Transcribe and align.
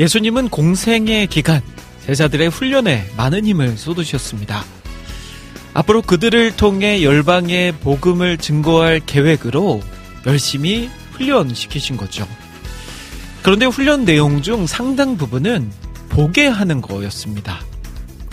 예수님은 0.00 0.48
공생의 0.48 1.26
기간, 1.26 1.60
제자들의 2.06 2.48
훈련에 2.48 3.06
많은 3.18 3.44
힘을 3.44 3.76
쏟으셨습니다. 3.76 4.64
앞으로 5.74 6.00
그들을 6.00 6.56
통해 6.56 7.04
열방의 7.04 7.72
복음을 7.80 8.38
증거할 8.38 9.00
계획으로 9.04 9.82
열심히 10.26 10.88
훈련시키신 11.12 11.98
거죠. 11.98 12.26
그런데 13.42 13.66
훈련 13.66 14.06
내용 14.06 14.40
중 14.40 14.66
상당 14.66 15.18
부분은 15.18 15.70
보게 16.08 16.46
하는 16.46 16.80
거였습니다. 16.80 17.60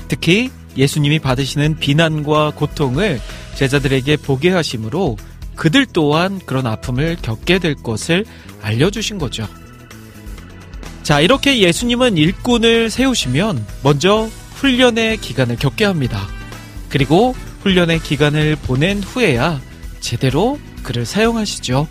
특히 0.07 0.49
예수님이 0.77 1.19
받으시는 1.19 1.79
비난과 1.79 2.51
고통을 2.51 3.19
제자들에게 3.55 4.15
보게 4.17 4.51
하심으로 4.51 5.17
그들 5.57 5.85
또한 5.87 6.39
그런 6.45 6.65
아픔을 6.65 7.17
겪게 7.21 7.59
될 7.59 7.75
것을 7.75 8.23
알려주신 8.61 9.17
거죠. 9.17 9.45
자, 11.07 11.21
이렇게 11.21 11.59
예수님은 11.59 12.17
일꾼을 12.17 12.89
세우시면 12.89 13.65
먼저 13.81 14.29
훈련의 14.55 15.15
기간을 15.21 15.55
겪게 15.55 15.85
합니다. 15.85 16.27
그리고 16.89 17.33
훈련의 17.61 18.01
기간을 18.01 18.57
보낸 18.57 19.01
후에야 19.01 19.61
제대로 20.01 20.59
그를 20.83 21.05
사용하시죠. 21.05 21.87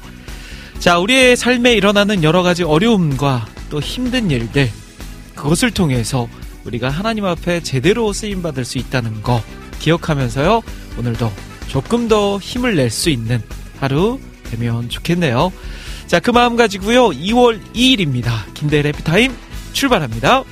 자, 0.80 0.98
우리의 0.98 1.34
삶에 1.34 1.72
일어나는 1.72 2.24
여러 2.24 2.42
가지 2.42 2.62
어려움과 2.62 3.46
또 3.70 3.80
힘든 3.80 4.30
일들, 4.30 4.70
그것을 5.34 5.70
통해서 5.70 6.28
우리가 6.64 6.90
하나님 6.90 7.24
앞에 7.24 7.62
제대로 7.62 8.12
쓰임받을 8.12 8.66
수 8.66 8.76
있다는 8.76 9.22
거 9.22 9.42
기억하면서요, 9.78 10.60
오늘도 10.98 11.32
조금 11.68 12.06
더 12.06 12.38
힘을 12.38 12.76
낼 12.76 12.90
수 12.90 13.08
있는 13.08 13.40
하루 13.80 14.20
되면 14.50 14.90
좋겠네요. 14.90 15.52
자, 16.06 16.20
그 16.20 16.30
마음 16.30 16.56
가지고요, 16.56 17.08
2월 17.08 17.60
2일입니다. 17.74 18.30
김대일 18.54 18.86
해피타임 18.86 19.34
출발합니다. 19.72 20.44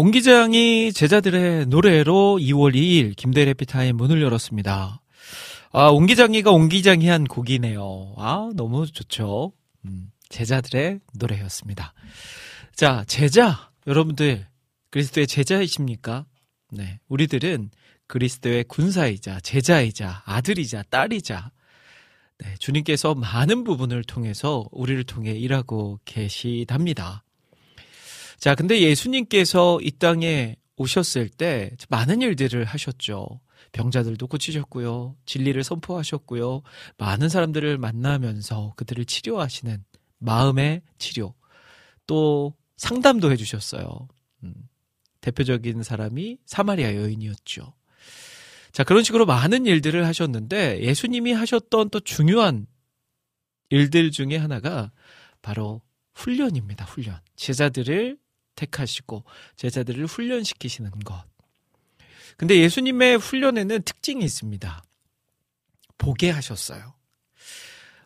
옹 0.00 0.12
기장이 0.12 0.94
제자들의 0.94 1.66
노래로 1.66 2.38
2월 2.40 2.74
2일 2.74 3.14
김대래 3.16 3.52
피타임 3.52 3.98
문을 3.98 4.22
열었습니다. 4.22 5.02
아, 5.72 5.88
옹 5.88 6.06
기장이가 6.06 6.50
옹 6.52 6.70
기장이 6.70 7.06
한 7.06 7.24
곡이네요. 7.24 8.14
아, 8.16 8.50
너무 8.54 8.86
좋죠. 8.86 9.52
음, 9.84 10.10
제자들의 10.30 11.00
노래였습니다. 11.18 11.92
자, 12.74 13.04
제자, 13.08 13.70
여러분들, 13.86 14.46
그리스도의 14.88 15.26
제자이십니까? 15.26 16.24
네. 16.70 16.98
우리들은 17.08 17.70
그리스도의 18.06 18.64
군사이자, 18.68 19.40
제자이자, 19.40 20.22
아들이자, 20.24 20.84
딸이자, 20.88 21.50
네, 22.38 22.54
주님께서 22.58 23.14
많은 23.14 23.64
부분을 23.64 24.04
통해서 24.04 24.64
우리를 24.72 25.04
통해 25.04 25.32
일하고 25.32 26.00
계시답니다. 26.06 27.22
자, 28.40 28.54
근데 28.54 28.80
예수님께서 28.80 29.80
이 29.82 29.90
땅에 29.90 30.56
오셨을 30.76 31.28
때 31.28 31.76
많은 31.90 32.22
일들을 32.22 32.64
하셨죠. 32.64 33.40
병자들도 33.72 34.26
고치셨고요. 34.26 35.14
진리를 35.26 35.62
선포하셨고요. 35.62 36.62
많은 36.96 37.28
사람들을 37.28 37.76
만나면서 37.76 38.72
그들을 38.76 39.04
치료하시는 39.04 39.84
마음의 40.18 40.80
치료. 40.96 41.34
또 42.06 42.54
상담도 42.78 43.30
해주셨어요. 43.30 44.08
음, 44.44 44.54
대표적인 45.20 45.82
사람이 45.82 46.38
사마리아 46.46 46.94
여인이었죠. 46.94 47.74
자, 48.72 48.84
그런 48.84 49.04
식으로 49.04 49.26
많은 49.26 49.66
일들을 49.66 50.06
하셨는데 50.06 50.80
예수님이 50.80 51.34
하셨던 51.34 51.90
또 51.90 52.00
중요한 52.00 52.66
일들 53.68 54.10
중에 54.10 54.38
하나가 54.38 54.90
바로 55.42 55.82
훈련입니다. 56.14 56.86
훈련. 56.86 57.20
제자들을 57.36 58.18
택하시고 58.60 59.24
제자들을 59.56 60.06
훈련시키시는 60.06 60.90
것. 61.04 61.24
근데 62.36 62.56
예수님의 62.58 63.18
훈련에는 63.18 63.82
특징이 63.82 64.24
있습니다. 64.24 64.82
보게 65.98 66.30
하셨어요. 66.30 66.94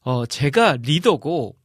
어, 0.01 0.27
제가 0.27 0.77
리더고, 0.83 1.57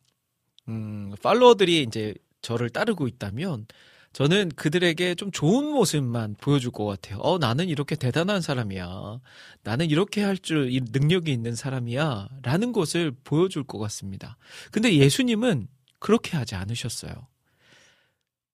음, 0.67 1.13
팔로워들이 1.21 1.83
이제 1.83 2.13
저를 2.41 2.69
따르고 2.69 3.07
있다면, 3.07 3.65
저는 4.13 4.49
그들에게 4.55 5.15
좀 5.15 5.31
좋은 5.31 5.65
모습만 5.65 6.35
보여줄 6.39 6.71
것 6.71 6.85
같아요. 6.85 7.19
어, 7.19 7.37
나는 7.37 7.69
이렇게 7.69 7.95
대단한 7.95 8.41
사람이야. 8.41 9.19
나는 9.63 9.89
이렇게 9.89 10.23
할 10.23 10.37
줄 10.37 10.71
능력이 10.91 11.31
있는 11.31 11.53
사람이야. 11.55 12.29
라는 12.43 12.71
것을 12.71 13.11
보여줄 13.23 13.63
것 13.65 13.77
같습니다. 13.79 14.37
근데 14.71 14.95
예수님은 14.95 15.67
그렇게 15.99 16.37
하지 16.37 16.55
않으셨어요. 16.55 17.13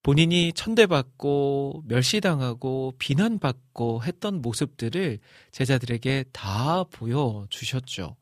본인이 0.05 0.53
천대받고 0.53 1.85
멸시당하고 1.87 2.93
비난받고 2.99 4.03
했던 4.03 4.39
모습들을 4.39 5.17
제자들에게 5.49 6.25
다 6.31 6.83
보여주셨죠. 6.83 8.15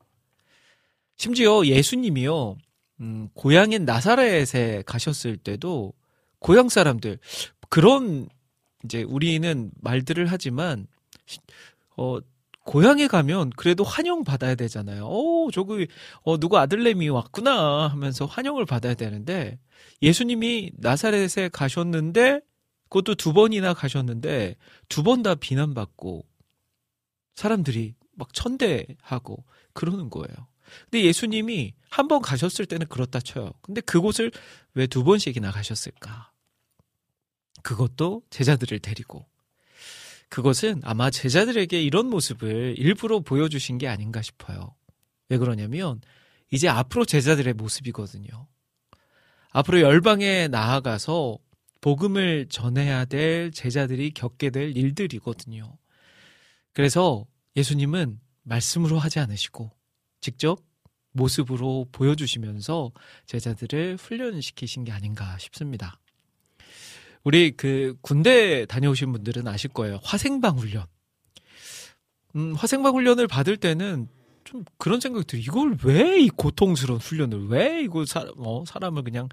심지어 1.16 1.66
예수님이요, 1.66 2.56
음, 3.02 3.28
고향인 3.34 3.84
나사렛에 3.84 4.84
가셨을 4.86 5.36
때도 5.36 5.92
고향 6.38 6.70
사람들, 6.70 7.18
그런 7.68 8.30
이제 8.86 9.02
우리는 9.02 9.70
말들을 9.82 10.24
하지만, 10.32 10.86
어, 11.98 12.16
고향에 12.64 13.08
가면 13.08 13.50
그래도 13.56 13.84
환영 13.84 14.24
받아야 14.24 14.54
되잖아요. 14.54 15.06
어, 15.06 15.50
저기, 15.52 15.86
어, 16.22 16.38
누구 16.38 16.58
아들내미 16.58 17.08
왔구나 17.10 17.88
하면서 17.88 18.26
환영을 18.26 18.64
받아야 18.66 18.94
되는데, 18.94 19.58
예수님이 20.02 20.72
나사렛에 20.78 21.50
가셨는데, 21.52 22.40
그것도 22.88 23.16
두 23.16 23.32
번이나 23.34 23.74
가셨는데, 23.74 24.56
두 24.88 25.02
번 25.02 25.22
다 25.22 25.34
비난받고, 25.34 26.24
사람들이 27.34 27.94
막 28.16 28.32
천대하고 28.32 29.44
그러는 29.74 30.08
거예요. 30.10 30.48
근데 30.90 31.04
예수님이 31.04 31.74
한 31.90 32.08
번 32.08 32.22
가셨을 32.22 32.66
때는 32.66 32.86
그렇다 32.88 33.20
쳐요. 33.20 33.52
근데 33.62 33.80
그곳을 33.80 34.30
왜 34.74 34.86
두 34.86 35.04
번씩이나 35.04 35.50
가셨을까? 35.50 36.30
그것도 37.62 38.22
제자들을 38.30 38.78
데리고. 38.80 39.26
그것은 40.28 40.80
아마 40.84 41.10
제자들에게 41.10 41.80
이런 41.82 42.06
모습을 42.06 42.74
일부러 42.78 43.20
보여주신 43.20 43.78
게 43.78 43.88
아닌가 43.88 44.22
싶어요. 44.22 44.74
왜 45.28 45.38
그러냐면, 45.38 46.00
이제 46.50 46.68
앞으로 46.68 47.04
제자들의 47.04 47.54
모습이거든요. 47.54 48.48
앞으로 49.50 49.80
열방에 49.80 50.48
나아가서 50.48 51.38
복음을 51.80 52.46
전해야 52.48 53.04
될 53.04 53.50
제자들이 53.52 54.10
겪게 54.12 54.50
될 54.50 54.76
일들이거든요. 54.76 55.76
그래서 56.72 57.26
예수님은 57.56 58.20
말씀으로 58.42 58.98
하지 58.98 59.20
않으시고 59.20 59.70
직접 60.20 60.60
모습으로 61.12 61.86
보여주시면서 61.92 62.92
제자들을 63.26 63.96
훈련시키신 64.00 64.84
게 64.84 64.92
아닌가 64.92 65.38
싶습니다. 65.38 66.00
우리 67.24 67.52
그 67.52 67.96
군대 68.02 68.66
다녀오신 68.66 69.12
분들은 69.12 69.48
아실 69.48 69.70
거예요. 69.70 69.98
화생방 70.02 70.58
훈련. 70.58 70.86
음, 72.36 72.54
화생방 72.54 72.94
훈련을 72.94 73.26
받을 73.28 73.56
때는 73.56 74.08
좀 74.44 74.64
그런 74.78 75.00
생각이 75.00 75.26
들어요. 75.26 75.42
이걸 75.42 75.76
왜 75.84 76.18
이 76.20 76.28
고통스러운 76.28 77.00
훈련을 77.00 77.48
왜 77.48 77.82
이거 77.82 78.04
사, 78.04 78.26
어, 78.36 78.64
사람을 78.66 79.02
그냥 79.02 79.28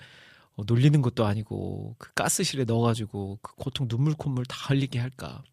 어, 0.56 0.64
놀리는 0.66 1.02
것도 1.02 1.26
아니고 1.26 1.96
그 1.98 2.14
가스실에 2.14 2.64
넣어가지고 2.64 3.40
그 3.42 3.56
고통 3.56 3.88
눈물 3.88 4.14
콧물 4.14 4.46
다 4.46 4.56
흘리게 4.70 5.00
할까. 5.00 5.44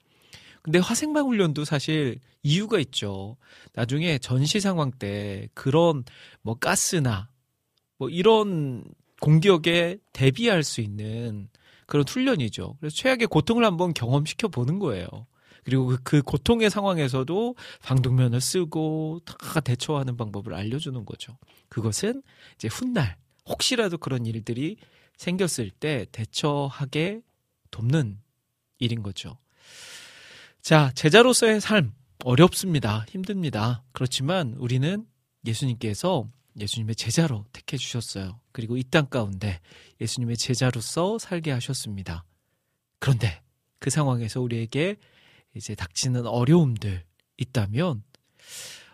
근데 0.62 0.78
화생방 0.78 1.26
훈련도 1.26 1.64
사실 1.64 2.20
이유가 2.42 2.78
있죠. 2.80 3.36
나중에 3.74 4.18
전시 4.18 4.60
상황 4.60 4.90
때 4.92 5.48
그런 5.54 6.04
뭐 6.42 6.54
가스나 6.54 7.28
뭐 7.96 8.08
이런 8.10 8.84
공격에 9.20 9.98
대비할 10.12 10.62
수 10.62 10.80
있는 10.80 11.48
그런 11.88 12.04
훈련이죠. 12.06 12.76
그래서 12.78 12.94
최악의 12.94 13.26
고통을 13.28 13.64
한번 13.64 13.94
경험시켜 13.94 14.48
보는 14.48 14.78
거예요. 14.78 15.08
그리고 15.64 15.86
그, 15.86 15.98
그 16.02 16.22
고통의 16.22 16.68
상황에서도 16.70 17.56
방독면을 17.82 18.40
쓰고 18.40 19.22
다 19.24 19.60
대처하는 19.60 20.16
방법을 20.18 20.54
알려주는 20.54 21.04
거죠. 21.06 21.38
그것은 21.70 22.22
이제 22.54 22.68
훗날 22.68 23.16
혹시라도 23.46 23.96
그런 23.96 24.26
일들이 24.26 24.76
생겼을 25.16 25.70
때 25.70 26.06
대처하게 26.12 27.22
돕는 27.70 28.18
일인 28.78 29.02
거죠. 29.02 29.38
자, 30.60 30.92
제자로서의 30.94 31.60
삶 31.62 31.94
어렵습니다. 32.22 33.06
힘듭니다. 33.08 33.82
그렇지만 33.92 34.54
우리는 34.58 35.06
예수님께서 35.46 36.28
예수님의 36.60 36.94
제자로 36.96 37.44
택해 37.52 37.76
주셨어요. 37.76 38.40
그리고 38.52 38.76
이 38.76 38.82
땅 38.84 39.06
가운데 39.06 39.60
예수님의 40.00 40.36
제자로서 40.36 41.18
살게 41.18 41.50
하셨습니다. 41.52 42.24
그런데 42.98 43.42
그 43.78 43.90
상황에서 43.90 44.40
우리에게 44.40 44.96
이제 45.54 45.74
닥치는 45.74 46.26
어려움들 46.26 47.04
있다면 47.36 48.02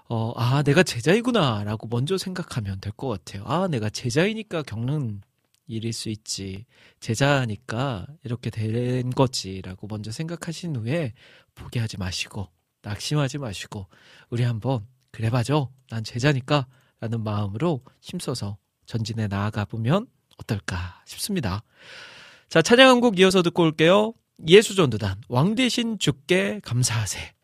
어, 0.08 0.32
아, 0.36 0.62
내가 0.62 0.82
제자이구나 0.82 1.64
라고 1.64 1.88
먼저 1.88 2.18
생각하면 2.18 2.80
될 2.80 2.92
것 2.92 3.08
같아요. 3.08 3.44
아, 3.46 3.68
내가 3.68 3.88
제자이니까 3.88 4.62
겪는 4.62 5.22
일일 5.66 5.92
수 5.94 6.10
있지. 6.10 6.66
제자니까 7.00 8.06
이렇게 8.22 8.50
된 8.50 9.10
거지 9.10 9.62
라고 9.62 9.86
먼저 9.86 10.10
생각하신 10.10 10.76
후에 10.76 11.14
포기하지 11.54 11.96
마시고 11.96 12.48
낙심하지 12.82 13.38
마시고 13.38 13.86
우리 14.28 14.42
한번 14.42 14.86
그래 15.10 15.30
봐죠. 15.30 15.72
난 15.88 16.04
제자니까 16.04 16.66
라는 17.04 17.22
마음으로 17.22 17.82
힘써서 18.00 18.56
전진해 18.86 19.28
나아가 19.28 19.66
보면 19.66 20.06
어떨까 20.38 21.02
싶습니다. 21.04 21.62
자, 22.48 22.62
찬양 22.62 22.88
한 22.88 23.00
곡 23.00 23.18
이어서 23.18 23.42
듣고 23.42 23.62
올게요. 23.62 24.14
예수전도단 24.48 25.20
왕 25.28 25.54
대신 25.54 25.98
주께 25.98 26.60
감사하세. 26.64 26.64
왕 26.64 26.64
대신 26.64 26.64
주께 26.64 26.64
감사하세 26.64 27.34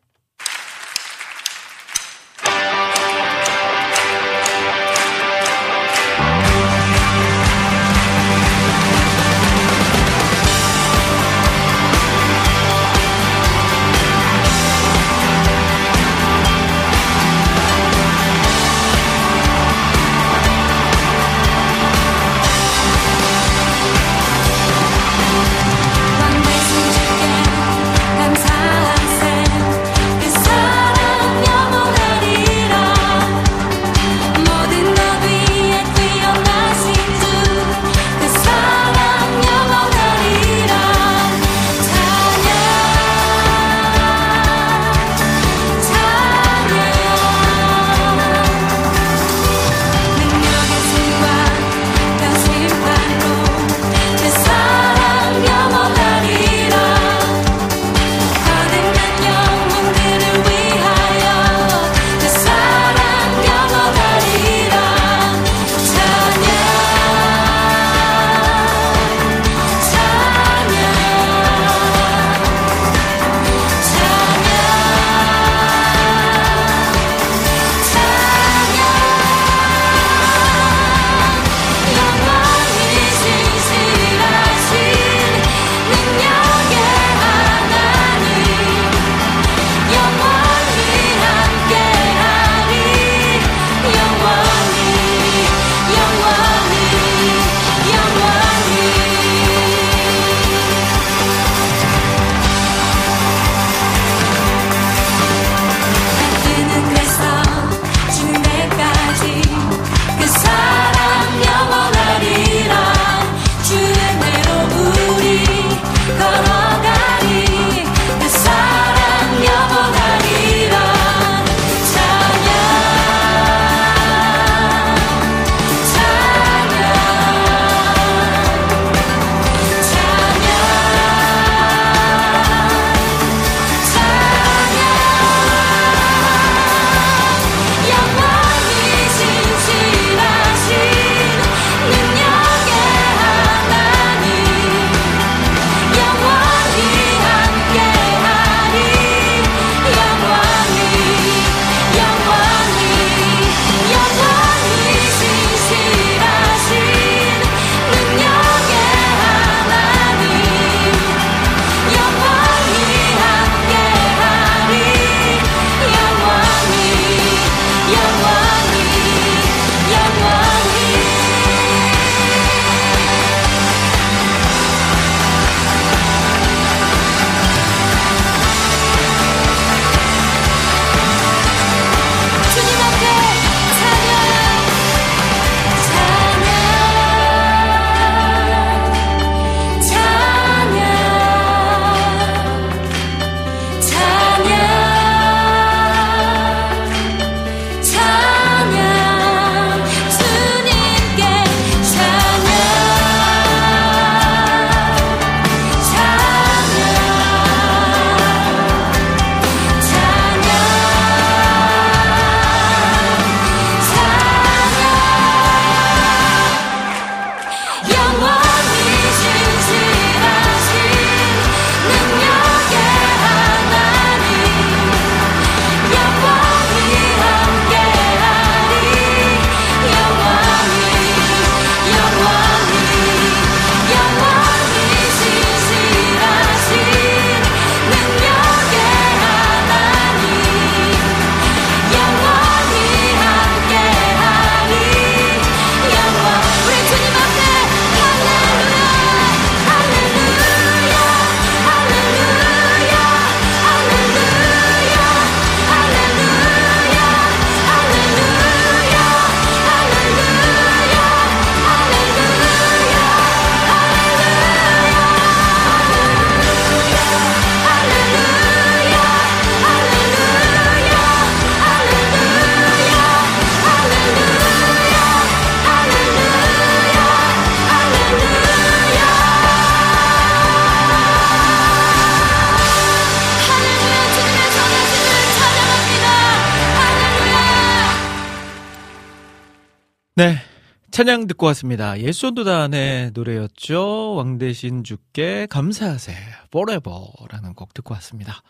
찬양 290.91 291.27
듣고 291.27 291.45
왔습니다. 291.47 291.99
예수도단의 291.99 293.11
노래였죠. 293.13 294.15
왕대신 294.15 294.83
주께 294.83 295.47
감사하세 295.49 296.13
forever라는 296.47 297.53
곡 297.55 297.73
듣고 297.73 297.93
왔습니다. 297.95 298.41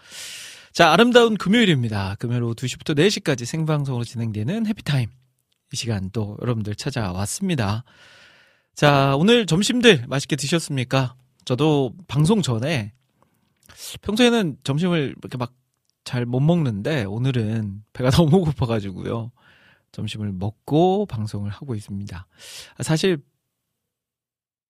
자, 0.74 0.92
아름다운 0.92 1.38
금요일입니다. 1.38 2.16
금요일 2.18 2.44
오후 2.44 2.56
2시부터 2.56 2.98
4시까지 2.98 3.46
생방송으로 3.46 4.04
진행되는 4.04 4.66
해피타임. 4.66 5.10
이 5.74 5.76
시간 5.76 6.10
또 6.12 6.38
여러분들 6.42 6.76
찾아왔습니다. 6.76 7.84
자, 8.74 9.16
오늘 9.18 9.46
점심들 9.46 10.06
맛있게 10.08 10.36
드셨습니까? 10.36 11.16
저도 11.46 11.94
방송 12.08 12.42
전에 12.42 12.94
평소에는 14.02 14.58
점심을 14.64 15.16
이렇게 15.22 15.38
막 15.38 15.54
잘 16.04 16.26
못 16.26 16.40
먹는데 16.40 17.04
오늘은 17.04 17.84
배가 17.94 18.10
너무 18.12 18.42
고파가지고요. 18.42 19.32
점심을 19.92 20.32
먹고 20.32 21.06
방송을 21.08 21.50
하고 21.52 21.76
있습니다. 21.76 22.28
사실 22.80 23.24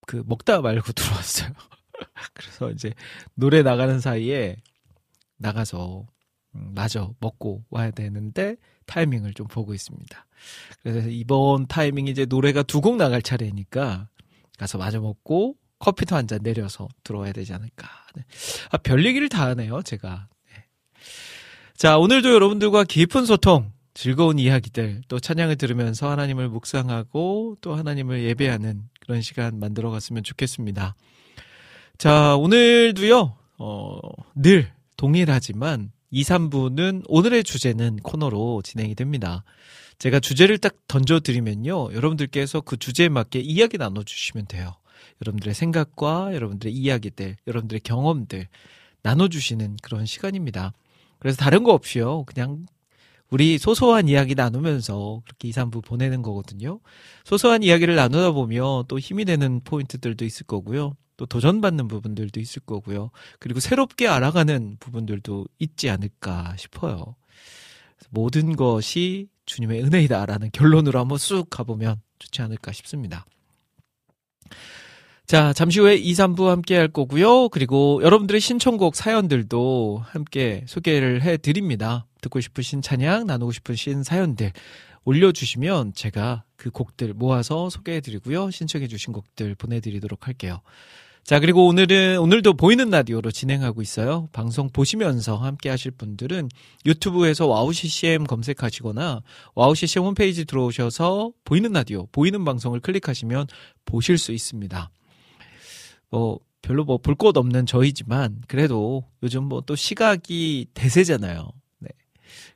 그 0.07 0.23
먹다 0.25 0.61
말고 0.61 0.91
들어왔어요. 0.93 1.51
그래서 2.33 2.71
이제 2.71 2.93
노래 3.35 3.61
나가는 3.61 3.99
사이에 3.99 4.55
나가서 5.37 6.05
음, 6.55 6.71
마저 6.75 7.13
먹고 7.19 7.63
와야 7.69 7.91
되는데 7.91 8.55
타이밍을 8.85 9.33
좀 9.33 9.47
보고 9.47 9.73
있습니다. 9.73 10.27
그래서 10.83 11.07
이번 11.09 11.67
타이밍이 11.67 12.11
이제 12.11 12.25
노래가 12.25 12.63
두 12.63 12.81
곡 12.81 12.97
나갈 12.97 13.21
차례니까 13.21 14.09
가서 14.57 14.77
마저 14.77 14.99
먹고 14.99 15.55
커피도 15.79 16.15
한 16.15 16.27
잔 16.27 16.39
내려서 16.43 16.87
들어와야 17.03 17.31
되지 17.31 17.53
않을까. 17.53 17.87
네. 18.15 18.23
아, 18.71 18.77
별 18.77 19.05
얘기를 19.05 19.29
다 19.29 19.47
하네요, 19.47 19.81
제가. 19.81 20.27
네. 20.53 20.65
자, 21.75 21.97
오늘도 21.97 22.31
여러분들과 22.33 22.83
깊은 22.83 23.25
소통, 23.25 23.71
즐거운 23.93 24.39
이야기들, 24.39 25.01
또 25.07 25.19
찬양을 25.19 25.57
들으면서 25.57 26.09
하나님을 26.09 26.49
묵상하고 26.49 27.57
또 27.61 27.75
하나님을 27.75 28.23
예배하는 28.23 28.83
그런 29.01 29.21
시간 29.21 29.59
만들어 29.59 29.89
갔으면 29.89 30.23
좋겠습니다. 30.23 30.95
자, 31.97 32.35
오늘도요, 32.37 33.35
어, 33.57 33.99
늘 34.35 34.71
동일하지만 34.97 35.91
2, 36.11 36.23
3부는 36.23 37.03
오늘의 37.07 37.43
주제는 37.43 37.97
코너로 37.97 38.61
진행이 38.63 38.95
됩니다. 38.95 39.43
제가 39.97 40.19
주제를 40.19 40.57
딱 40.57 40.75
던져드리면요. 40.87 41.93
여러분들께서 41.93 42.61
그 42.61 42.77
주제에 42.77 43.07
맞게 43.07 43.39
이야기 43.39 43.77
나눠주시면 43.77 44.47
돼요. 44.47 44.73
여러분들의 45.21 45.53
생각과 45.53 46.33
여러분들의 46.33 46.73
이야기들, 46.73 47.37
여러분들의 47.45 47.81
경험들 47.81 48.47
나눠주시는 49.03 49.77
그런 49.81 50.05
시간입니다. 50.05 50.73
그래서 51.19 51.37
다른 51.37 51.63
거 51.63 51.73
없이요. 51.73 52.23
그냥 52.25 52.65
우리 53.31 53.57
소소한 53.57 54.09
이야기 54.09 54.35
나누면서 54.35 55.21
그렇게 55.25 55.47
2, 55.47 55.51
3부 55.51 55.83
보내는 55.83 56.21
거거든요. 56.21 56.81
소소한 57.23 57.63
이야기를 57.63 57.95
나누다 57.95 58.31
보면 58.31 58.83
또 58.89 58.99
힘이 58.99 59.23
되는 59.23 59.61
포인트들도 59.63 60.25
있을 60.25 60.45
거고요. 60.45 60.97
또 61.15 61.25
도전받는 61.25 61.87
부분들도 61.87 62.39
있을 62.41 62.61
거고요. 62.65 63.11
그리고 63.39 63.61
새롭게 63.61 64.07
알아가는 64.07 64.77
부분들도 64.79 65.45
있지 65.59 65.89
않을까 65.89 66.55
싶어요. 66.57 67.15
모든 68.09 68.55
것이 68.57 69.29
주님의 69.45 69.83
은혜이다라는 69.83 70.49
결론으로 70.51 70.99
한번 70.99 71.17
쑥 71.17 71.49
가보면 71.49 72.01
좋지 72.19 72.41
않을까 72.41 72.73
싶습니다. 72.73 73.25
자, 75.25 75.53
잠시 75.53 75.79
후에 75.79 75.95
2, 75.95 76.11
3부 76.11 76.47
함께 76.47 76.75
할 76.75 76.89
거고요. 76.89 77.47
그리고 77.49 78.01
여러분들의 78.03 78.41
신청곡 78.41 78.95
사연들도 78.95 80.01
함께 80.03 80.65
소개를 80.67 81.21
해 81.21 81.37
드립니다. 81.37 82.05
듣고 82.21 82.39
싶으신 82.39 82.81
찬양, 82.81 83.27
나누고 83.27 83.51
싶으신 83.51 84.03
사연들 84.03 84.51
올려주시면 85.03 85.93
제가 85.95 86.43
그 86.55 86.69
곡들 86.69 87.13
모아서 87.13 87.69
소개해 87.69 88.01
드리고요. 88.01 88.51
신청해 88.51 88.87
주신 88.87 89.13
곡들 89.13 89.55
보내드리도록 89.55 90.27
할게요. 90.27 90.61
자, 91.23 91.39
그리고 91.39 91.67
오늘은, 91.67 92.17
오늘도 92.17 92.53
보이는 92.53 92.89
라디오로 92.89 93.29
진행하고 93.31 93.81
있어요. 93.83 94.27
방송 94.31 94.69
보시면서 94.69 95.37
함께 95.37 95.69
하실 95.69 95.91
분들은 95.91 96.49
유튜브에서 96.85 97.45
와우 97.45 97.73
CCM 97.73 98.25
검색하시거나 98.25 99.21
와우 99.53 99.75
CCM 99.75 100.03
홈페이지 100.03 100.45
들어오셔서 100.45 101.31
보이는 101.45 101.71
라디오, 101.71 102.07
보이는 102.11 102.43
방송을 102.43 102.79
클릭하시면 102.79 103.47
보실 103.85 104.17
수 104.17 104.31
있습니다. 104.31 104.89
뭐 106.09 106.39
별로 106.61 106.85
뭐 106.85 106.97
볼 106.97 107.15
것 107.15 107.37
없는 107.37 107.65
저희지만 107.65 108.41
그래도 108.47 109.03
요즘 109.23 109.43
뭐 109.45 109.61
또 109.61 109.75
시각이 109.75 110.67
대세잖아요. 110.73 111.49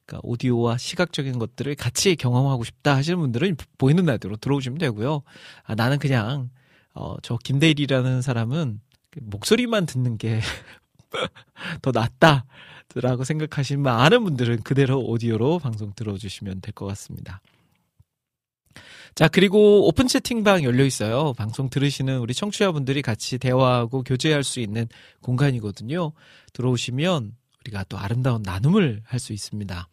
네. 0.06 0.08
그러니까 0.08 0.22
오디오와 0.24 0.78
시각적인 0.78 1.40
것들을 1.40 1.76
같이 1.76 2.16
경험하고 2.16 2.64
싶다 2.64 2.96
하시는 2.96 3.18
분들은 3.20 3.58
보이는 3.78 4.06
라디오로 4.06 4.38
들어오시면 4.38 4.78
되고요. 4.78 5.24
아, 5.64 5.76
나는 5.76 5.98
그냥 6.00 6.50
어, 6.94 7.16
저 7.22 7.38
김대일이라는 7.38 8.22
사람은 8.22 8.80
그 9.10 9.20
목소리만 9.24 9.86
듣는 9.86 10.18
게 10.18 10.42
더 11.82 11.92
낫다. 11.92 12.46
라고 12.94 13.24
생각하시는 13.24 13.82
많은 13.82 14.24
분들은 14.24 14.62
그대로 14.62 15.00
오디오로 15.02 15.60
방송 15.60 15.92
들어주시면 15.96 16.62
될 16.62 16.72
것 16.72 16.86
같습니다. 16.86 17.42
자, 19.16 19.28
그리고 19.28 19.88
오픈 19.88 20.08
채팅방 20.08 20.64
열려 20.64 20.86
있어요. 20.86 21.34
방송 21.34 21.70
들으시는 21.70 22.20
우리 22.20 22.34
청취자분들이 22.34 23.02
같이 23.02 23.38
대화하고 23.40 24.04
교제할 24.04 24.44
수 24.44 24.60
있는 24.60 24.88
공간이거든요. 25.22 26.12
들어오시면 26.54 27.36
우리가 27.66 27.86
또 27.86 27.98
아름다운 27.98 28.44
나눔을 28.44 29.02
할 29.06 29.20
수 29.20 29.34
있습니다. 29.34 29.88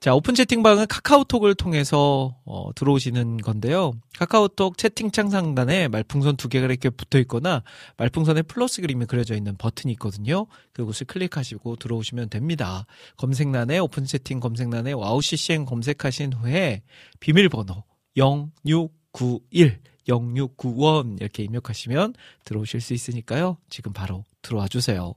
자, 0.00 0.14
오픈 0.14 0.34
채팅방은 0.34 0.86
카카오톡을 0.86 1.56
통해서 1.56 2.36
어, 2.44 2.70
들어오시는 2.76 3.38
건데요. 3.38 3.92
카카오톡 4.16 4.78
채팅창 4.78 5.28
상단에 5.28 5.88
말풍선 5.88 6.36
두 6.36 6.48
개가 6.48 6.66
이렇게 6.66 6.88
붙어 6.88 7.18
있거나 7.18 7.64
말풍선에 7.96 8.42
플러스 8.42 8.80
그림이 8.80 9.06
그려져 9.06 9.34
있는 9.34 9.56
버튼이 9.56 9.92
있거든요. 9.94 10.46
그곳을 10.72 11.06
클릭하시고 11.06 11.76
들어오시면 11.76 12.30
됩니다. 12.30 12.86
검색란에 13.16 13.80
오픈 13.80 14.04
채팅 14.04 14.38
검색란에 14.38 14.92
와우 14.92 15.20
CCM 15.20 15.64
검색하신 15.64 16.32
후에 16.34 16.82
비밀번호 17.18 17.82
0691 18.16 19.80
0691 20.08 21.16
이렇게 21.20 21.42
입력하시면 21.42 22.14
들어오실 22.44 22.80
수 22.80 22.94
있으니까요. 22.94 23.58
지금 23.68 23.92
바로 23.92 24.24
들어와 24.42 24.68
주세요. 24.68 25.14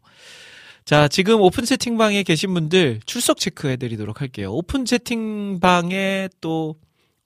자, 0.85 1.07
지금 1.07 1.39
오픈 1.41 1.63
채팅방에 1.63 2.23
계신 2.23 2.53
분들 2.53 3.01
출석 3.05 3.37
체크해 3.37 3.77
드리도록 3.77 4.19
할게요. 4.21 4.51
오픈 4.51 4.83
채팅방에 4.85 6.29
또 6.41 6.75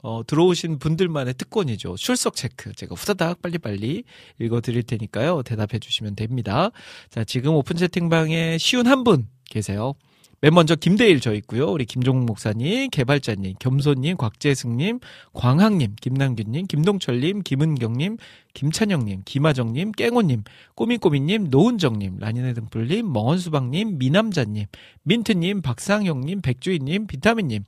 어, 0.03 0.21
들어오신 0.27 0.77
분들만의 0.77 1.33
특권이죠. 1.33 1.95
출석 1.97 2.35
체크. 2.35 2.73
제가 2.73 2.93
후다닥 2.93 3.41
빨리빨리 3.41 4.03
읽어 4.39 4.61
드릴 4.61 4.83
테니까요. 4.83 5.41
대답해 5.43 5.79
주시면 5.79 6.15
됩니다. 6.15 6.69
자, 7.09 7.23
지금 7.23 7.55
오픈 7.55 7.75
채팅방에 7.75 8.57
쉰 8.59 8.85
한 8.87 9.03
분 9.03 9.27
계세요. 9.49 9.93
맨 10.41 10.53
먼저 10.53 10.75
김대일 10.75 11.21
저 11.21 11.33
있고요. 11.35 11.71
우리 11.71 11.85
김종국 11.85 12.25
목사님, 12.25 12.89
개발자님, 12.89 13.55
겸손님, 13.57 14.17
곽재승님, 14.17 14.99
광학님, 15.33 15.95
김남균님, 15.99 16.67
김동철님, 16.67 17.41
김은경님, 17.41 18.17
김찬영님, 18.53 19.21
김하정님, 19.25 19.91
깽호님, 19.93 20.43
꼬미꼬미님, 20.75 21.49
노은정님, 21.49 22.17
라니네 22.19 22.53
등불님, 22.53 23.11
멍언수박님, 23.11 23.97
미남자님, 23.97 24.65
민트님, 25.03 25.61
박상영님, 25.61 26.41
백주희님, 26.41 27.07
비타민님, 27.07 27.63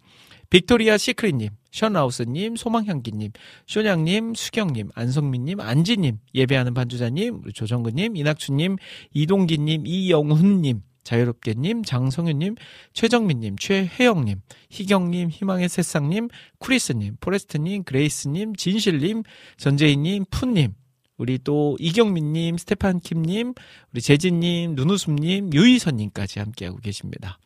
빅토리아 0.50 0.98
시크릿님, 0.98 1.50
션라우스님, 1.72 2.56
소망향기님, 2.56 3.32
쇼냥님, 3.66 4.34
수경님, 4.36 4.90
안성민님, 4.94 5.60
안지님, 5.60 6.20
예배하는 6.36 6.74
반주자님, 6.74 7.44
조정근님, 7.54 8.16
이낙춘님, 8.16 8.78
이동기님, 9.14 9.86
이영훈님, 9.86 10.82
자유롭게님, 11.08 11.84
장성윤님, 11.84 12.56
최정민님, 12.92 13.56
최혜영님, 13.58 14.42
희경님, 14.70 15.30
희망의 15.30 15.70
새싹님, 15.70 16.28
쿠리스님, 16.60 17.16
포레스트님, 17.22 17.84
그레이스님, 17.84 18.58
진실님, 18.58 19.24
전재희님, 19.56 20.26
푸님, 20.30 20.74
우리 21.18 21.40
또 21.42 21.78
이경민님, 21.80 22.58
스테판킴님, 22.58 23.54
우리 23.94 24.02
재진님, 24.02 24.76
눈웃음님, 24.76 25.54
유희선님까지 25.54 26.40
함께하고 26.40 26.78
계십니다. 26.80 27.40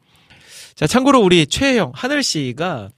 자, 0.73 0.87
참고로 0.87 1.21
우리 1.21 1.45
최혜영, 1.45 1.91
하늘씨가 1.93 2.89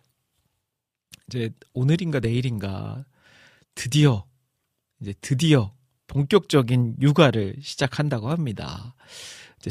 이제 1.27 1.49
오늘인가 1.73 2.21
내일인가 2.21 3.03
드디어, 3.75 4.25
이제 5.01 5.13
드디어 5.19 5.73
본격적인 6.07 6.95
육아를 7.01 7.57
시작한다고 7.61 8.29
합니다. 8.29 8.95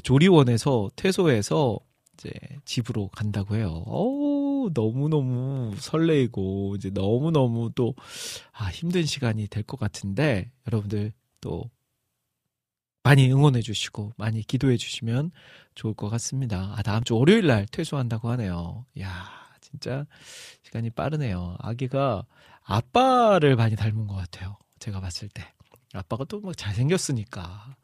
조리원에서 0.01 0.91
퇴소해서 0.97 1.79
이제 2.15 2.31
집으로 2.65 3.09
간다고 3.09 3.57
해요. 3.57 3.83
어우, 3.87 4.71
너무너무 4.75 5.75
설레이고 5.79 6.77
이제 6.77 6.91
너무너무 6.91 7.71
또 7.75 7.95
아, 8.53 8.67
힘든 8.71 9.05
시간이 9.05 9.49
될 9.49 9.63
것 9.65 9.79
같은데 9.81 10.51
여러분들 10.69 11.13
또 11.41 11.71
많이 13.05 13.31
응원해 13.33 13.61
주시고 13.63 14.13
많이 14.17 14.43
기도해 14.43 14.77
주시면 14.77 15.33
좋을 15.75 15.95
것 15.95 16.09
같습니다. 16.11 16.73
아, 16.77 16.83
다음 16.83 17.03
주 17.03 17.17
월요일 17.17 17.47
날 17.49 17.67
퇴소한다고 17.67 18.31
하네요. 18.31 18.87
야, 19.01 19.29
진짜 19.61 20.07
시간이 20.63 20.91
빠르네요. 20.91 21.57
아기가 21.59 22.25
아빠를 22.63 23.57
많이 23.57 23.75
닮은 23.75 24.07
것 24.07 24.15
같아요. 24.15 24.57
제가 24.79 25.01
봤을 25.01 25.29
때. 25.29 25.43
아빠가 25.95 26.25
또 26.25 26.41
막 26.41 26.57
잘생겼으니까 26.57 27.77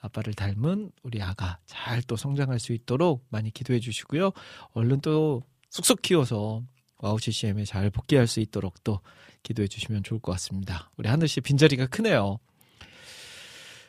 아빠를 0.00 0.34
닮은 0.34 0.90
우리 1.02 1.22
아가 1.22 1.58
잘 1.66 2.02
또 2.02 2.16
성장할 2.16 2.58
수 2.58 2.72
있도록 2.72 3.24
많이 3.30 3.50
기도해 3.50 3.80
주시고요. 3.80 4.32
얼른 4.72 5.00
또 5.00 5.42
쑥쑥 5.70 6.02
키워서 6.02 6.62
와우 6.98 7.18
CCM에 7.18 7.64
잘 7.64 7.90
복귀할 7.90 8.26
수 8.26 8.40
있도록 8.40 8.82
또 8.84 9.00
기도해 9.42 9.68
주시면 9.68 10.02
좋을 10.02 10.20
것 10.20 10.32
같습니다. 10.32 10.90
우리 10.96 11.08
하늘 11.08 11.28
씨 11.28 11.40
빈자리가 11.40 11.86
크네요. 11.86 12.38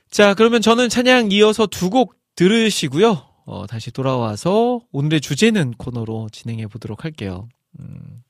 자, 0.10 0.34
그러면 0.34 0.62
저는 0.62 0.90
찬양 0.90 1.32
이어서 1.32 1.66
두 1.68 1.90
곡 1.90 2.16
들으시고요. 2.36 3.26
어, 3.46 3.66
다시 3.68 3.92
돌아와서 3.92 4.82
오늘의 4.92 5.22
주제는 5.22 5.72
코너로 5.74 6.30
진행해 6.32 6.68
보도록 6.68 7.06
할게요. 7.06 7.48
음. 7.80 8.24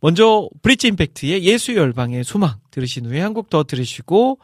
먼저 0.00 0.48
브릿지 0.62 0.88
임팩트의 0.88 1.42
예수 1.44 1.74
열방의 1.74 2.22
소망 2.24 2.60
들으신 2.70 3.06
후에 3.06 3.20
한 3.20 3.34
곡 3.34 3.50
더 3.50 3.64
들으시고 3.64 4.38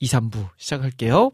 2, 0.00 0.06
3부 0.06 0.50
시작할게요. 0.56 1.32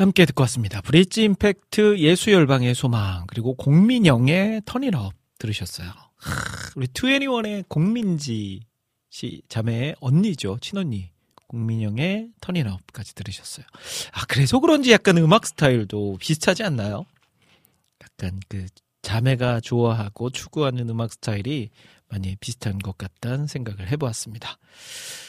함께 0.00 0.26
듣고 0.26 0.42
왔습니다. 0.42 0.80
브릿지 0.80 1.24
임팩트 1.24 1.98
예수열방의 1.98 2.74
소망 2.74 3.26
그리고 3.26 3.54
공민영의 3.54 4.62
터닝업 4.64 5.12
들으셨어요. 5.38 5.88
하, 5.88 6.70
우리 6.76 6.86
21의 6.86 7.64
공민지 7.68 8.60
씨 9.10 9.42
자매의 9.48 9.96
언니죠. 10.00 10.58
친언니. 10.60 11.10
공민영의 11.48 12.28
터닝업까지 12.40 13.14
들으셨어요. 13.14 13.64
아, 14.12 14.24
그래서 14.28 14.60
그런지 14.60 14.92
약간 14.92 15.16
음악 15.16 15.46
스타일도 15.46 16.18
비슷하지 16.20 16.62
않나요? 16.62 17.06
약간 18.02 18.38
그 18.48 18.66
자매가 19.02 19.60
좋아하고 19.60 20.30
추구하는 20.30 20.88
음악 20.90 21.12
스타일이 21.12 21.70
많이 22.08 22.36
비슷한 22.36 22.78
것 22.78 22.98
같다는 22.98 23.46
생각을 23.46 23.90
해보았습니다. 23.90 24.58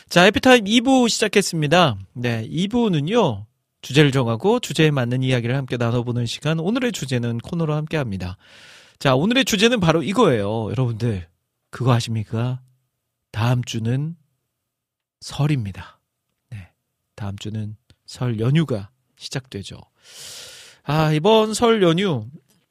자, 0.10 0.26
에피타임 0.28 0.66
2부 0.66 1.08
시작했습니다. 1.08 1.98
네, 2.14 2.48
2부는요, 2.48 3.46
주제를 3.82 4.12
정하고 4.12 4.60
주제에 4.60 4.92
맞는 4.92 5.24
이야기를 5.24 5.56
함께 5.56 5.78
나눠보는 5.78 6.26
시간, 6.26 6.60
오늘의 6.60 6.92
주제는 6.92 7.40
코너로 7.40 7.74
함께 7.74 7.98
합니다. 7.98 8.38
자, 9.00 9.16
오늘의 9.16 9.46
주제는 9.46 9.80
바로 9.80 10.04
이거예요. 10.04 10.70
여러분들, 10.72 11.28
그거 11.70 11.94
아십니까? 11.94 12.62
다음 13.32 13.64
주는 13.64 14.16
설입니다. 15.22 16.00
네. 16.50 16.72
다음 17.16 17.38
주는 17.38 17.78
설 18.06 18.40
연휴가 18.40 18.90
시작되죠. 19.18 19.78
아, 20.84 21.14
이번 21.14 21.54
설 21.54 21.82
연휴, 21.84 22.26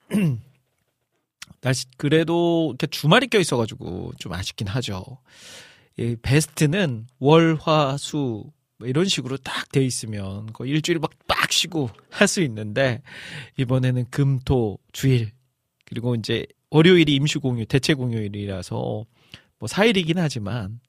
날씨, 1.61 1.87
그래도 1.97 2.71
이렇게 2.71 2.87
주말이 2.87 3.29
껴 3.29 3.39
있어가지고 3.39 4.13
좀 4.19 4.33
아쉽긴 4.33 4.69
하죠. 4.69 5.19
이 5.97 6.17
베스트는 6.21 7.07
월, 7.19 7.57
화, 7.61 7.97
수, 7.97 8.45
뭐 8.79 8.89
이런 8.89 9.05
식으로 9.07 9.37
딱 9.39 9.71
돼 9.73 9.85
있으면 9.85 10.53
거의 10.53 10.71
일주일 10.73 10.99
막 10.99 11.11
빡 11.27 11.53
쉬고 11.53 11.91
할 12.11 12.27
수 12.29 12.43
있는데 12.43 13.03
이번에는 13.59 14.07
금, 14.11 14.39
토, 14.41 14.79
주일 14.93 15.31
그리고 15.87 16.15
이제 16.15 16.47
월요일이 16.71 17.15
임시 17.15 17.39
공휴, 17.39 17.65
대체 17.65 17.95
공휴일이라서 17.95 18.77
뭐 19.59 19.69
4일이긴 19.69 20.17
하지만 20.17 20.81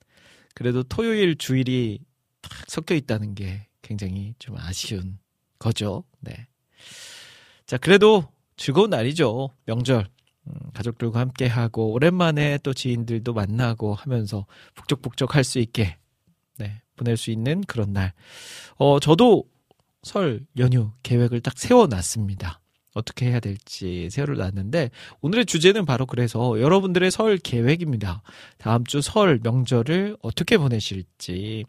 그래도 0.54 0.84
토요일, 0.84 1.36
주일이 1.38 2.00
딱 2.42 2.52
섞여 2.68 2.96
있다는 2.96 3.36
게 3.36 3.68
굉장히 3.82 4.34
좀 4.40 4.58
아쉬운 4.58 5.20
거죠. 5.58 6.04
네. 6.20 6.48
자, 7.66 7.78
그래도 7.78 8.28
즐거운 8.58 8.90
날이죠. 8.90 9.50
명절. 9.66 10.08
음, 10.48 10.54
가족들과 10.74 11.20
함께 11.20 11.48
하고 11.48 11.92
오랜만에 11.94 12.58
또 12.64 12.74
지인들도 12.74 13.34
만나고 13.34 13.94
하면서 13.94 14.46
북적북적 14.76 15.36
할 15.36 15.44
수 15.44 15.60
있게 15.60 15.98
네, 16.58 16.82
보낼 17.00 17.18
수 17.18 17.32
있는 17.32 17.62
그런 17.62 17.94
날. 17.94 18.14
어, 18.76 19.00
저도 19.00 19.46
설 20.04 20.42
연휴 20.58 20.92
계획을 21.04 21.42
딱 21.42 21.58
세워놨습니다. 21.58 22.60
어떻게 22.94 23.28
해야 23.28 23.40
될지 23.40 24.10
세워놨는데 24.12 24.90
오늘의 25.22 25.46
주제는 25.46 25.86
바로 25.86 26.06
그래서 26.06 26.60
여러분들의 26.60 27.12
설 27.12 27.38
계획입니다. 27.38 28.22
다음 28.58 28.84
주 28.84 29.02
설 29.02 29.40
명절을 29.44 30.18
어떻게 30.22 30.58
보내실지 30.58 31.66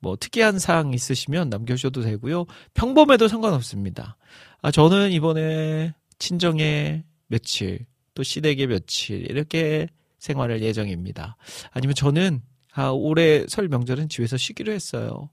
뭐 0.00 0.16
특이한 0.16 0.58
사항 0.58 0.92
있으시면 0.92 1.48
남겨주셔도 1.50 2.02
되고요. 2.02 2.46
평범해도 2.74 3.28
상관없습니다. 3.28 4.16
아, 4.62 4.70
저는 4.70 5.12
이번에 5.12 5.94
친정에 6.18 7.04
며칠 7.28 7.86
또 8.14 8.22
시댁에 8.22 8.66
며칠 8.66 9.30
이렇게 9.30 9.88
생활할 10.18 10.62
예정입니다. 10.62 11.36
아니면 11.70 11.94
저는 11.94 12.42
아, 12.74 12.88
올해 12.88 13.44
설 13.48 13.68
명절은 13.68 14.08
집에서 14.08 14.36
쉬기로 14.36 14.72
했어요. 14.72 15.30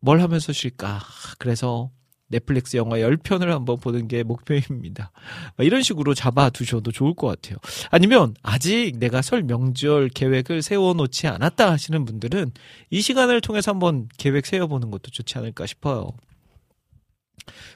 뭘 0.00 0.20
하면서 0.20 0.52
쉴까? 0.52 1.00
그래서 1.38 1.90
넷플릭스 2.28 2.76
영화 2.76 2.96
10편을 2.96 3.46
한번 3.46 3.78
보는 3.78 4.08
게 4.08 4.22
목표입니다. 4.22 5.12
이런 5.58 5.82
식으로 5.82 6.14
잡아두셔도 6.14 6.90
좋을 6.90 7.14
것 7.14 7.26
같아요. 7.26 7.58
아니면 7.90 8.34
아직 8.42 8.98
내가 8.98 9.22
설 9.22 9.42
명절 9.42 10.08
계획을 10.08 10.62
세워놓지 10.62 11.26
않았다 11.26 11.70
하시는 11.70 12.04
분들은 12.04 12.52
이 12.90 13.00
시간을 13.00 13.40
통해서 13.40 13.72
한번 13.72 14.08
계획 14.18 14.46
세워보는 14.46 14.90
것도 14.90 15.10
좋지 15.10 15.38
않을까 15.38 15.66
싶어요. 15.66 16.10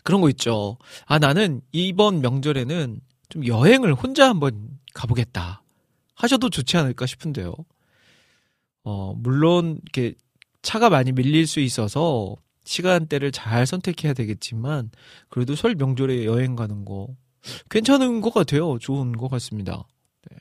그런 0.02 0.20
거 0.20 0.30
있죠. 0.30 0.78
아, 1.04 1.18
나는 1.18 1.60
이번 1.72 2.20
명절에는 2.20 3.00
좀 3.28 3.46
여행을 3.46 3.94
혼자 3.94 4.28
한번 4.28 4.78
가보겠다. 4.94 5.62
하셔도 6.14 6.50
좋지 6.50 6.76
않을까 6.76 7.06
싶은데요. 7.06 7.54
어, 8.88 9.12
물론, 9.14 9.78
이렇게 9.82 10.14
차가 10.62 10.88
많이 10.88 11.12
밀릴 11.12 11.46
수 11.46 11.60
있어서 11.60 12.36
시간대를 12.64 13.32
잘 13.32 13.66
선택해야 13.66 14.14
되겠지만, 14.14 14.90
그래도 15.28 15.54
설 15.54 15.74
명절에 15.74 16.24
여행 16.24 16.56
가는 16.56 16.86
거 16.86 17.14
괜찮은 17.68 18.22
것 18.22 18.32
같아요. 18.32 18.78
좋은 18.78 19.12
것 19.12 19.28
같습니다. 19.28 19.86
네. 20.30 20.38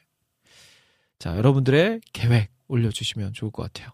자, 1.19 1.35
여러분들의 1.35 1.99
계획 2.13 2.49
올려주시면 2.69 3.33
좋을 3.33 3.51
것 3.51 3.63
같아요. 3.63 3.91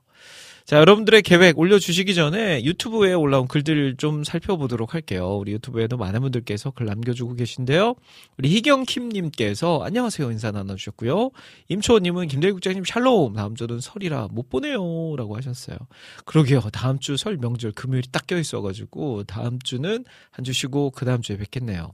자, 0.65 0.77
여러분들의 0.77 1.23
계획 1.23 1.59
올려주시기 1.59 2.15
전에 2.15 2.63
유튜브에 2.63 3.11
올라온 3.11 3.49
글들을 3.49 3.97
좀 3.97 4.23
살펴보도록 4.23 4.93
할게요. 4.93 5.35
우리 5.37 5.51
유튜브에도 5.51 5.97
많은 5.97 6.21
분들께서 6.21 6.71
글 6.71 6.85
남겨주고 6.85 7.35
계신데요. 7.35 7.95
우리 8.37 8.49
희경킴님께서 8.55 9.83
안녕하세요 9.83 10.31
인사 10.31 10.51
나눠주셨고요. 10.51 11.31
임초원님은 11.67 12.29
김대희 12.29 12.53
국장님 12.53 12.85
샬롬 12.85 13.33
다음 13.33 13.55
주는 13.55 13.81
설이라 13.81 14.29
못 14.31 14.49
보내요 14.49 15.15
라고 15.17 15.35
하셨어요. 15.35 15.77
그러게요. 16.25 16.61
다음 16.71 16.97
주 16.99 17.17
설 17.17 17.35
명절 17.37 17.73
금요일이 17.73 18.07
딱 18.11 18.25
껴있어가지고 18.25 19.25
다음 19.25 19.59
주는 19.59 20.05
한 20.31 20.45
주 20.45 20.53
쉬고 20.53 20.91
그 20.91 21.03
다음 21.03 21.21
주에 21.21 21.37
뵙겠네요. 21.37 21.91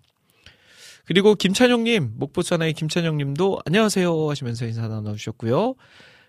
그리고 1.05 1.33
김찬영님, 1.33 2.13
목포 2.17 2.43
사나이 2.43 2.73
김찬영님도 2.73 3.61
안녕하세요 3.65 4.29
하시면서 4.29 4.65
인사 4.67 4.87
나눠주셨고요. 4.87 5.73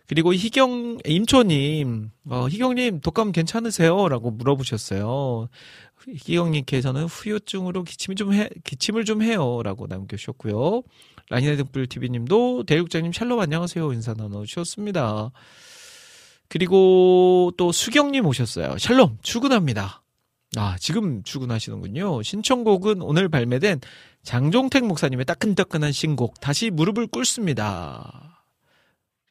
그리고 0.07 0.35
희경, 0.35 0.99
임초님, 1.05 2.11
어, 2.31 2.49
희경님, 2.49 3.01
독감 3.01 3.33
괜찮으세요? 3.33 4.09
라고 4.09 4.31
물어보셨어요. 4.31 5.49
희경님께서는 6.09 7.05
후유증으로 7.05 7.85
기침이 7.85 8.17
좀 8.17 8.33
해, 8.33 8.49
기침을 8.65 9.05
좀 9.05 9.23
해요. 9.23 9.63
라고 9.63 9.87
남겨주셨고요. 9.87 10.83
라니네 11.29 11.57
등불TV님도 11.57 12.65
대육장님 12.65 13.13
샬롬 13.13 13.39
안녕하세요. 13.39 13.93
인사 13.93 14.15
나눠주셨습니다. 14.15 15.31
그리고 16.49 17.53
또 17.57 17.71
수경님 17.71 18.27
오셨어요. 18.27 18.79
샬롬, 18.79 19.19
출근합니다. 19.23 20.03
아, 20.57 20.77
지금 20.81 21.23
출근하시는군요. 21.23 22.23
신청곡은 22.23 23.03
오늘 23.03 23.29
발매된 23.29 23.81
장종택 24.25 24.85
목사님의 24.85 25.25
따끈따끈한 25.27 25.93
신곡, 25.93 26.41
다시 26.41 26.71
무릎을 26.71 27.07
꿇습니다. 27.07 28.40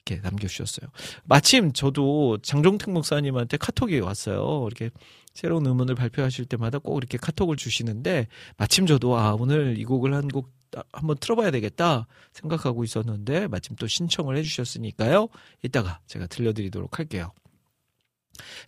이렇게 0.09 0.21
남겨주셨어요. 0.21 0.89
마침 1.23 1.71
저도 1.73 2.39
장종택 2.41 2.89
목사님한테 2.91 3.57
카톡이 3.57 3.99
왔어요. 3.99 4.65
이렇게 4.67 4.89
새로운 5.33 5.65
음원을 5.65 5.95
발표하실 5.95 6.45
때마다 6.45 6.79
꼭 6.79 6.97
이렇게 6.97 7.17
카톡을 7.17 7.55
주시는데 7.55 8.27
마침 8.57 8.85
저도 8.87 9.17
아 9.17 9.33
오늘 9.33 9.77
이 9.77 9.85
곡을 9.85 10.13
한 10.13 10.27
곡 10.29 10.51
한번 10.93 11.17
틀어봐야 11.19 11.49
되겠다 11.49 12.05
생각하고 12.31 12.83
있었는데 12.83 13.47
마침 13.47 13.75
또 13.75 13.87
신청을 13.87 14.37
해주셨으니까요. 14.37 15.27
이따가 15.63 15.99
제가 16.05 16.27
들려드리도록 16.27 16.99
할게요. 16.99 17.31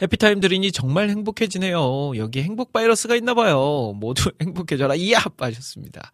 해피타임 0.01 0.39
들으니 0.39 0.71
정말 0.71 1.09
행복해지네요. 1.09 2.17
여기 2.17 2.41
행복 2.41 2.73
바이러스가 2.73 3.15
있나 3.15 3.35
봐요. 3.35 3.93
모두 3.95 4.31
행복해져라. 4.41 4.95
이야! 4.95 5.19
빠졌습니다. 5.37 6.11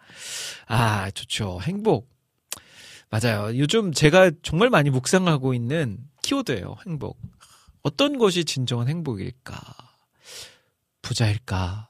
아, 0.67 1.09
좋죠. 1.11 1.59
행복. 1.61 2.09
맞아요. 3.09 3.57
요즘 3.57 3.93
제가 3.93 4.31
정말 4.43 4.69
많이 4.69 4.89
묵상하고 4.89 5.53
있는 5.53 5.99
키워드예요. 6.23 6.75
행복. 6.85 7.17
어떤 7.81 8.17
것이 8.17 8.43
진정한 8.43 8.89
행복일까? 8.89 9.59
부자일까? 11.01 11.89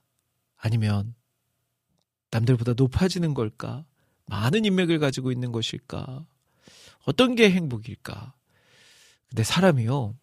아니면 0.57 1.15
남들보다 2.29 2.73
높아지는 2.73 3.33
걸까? 3.33 3.85
많은 4.27 4.65
인맥을 4.65 4.99
가지고 4.99 5.31
있는 5.31 5.51
것일까? 5.51 6.25
어떤 7.05 7.35
게 7.35 7.49
행복일까? 7.49 8.33
근데 9.29 9.43
사람이요. 9.43 10.15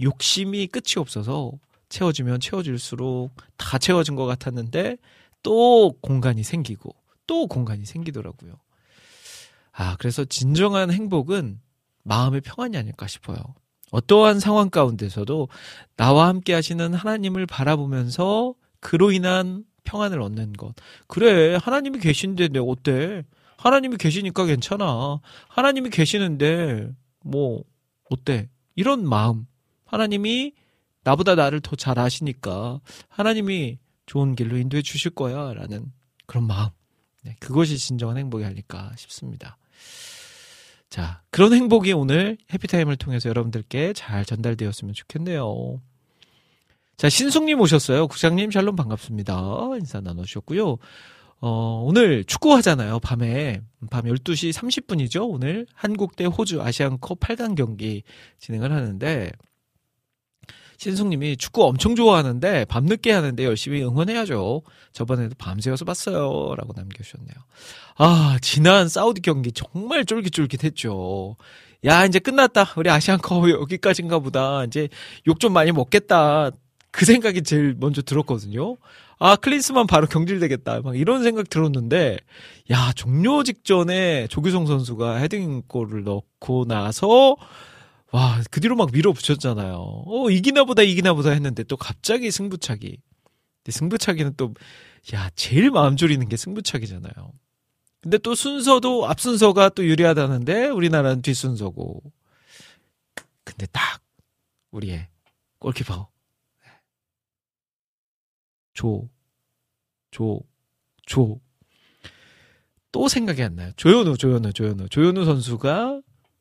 욕심이 0.00 0.66
끝이 0.68 0.94
없어서 0.96 1.52
채워지면 1.90 2.40
채워질수록 2.40 3.32
다 3.58 3.78
채워진 3.78 4.14
것 4.14 4.24
같았는데 4.24 4.96
또 5.42 5.92
공간이 6.00 6.42
생기고 6.44 6.94
또 7.26 7.46
공간이 7.46 7.84
생기더라고요. 7.84 8.58
아, 9.72 9.96
그래서 9.98 10.24
진정한 10.24 10.90
행복은 10.90 11.60
마음의 12.02 12.40
평안이 12.42 12.76
아닐까 12.76 13.06
싶어요. 13.06 13.36
어떠한 13.92 14.40
상황 14.40 14.70
가운데서도 14.70 15.48
나와 15.96 16.28
함께 16.28 16.52
하시는 16.54 16.94
하나님을 16.94 17.46
바라보면서 17.46 18.54
그로 18.80 19.10
인한 19.12 19.64
평안을 19.84 20.20
얻는 20.20 20.52
것. 20.54 20.74
그래, 21.06 21.56
하나님이 21.60 21.98
계신데 21.98 22.48
내가 22.48 22.64
어때? 22.64 23.24
하나님이 23.56 23.96
계시니까 23.96 24.46
괜찮아. 24.46 25.20
하나님이 25.48 25.90
계시는데, 25.90 26.90
뭐, 27.24 27.62
어때? 28.10 28.48
이런 28.76 29.06
마음. 29.06 29.46
하나님이 29.84 30.52
나보다 31.02 31.34
나를 31.34 31.60
더 31.60 31.76
잘 31.76 31.98
아시니까 31.98 32.80
하나님이 33.08 33.78
좋은 34.06 34.34
길로 34.34 34.56
인도해 34.56 34.82
주실 34.82 35.10
거야. 35.12 35.52
라는 35.54 35.92
그런 36.26 36.46
마음. 36.46 36.70
네, 37.22 37.36
그것이 37.40 37.78
진정한 37.78 38.16
행복이 38.16 38.44
아닐까 38.44 38.92
싶습니다. 38.96 39.56
자, 40.88 41.22
그런 41.30 41.52
행복이 41.52 41.92
오늘 41.92 42.36
해피타임을 42.52 42.96
통해서 42.96 43.28
여러분들께 43.28 43.92
잘 43.92 44.24
전달되었으면 44.24 44.94
좋겠네요. 44.94 45.80
자, 46.96 47.08
신숙님 47.08 47.60
오셨어요. 47.60 48.08
국장님 48.08 48.50
샬롬 48.50 48.76
반갑습니다. 48.76 49.34
인사 49.78 50.00
나눠주셨고요. 50.00 50.78
어, 51.42 51.82
오늘 51.86 52.24
축구 52.24 52.54
하잖아요. 52.56 53.00
밤에. 53.00 53.62
밤 53.90 54.04
12시 54.04 54.52
30분이죠. 54.52 55.26
오늘 55.26 55.66
한국 55.74 56.16
대 56.16 56.26
호주 56.26 56.60
아시안컵 56.60 57.20
8강 57.20 57.54
경기 57.56 58.02
진행을 58.38 58.72
하는데 58.72 59.30
신숙님이 60.80 61.36
축구 61.36 61.64
엄청 61.66 61.94
좋아하는데 61.94 62.64
밤늦게 62.64 63.12
하는데 63.12 63.44
열심히 63.44 63.82
응원해야죠. 63.82 64.62
저번에도 64.94 65.34
밤새워서 65.36 65.84
봤어요. 65.84 66.54
라고 66.56 66.72
남겨주셨네요. 66.74 67.34
아, 67.98 68.38
지난 68.40 68.88
사우디 68.88 69.20
경기 69.20 69.52
정말 69.52 70.06
쫄깃쫄깃했죠. 70.06 71.36
야, 71.84 72.06
이제 72.06 72.18
끝났다. 72.18 72.72
우리 72.76 72.88
아시안컵 72.88 73.50
여기까지인가 73.50 74.20
보다. 74.20 74.64
이제 74.64 74.88
욕 75.26 75.38
좀 75.38 75.52
많이 75.52 75.70
먹겠다. 75.70 76.50
그 76.90 77.04
생각이 77.04 77.42
제일 77.42 77.74
먼저 77.78 78.00
들었거든요. 78.00 78.78
아, 79.18 79.36
클린스만 79.36 79.86
바로 79.86 80.06
경질되겠다. 80.06 80.80
막 80.80 80.96
이런 80.96 81.22
생각 81.22 81.50
들었는데, 81.50 82.16
야, 82.70 82.92
종료 82.94 83.42
직전에 83.42 84.28
조규성 84.28 84.64
선수가 84.64 85.16
헤딩골을 85.16 86.04
넣고 86.04 86.64
나서, 86.66 87.36
와, 88.12 88.42
그 88.50 88.60
뒤로 88.60 88.76
막 88.76 88.90
밀어붙였잖아요. 88.92 89.76
어, 90.06 90.30
이기나 90.30 90.64
보다, 90.64 90.82
이기나 90.82 91.14
보다 91.14 91.30
했는데 91.30 91.62
또 91.64 91.76
갑자기 91.76 92.30
승부차기. 92.30 92.98
근데 93.62 93.72
승부차기는 93.72 94.34
또, 94.36 94.54
야, 95.14 95.30
제일 95.36 95.70
마음 95.70 95.96
졸이는 95.96 96.28
게 96.28 96.36
승부차기잖아요. 96.36 97.32
근데 98.00 98.18
또 98.18 98.34
순서도 98.34 99.06
앞순서가 99.06 99.70
또 99.70 99.84
유리하다는데 99.84 100.68
우리나라는 100.68 101.22
뒷순서고. 101.22 102.02
근데 103.44 103.66
딱, 103.66 104.02
우리의 104.70 105.08
골키퍼. 105.58 106.08
조, 108.72 109.08
조, 110.10 110.40
조. 111.06 111.40
또 112.92 113.08
생각이 113.08 113.42
안 113.42 113.54
나요. 113.54 113.72
조현우, 113.76 114.16
조현우, 114.16 114.52
조현우. 114.52 114.88
조현우 114.88 115.24
선수가 115.24 116.00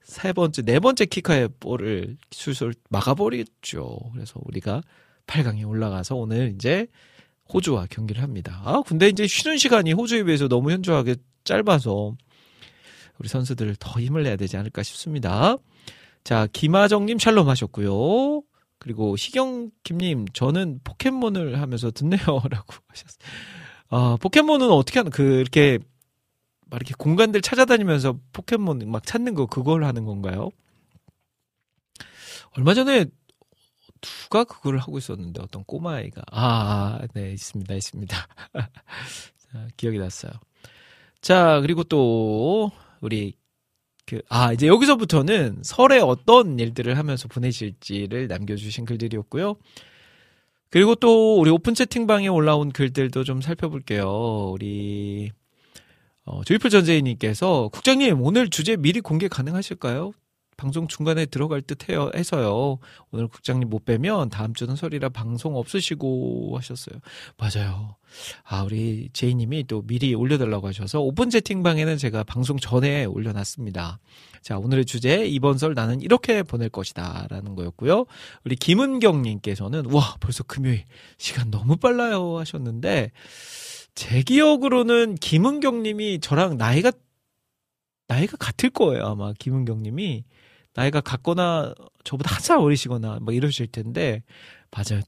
세 0.09 0.33
번째, 0.33 0.63
네 0.63 0.79
번째 0.79 1.05
키커의 1.05 1.49
볼을 1.59 2.17
슛을 2.31 2.73
막아버렸죠. 2.89 3.99
그래서 4.11 4.39
우리가 4.43 4.81
8강에 5.27 5.67
올라가서 5.67 6.15
오늘 6.15 6.51
이제 6.55 6.87
호주와 7.53 7.85
경기를 7.91 8.23
합니다. 8.23 8.59
아, 8.65 8.81
근데 8.87 9.07
이제 9.07 9.27
쉬는 9.27 9.59
시간이 9.59 9.93
호주에 9.93 10.23
비해서 10.23 10.47
너무 10.47 10.71
현저하게 10.71 11.15
짧아서 11.43 12.15
우리 13.19 13.29
선수들 13.29 13.75
더 13.79 13.99
힘을 13.99 14.23
내야 14.23 14.35
되지 14.35 14.57
않을까 14.57 14.81
싶습니다. 14.81 15.57
자, 16.23 16.47
김하정님 16.53 17.19
샬롬 17.19 17.47
하셨고요. 17.47 18.41
그리고 18.79 19.15
희경김님, 19.15 20.25
저는 20.33 20.79
포켓몬을 20.85 21.61
하면서 21.61 21.91
듣네요. 21.91 22.19
라고 22.49 22.73
하셨어요. 22.87 23.19
아, 23.89 24.17
포켓몬은 24.19 24.71
어떻게 24.71 24.99
하는, 24.99 25.11
그, 25.11 25.39
이렇게, 25.39 25.77
막 26.69 26.77
이렇게 26.77 26.93
공간들 26.97 27.41
찾아다니면서 27.41 28.19
포켓몬 28.33 28.79
막 28.89 29.05
찾는 29.05 29.33
거, 29.33 29.45
그걸 29.45 29.83
하는 29.83 30.05
건가요? 30.05 30.49
얼마 32.51 32.73
전에 32.73 33.05
누가 34.01 34.43
그걸 34.43 34.77
하고 34.77 34.97
있었는데, 34.97 35.41
어떤 35.41 35.63
꼬마아이가. 35.65 36.21
아, 36.31 36.99
네, 37.13 37.31
있습니다, 37.33 37.73
있습니다. 37.73 38.27
자, 39.51 39.67
기억이 39.77 39.97
났어요. 39.97 40.31
자, 41.21 41.59
그리고 41.61 41.83
또, 41.83 42.71
우리 43.01 43.33
그, 44.05 44.21
아, 44.29 44.53
이제 44.53 44.67
여기서부터는 44.67 45.61
설에 45.63 45.99
어떤 45.99 46.57
일들을 46.57 46.97
하면서 46.97 47.27
보내실지를 47.27 48.27
남겨주신 48.27 48.85
글들이었고요. 48.85 49.55
그리고 50.71 50.95
또 50.95 51.39
우리 51.39 51.49
오픈 51.51 51.73
채팅방에 51.73 52.27
올라온 52.27 52.71
글들도 52.71 53.23
좀 53.23 53.41
살펴볼게요. 53.41 54.51
우리, 54.51 55.31
어, 56.29 56.43
조이풀 56.43 56.69
전재희님께서 56.69 57.69
국장님, 57.69 58.21
오늘 58.21 58.51
주제 58.51 58.77
미리 58.77 59.01
공개 59.01 59.27
가능하실까요? 59.27 60.11
방송 60.57 60.87
중간에 60.87 61.25
들어갈 61.25 61.61
듯 61.61 61.89
해요, 61.89 62.11
해서요. 62.13 62.77
오늘 63.09 63.27
국장님 63.27 63.67
못 63.67 63.83
뵈면 63.83 64.29
다음 64.29 64.53
주는 64.53 64.75
설이라 64.75 65.09
방송 65.09 65.55
없으시고 65.55 66.55
하셨어요. 66.55 66.99
맞아요. 67.37 67.95
아, 68.43 68.61
우리 68.61 69.09
제이님이 69.11 69.65
또 69.65 69.81
미리 69.81 70.13
올려달라고 70.13 70.67
하셔서 70.67 71.01
오픈 71.01 71.31
채팅방에는 71.31 71.97
제가 71.97 72.23
방송 72.25 72.57
전에 72.57 73.05
올려놨습니다. 73.05 73.99
자, 74.43 74.59
오늘의 74.59 74.85
주제, 74.85 75.25
이번 75.25 75.57
설 75.57 75.73
나는 75.73 75.99
이렇게 75.99 76.43
보낼 76.43 76.69
것이다. 76.69 77.25
라는 77.31 77.55
거였고요. 77.55 78.05
우리 78.43 78.55
김은경님께서는, 78.55 79.91
와, 79.93 80.15
벌써 80.19 80.43
금요일. 80.43 80.83
시간 81.17 81.49
너무 81.49 81.77
빨라요. 81.77 82.37
하셨는데, 82.37 83.13
제 83.95 84.21
기억으로는 84.21 85.15
김은경 85.15 85.83
님이 85.83 86.19
저랑 86.19 86.57
나이가, 86.57 86.91
나이가 88.07 88.37
같을 88.37 88.69
거예요. 88.69 89.05
아마 89.05 89.33
김은경 89.33 89.83
님이. 89.83 90.23
나이가 90.73 91.01
같거나 91.01 91.73
저보다 92.03 92.33
한살 92.35 92.57
어리시거나 92.57 93.19
뭐 93.21 93.33
이러실 93.33 93.67
텐데, 93.67 94.23
맞아요. 94.71 95.01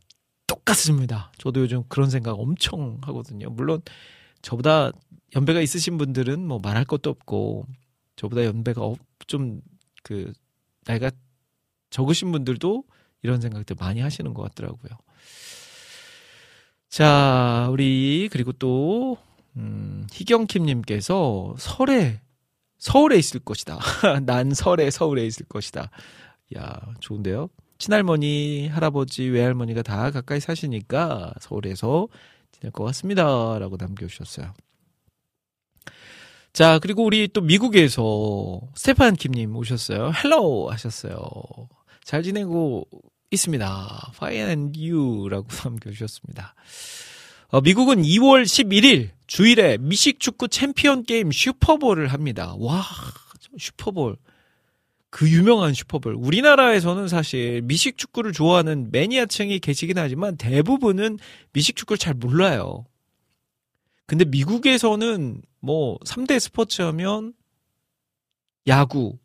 똑같습니다. 0.47 1.32
저도 1.38 1.61
요즘 1.61 1.84
그런 1.88 2.09
생각 2.09 2.34
엄청 2.34 2.97
하거든요. 3.03 3.49
물론 3.49 3.82
저보다 4.41 4.91
연배가 5.36 5.61
있으신 5.61 5.97
분들은 5.97 6.45
뭐 6.45 6.59
말할 6.61 6.84
것도 6.84 7.09
없고 7.09 7.65
저보다 8.15 8.43
연배가 8.45 8.82
좀 9.27 9.61
그 10.03 10.34
나이가 10.86 11.11
적으신 11.89 12.32
분들도 12.32 12.84
이런 13.21 13.41
생각들 13.41 13.75
많이 13.79 13.99
하시는 13.99 14.34
것 14.34 14.43
같더라고요. 14.43 14.97
자, 16.91 17.69
우리 17.71 18.27
그리고 18.29 18.51
또 18.51 19.17
음, 19.55 20.05
희경킴님께서 20.11 21.55
설에 21.57 22.19
서울에 22.79 23.17
있을 23.17 23.39
것이다. 23.39 23.79
난 24.25 24.53
설에 24.53 24.91
서울에 24.91 25.25
있을 25.25 25.45
것이다. 25.45 25.89
야, 26.57 26.81
좋은데요? 26.99 27.47
친할머니, 27.77 28.67
할아버지, 28.67 29.23
외할머니가 29.23 29.83
다 29.83 30.11
가까이 30.11 30.41
사시니까 30.41 31.33
서울에서 31.39 32.09
지낼 32.51 32.73
것 32.73 32.83
같습니다. 32.83 33.23
라고 33.57 33.77
남겨주셨어요. 33.79 34.53
자, 36.51 36.77
그리고 36.79 37.05
우리 37.05 37.29
또 37.29 37.39
미국에서 37.39 38.59
스테판 38.75 39.15
김님 39.15 39.55
오셨어요. 39.55 40.11
Hello 40.11 40.69
하셨어요. 40.69 41.15
잘 42.03 42.21
지내고 42.21 42.85
있습니다. 43.32 44.11
Fine 44.13 44.49
and 44.49 44.79
you 44.79 45.29
라고 45.29 45.47
남겨주셨습니다. 45.63 46.53
어, 47.47 47.61
미국은 47.61 48.01
2월 48.03 48.43
11일 48.43 49.09
주일에 49.27 49.77
미식축구 49.77 50.49
챔피언 50.49 51.03
게임 51.03 51.32
슈퍼볼을 51.32 52.07
합니다. 52.07 52.55
와, 52.57 52.84
슈퍼볼. 53.57 54.17
그 55.09 55.29
유명한 55.29 55.73
슈퍼볼. 55.73 56.15
우리나라에서는 56.15 57.09
사실 57.09 57.61
미식축구를 57.63 58.32
좋아하는 58.32 58.89
매니아층이 58.91 59.59
계시긴 59.59 59.97
하지만 59.97 60.38
대부분은 60.38 61.19
미식축구를 61.51 61.97
잘 61.97 62.13
몰라요. 62.13 62.86
근데 64.05 64.23
미국에서는 64.23 65.41
뭐 65.59 65.97
3대 65.99 66.39
스포츠 66.39 66.82
하면 66.82 67.34
야구, 68.67 69.19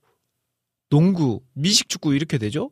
농구, 0.89 1.43
미식축구 1.55 2.15
이렇게 2.15 2.39
되죠? 2.39 2.71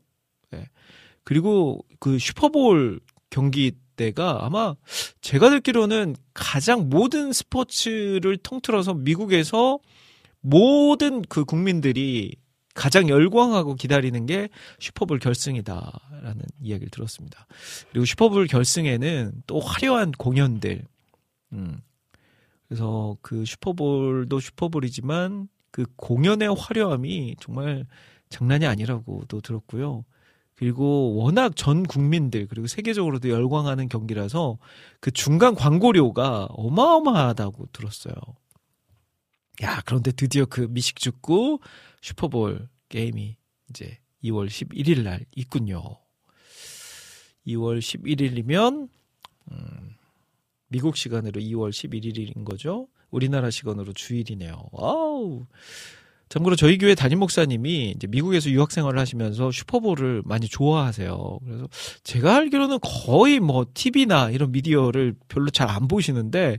네. 1.24 1.30
그리고 1.34 1.84
그 1.98 2.18
슈퍼볼 2.18 3.00
경기 3.30 3.72
때가 3.96 4.44
아마 4.44 4.74
제가 5.20 5.50
듣기로는 5.50 6.16
가장 6.34 6.88
모든 6.88 7.32
스포츠를 7.32 8.36
통틀어서 8.38 8.94
미국에서 8.94 9.78
모든 10.40 11.22
그 11.22 11.44
국민들이 11.44 12.36
가장 12.74 13.08
열광하고 13.08 13.76
기다리는 13.76 14.26
게 14.26 14.48
슈퍼볼 14.80 15.20
결승이다라는 15.20 16.42
이야기를 16.60 16.90
들었습니다. 16.90 17.46
그리고 17.90 18.04
슈퍼볼 18.04 18.48
결승에는 18.48 19.42
또 19.46 19.60
화려한 19.60 20.12
공연들, 20.12 20.84
음. 21.52 21.80
그래서 22.68 23.16
그 23.22 23.44
슈퍼볼도 23.44 24.40
슈퍼볼이지만 24.40 25.48
그 25.70 25.86
공연의 25.96 26.54
화려함이 26.54 27.36
정말 27.40 27.86
장난이 28.28 28.66
아니라고도 28.66 29.40
들었고요. 29.40 30.04
그리고 30.56 31.16
워낙 31.16 31.56
전 31.56 31.82
국민들 31.82 32.46
그리고 32.46 32.66
세계적으로도 32.66 33.28
열광하는 33.28 33.88
경기라서 33.88 34.58
그 35.00 35.10
중간 35.10 35.54
광고료가 35.54 36.46
어마어마하다고 36.50 37.68
들었어요. 37.72 38.14
야, 39.62 39.82
그런데 39.84 40.12
드디어 40.12 40.46
그 40.46 40.66
미식 40.70 40.96
축구 40.96 41.58
슈퍼볼 42.02 42.68
게임이 42.88 43.36
이제 43.70 43.98
2월 44.22 44.46
11일 44.46 45.02
날 45.02 45.24
있군요. 45.34 45.82
2월 47.46 47.78
11일이면 47.78 48.88
음, 49.50 49.96
미국 50.68 50.96
시간으로 50.96 51.40
2월 51.40 51.70
11일인 51.70 52.44
거죠. 52.44 52.88
우리나라 53.10 53.50
시간으로 53.50 53.92
주일이네요. 53.92 54.68
와우. 54.72 55.46
참고로 56.34 56.56
저희 56.56 56.78
교회 56.78 56.96
담임 56.96 57.20
목사님이 57.20 57.92
이제 57.94 58.08
미국에서 58.08 58.50
유학 58.50 58.72
생활을 58.72 58.98
하시면서 58.98 59.52
슈퍼볼을 59.52 60.22
많이 60.24 60.48
좋아하세요. 60.48 61.38
그래서 61.44 61.68
제가 62.02 62.34
알기로는 62.34 62.80
거의 62.80 63.38
뭐 63.38 63.64
TV나 63.72 64.30
이런 64.30 64.50
미디어를 64.50 65.14
별로 65.28 65.50
잘 65.50 65.70
안 65.70 65.86
보시는데 65.86 66.58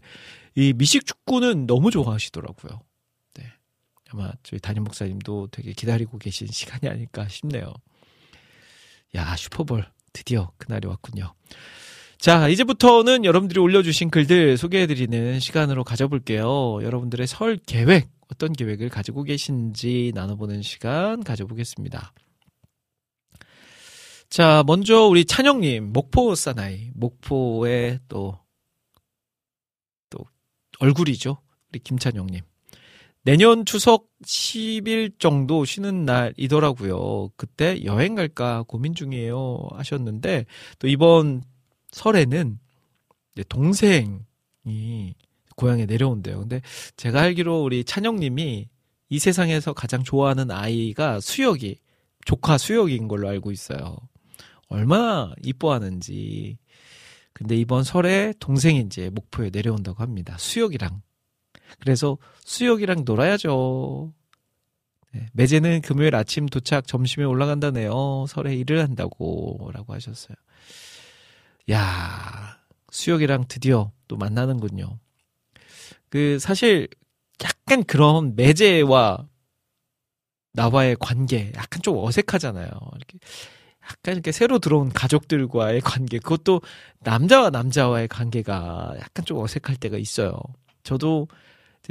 이 0.56 0.72
미식 0.78 1.06
축구는 1.06 1.68
너무 1.68 1.92
좋아하시더라고요. 1.92 2.80
네. 3.34 3.44
아마 4.12 4.32
저희 4.44 4.62
담임 4.62 4.86
목사님도 4.86 5.50
되게 5.52 5.74
기다리고 5.74 6.20
계신 6.20 6.48
시간이 6.48 6.90
아닐까 6.90 7.28
싶네요. 7.28 7.74
야, 9.16 9.36
슈퍼볼 9.36 9.86
드디어 10.14 10.52
그날이 10.58 10.88
왔군요. 10.88 11.34
자, 12.18 12.48
이제부터는 12.48 13.26
여러분들이 13.26 13.60
올려주신 13.60 14.10
글들 14.10 14.58
소개해드리는 14.58 15.42
시간으로 15.42 15.84
가져볼게요. 15.84 16.80
여러분들의 16.82 17.28
설 17.28 17.58
계획, 17.58 18.10
어떤 18.32 18.54
계획을 18.54 18.90
가지고 18.90 19.24
계신지 19.24 20.12
나눠보는 20.16 20.62
시간 20.62 21.24
가져보겠습니다. 21.24 22.14
자, 24.30 24.64
먼저 24.66 25.06
우리 25.06 25.24
찬영님, 25.26 25.94
목포 25.94 26.36
사나이, 26.36 26.90
목포의 26.96 28.00
또, 28.08 28.38
또, 30.10 30.20
얼굴이죠. 30.80 31.38
우리 31.70 31.80
김찬영님. 31.80 32.42
내년 33.24 33.66
추석 33.66 34.08
10일 34.24 35.20
정도 35.20 35.66
쉬는 35.66 36.06
날이더라고요. 36.06 37.30
그때 37.38 37.84
여행 37.86 38.14
갈까 38.16 38.64
고민 38.68 38.94
중이에요. 38.94 39.68
하셨는데, 39.72 40.46
또 40.80 40.88
이번 40.88 41.44
설에는 41.92 42.60
동생이 43.50 45.16
고향에 45.56 45.86
내려온대요. 45.86 46.40
근데 46.40 46.62
제가 46.98 47.22
알기로 47.22 47.64
우리 47.64 47.84
찬영님이 47.84 48.70
이 49.10 49.20
세상에서 49.20 49.74
가장 49.74 50.04
좋아하는 50.04 50.52
아이가 50.52 51.20
수혁이, 51.20 51.78
조카 52.26 52.58
수혁인 52.58 53.08
걸로 53.08 53.30
알고 53.30 53.52
있어요. 53.52 53.98
얼마나 54.68 55.34
이뻐하는지. 55.44 56.58
근데 57.34 57.56
이번 57.56 57.84
설에 57.84 58.34
동생이 58.40 58.80
이제 58.82 59.10
목포에 59.10 59.50
내려온다고 59.50 60.02
합니다. 60.02 60.38
수혁이랑. 60.38 61.02
그래서 61.80 62.18
수혁이랑 62.44 63.04
놀아야죠. 63.06 64.14
네, 65.12 65.28
매제는 65.34 65.82
금요일 65.82 66.16
아침 66.16 66.46
도착 66.46 66.88
점심에 66.88 67.26
올라간다네요. 67.26 68.26
설에 68.28 68.56
일을 68.56 68.82
한다고 68.82 69.70
라고 69.74 69.94
하셨어요. 69.94 70.36
야 71.72 72.58
수혁이랑 72.92 73.46
드디어 73.48 73.92
또 74.08 74.18
만나는군요. 74.18 75.00
그 76.16 76.40
사실 76.40 76.88
약간 77.44 77.84
그런 77.84 78.38
매제와 78.38 79.28
나와의 80.54 80.96
관계 80.98 81.52
약간 81.58 81.82
좀 81.82 81.98
어색하잖아요. 81.98 82.70
이렇게 82.70 83.20
약간 83.84 84.14
이렇게 84.14 84.32
새로 84.32 84.60
들어온 84.60 84.94
가족들과의 84.94 85.82
관계 85.82 86.20
그것도 86.20 86.62
남자와 87.02 87.50
남자와의 87.50 88.08
관계가 88.08 88.94
약간 88.98 89.26
좀 89.26 89.40
어색할 89.40 89.76
때가 89.76 89.98
있어요. 89.98 90.40
저도 90.84 91.28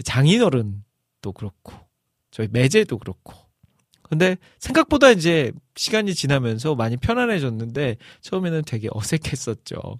장인어른도 0.02 1.32
그렇고 1.34 1.74
저희 2.30 2.48
매제도 2.50 2.96
그렇고 2.96 3.34
근데 4.04 4.38
생각보다 4.58 5.10
이제 5.10 5.52
시간이 5.76 6.14
지나면서 6.14 6.76
많이 6.76 6.96
편안해졌는데 6.96 7.98
처음에는 8.22 8.62
되게 8.64 8.88
어색했었죠. 8.90 9.98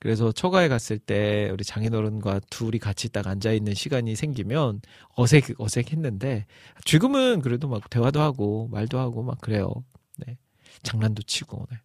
그래서 0.00 0.30
처가에 0.32 0.68
갔을 0.68 0.98
때 0.98 1.50
우리 1.52 1.64
장인어른과 1.64 2.40
둘이 2.50 2.78
같이 2.78 3.08
딱 3.08 3.26
앉아 3.26 3.52
있는 3.52 3.74
시간이 3.74 4.14
생기면 4.14 4.80
어색 5.16 5.60
어색했는데 5.60 6.46
지금은 6.84 7.40
그래도 7.40 7.68
막 7.68 7.90
대화도 7.90 8.20
하고 8.20 8.68
말도 8.70 8.98
하고 8.98 9.22
막 9.22 9.40
그래요. 9.40 9.68
네. 10.18 10.36
장난도 10.84 11.22
치고. 11.22 11.66
네. 11.70 11.78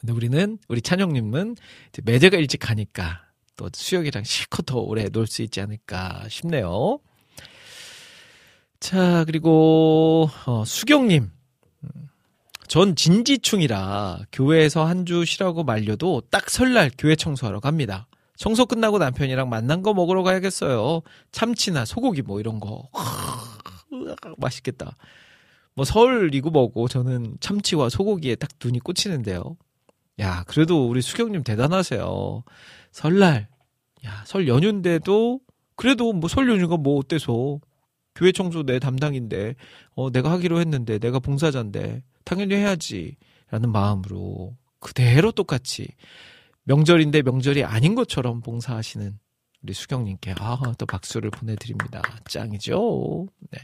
근데 0.00 0.12
우리는 0.14 0.58
우리 0.68 0.80
찬영님은 0.80 1.56
매제가 2.04 2.36
일찍 2.38 2.58
가니까 2.58 3.26
또 3.56 3.68
수혁이랑 3.72 4.24
실컷 4.24 4.64
더 4.66 4.78
오래 4.78 5.08
놀 5.10 5.26
수 5.26 5.42
있지 5.42 5.60
않을까 5.60 6.26
싶네요. 6.28 6.98
자, 8.80 9.24
그리고, 9.26 10.28
어, 10.46 10.64
수경님. 10.64 11.30
음, 12.72 12.94
전 12.94 12.96
진지충이라 12.96 14.20
교회에서 14.32 14.84
한 14.86 15.04
주 15.04 15.24
쉬라고 15.24 15.64
말려도 15.64 16.22
딱 16.30 16.48
설날 16.48 16.90
교회 16.96 17.16
청소하러 17.16 17.60
갑니다. 17.60 18.06
청소 18.36 18.64
끝나고 18.66 18.98
남편이랑 18.98 19.48
만난 19.48 19.82
거 19.82 19.92
먹으러 19.94 20.22
가야겠어요. 20.22 21.02
참치나 21.32 21.84
소고기 21.84 22.22
뭐 22.22 22.40
이런 22.40 22.60
거. 22.60 22.88
맛있겠다. 24.38 24.96
뭐 25.74 25.84
설이고 25.84 26.50
뭐고 26.50 26.88
저는 26.88 27.36
참치와 27.40 27.88
소고기에 27.88 28.36
딱 28.36 28.48
눈이 28.62 28.78
꽂히는데요. 28.80 29.56
야, 30.20 30.44
그래도 30.46 30.88
우리 30.88 31.02
수경님 31.02 31.42
대단하세요. 31.42 32.44
설날. 32.90 33.48
야, 34.06 34.22
설 34.26 34.48
연휴인데도 34.48 35.40
그래도 35.76 36.12
뭐 36.12 36.28
설 36.28 36.48
연휴가 36.48 36.76
뭐 36.76 36.98
어때서 36.98 37.58
교회 38.14 38.32
청소 38.32 38.62
내 38.62 38.78
담당인데 38.78 39.54
어 39.94 40.10
내가 40.10 40.30
하기로 40.32 40.60
했는데 40.60 40.98
내가 40.98 41.18
봉사자인데 41.18 42.02
당연히 42.24 42.54
해야지 42.54 43.16
라는 43.50 43.70
마음으로 43.72 44.56
그대로 44.80 45.32
똑같이 45.32 45.88
명절인데 46.64 47.22
명절이 47.22 47.64
아닌 47.64 47.94
것처럼 47.94 48.40
봉사하시는 48.40 49.18
우리 49.62 49.72
수경님께 49.72 50.34
아 50.38 50.58
또 50.78 50.86
박수를 50.86 51.30
보내드립니다. 51.30 52.02
짱이죠? 52.28 53.28
네. 53.50 53.58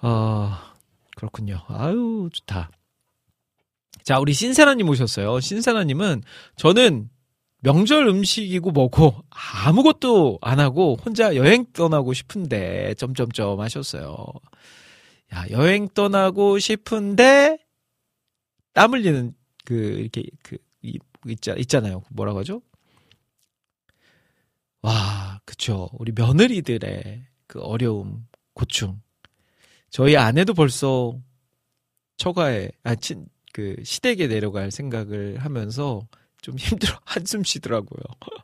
아 0.00 0.74
그렇군요. 1.16 1.62
아유 1.68 2.28
좋다. 2.32 2.70
자 4.02 4.18
우리 4.18 4.32
신세나님 4.32 4.88
오셨어요. 4.88 5.40
신세나님은 5.40 6.22
저는 6.56 7.08
명절 7.64 8.06
음식이고 8.08 8.72
뭐고 8.72 9.14
아무것도 9.30 10.38
안 10.42 10.60
하고 10.60 10.96
혼자 11.02 11.34
여행 11.34 11.64
떠나고 11.72 12.12
싶은데 12.12 12.92
점점점 12.94 13.58
하셨어요. 13.58 14.26
야 15.32 15.46
여행 15.50 15.88
떠나고 15.88 16.58
싶은데 16.58 17.58
땀 18.74 18.92
흘리는 18.92 19.32
그 19.64 19.74
이렇게 19.74 20.24
그 20.42 20.58
이- 20.82 20.98
있자 21.26 21.54
있잖아요. 21.54 22.02
뭐라고 22.10 22.40
하죠? 22.40 22.60
와 24.82 25.40
그쵸 25.46 25.88
우리 25.94 26.12
며느리들의 26.12 27.24
그 27.46 27.60
어려움 27.62 28.26
고충 28.52 29.00
저희 29.88 30.18
아내도 30.18 30.52
벌써 30.52 31.18
처가에 32.18 32.68
아그 32.82 33.76
시댁에 33.82 34.28
내려갈 34.28 34.70
생각을 34.70 35.38
하면서 35.38 36.06
좀 36.44 36.58
힘들어 36.58 36.98
한숨 37.06 37.42
쉬더라고요. 37.42 38.02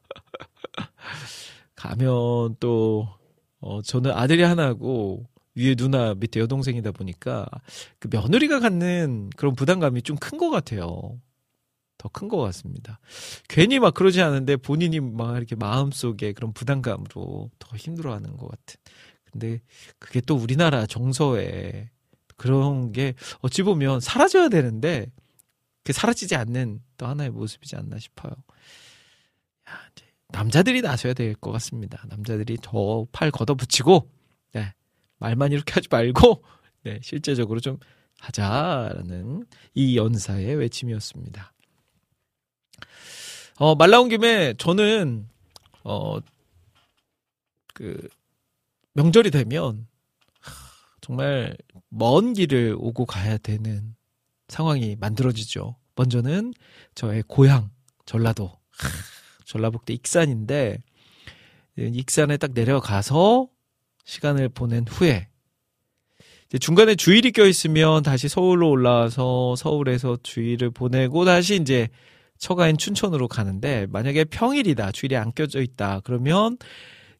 가면 1.76 2.56
또 2.60 3.08
어, 3.60 3.82
저는 3.82 4.10
아들이 4.12 4.42
하나고 4.42 5.24
위에 5.54 5.74
누나 5.74 6.14
밑에 6.14 6.40
여동생이다 6.40 6.92
보니까 6.92 7.46
그 7.98 8.08
며느리가 8.10 8.60
갖는 8.60 9.30
그런 9.36 9.54
부담감이 9.54 10.02
좀 10.02 10.16
큰 10.16 10.38
것 10.38 10.50
같아요. 10.50 11.20
더 11.98 12.08
큰 12.10 12.28
것 12.28 12.38
같습니다. 12.38 12.98
괜히 13.48 13.78
막 13.78 13.92
그러지 13.94 14.22
않은데 14.22 14.56
본인이 14.56 15.00
막 15.00 15.36
이렇게 15.36 15.54
마음속에 15.56 16.32
그런 16.32 16.52
부담감으로 16.54 17.50
더 17.58 17.76
힘들어하는 17.76 18.36
것 18.38 18.48
같은. 18.48 18.80
근데 19.30 19.60
그게 19.98 20.20
또 20.22 20.34
우리나라 20.36 20.86
정서에 20.86 21.90
그런 22.38 22.92
게 22.92 23.12
어찌 23.42 23.62
보면 23.62 24.00
사라져야 24.00 24.48
되는데 24.48 25.06
그 25.84 25.92
사라지지 25.92 26.36
않는 26.36 26.82
또 26.96 27.06
하나의 27.06 27.30
모습이지 27.30 27.76
않나 27.76 27.98
싶어요. 27.98 28.32
야, 29.68 29.72
이제 29.92 30.04
남자들이 30.28 30.82
나서야 30.82 31.14
될 31.14 31.34
것 31.34 31.50
같습니다. 31.52 32.02
남자들이 32.08 32.58
더 32.62 33.06
팔 33.12 33.30
걷어붙이고, 33.30 34.10
네, 34.52 34.74
말만 35.18 35.52
이렇게 35.52 35.72
하지 35.72 35.88
말고, 35.90 36.44
네, 36.84 37.00
실제적으로 37.02 37.60
좀 37.60 37.78
하자라는 38.20 39.46
이 39.74 39.96
연사의 39.96 40.54
외침이었습니다. 40.56 41.52
어, 43.56 43.74
말 43.74 43.90
나온 43.90 44.08
김에 44.08 44.54
저는, 44.58 45.28
어, 45.84 46.18
그, 47.74 48.08
명절이 48.94 49.30
되면, 49.30 49.86
하, 50.40 50.52
정말 51.00 51.56
먼 51.88 52.32
길을 52.34 52.76
오고 52.78 53.06
가야 53.06 53.36
되는 53.38 53.94
상황이 54.50 54.96
만들어지죠. 54.98 55.76
먼저는 55.96 56.52
저의 56.94 57.22
고향 57.26 57.70
전라도 58.04 58.46
하, 58.70 58.88
전라북도 59.44 59.92
익산인데 59.92 60.78
익산에 61.78 62.36
딱 62.36 62.50
내려가서 62.52 63.48
시간을 64.04 64.48
보낸 64.50 64.84
후에 64.88 65.28
중간에 66.58 66.96
주일이 66.96 67.30
껴 67.30 67.46
있으면 67.46 68.02
다시 68.02 68.28
서울로 68.28 68.70
올라와서 68.70 69.54
서울에서 69.56 70.18
주일을 70.22 70.70
보내고 70.70 71.24
다시 71.24 71.54
이제 71.56 71.88
처가인 72.38 72.76
춘천으로 72.76 73.28
가는데 73.28 73.86
만약에 73.90 74.24
평일이다 74.24 74.90
주일이 74.92 75.16
안 75.16 75.32
껴져 75.32 75.60
있다 75.60 76.00
그러면 76.02 76.58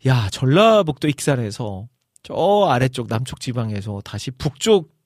야 0.07 0.29
전라북도 0.31 1.09
익산에서 1.09 1.87
저 2.23 2.67
아래쪽 2.69 3.07
남쪽 3.07 3.41
지방에서 3.41 4.01
다시 4.05 4.31
북쪽 4.33 5.00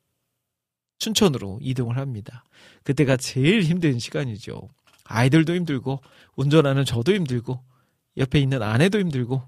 춘천으로 0.99 1.59
이동을 1.61 1.97
합니다. 1.99 2.45
그때가 2.83 3.17
제일 3.17 3.63
힘든 3.63 3.99
시간이죠. 3.99 4.69
아이들도 5.05 5.55
힘들고 5.55 6.01
운전하는 6.37 6.85
저도 6.85 7.15
힘들고 7.15 7.61
옆에 8.17 8.39
있는 8.39 8.63
아내도 8.63 8.99
힘들고 8.99 9.43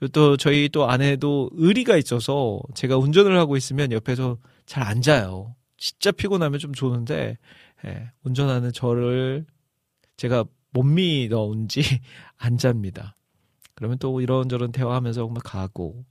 저또 0.00 0.36
저희 0.36 0.68
또 0.68 0.88
아내도 0.88 1.50
의리가 1.52 1.96
있어서 1.96 2.60
제가 2.74 2.96
운전을 2.96 3.36
하고 3.36 3.56
있으면 3.56 3.92
옆에서 3.92 4.38
잘안 4.66 5.02
자요. 5.02 5.54
진짜 5.76 6.10
피곤하면 6.12 6.58
좀 6.58 6.72
좋은데 6.72 7.38
예, 7.84 8.10
운전하는 8.22 8.72
저를 8.72 9.46
제가 10.16 10.44
못 10.70 10.82
믿어온지 10.82 11.82
안 12.36 12.58
잡니다. 12.58 13.16
그러면 13.74 13.98
또 13.98 14.20
이런저런 14.20 14.72
대화하면서 14.72 15.26
막 15.28 15.42
가고 15.44 16.04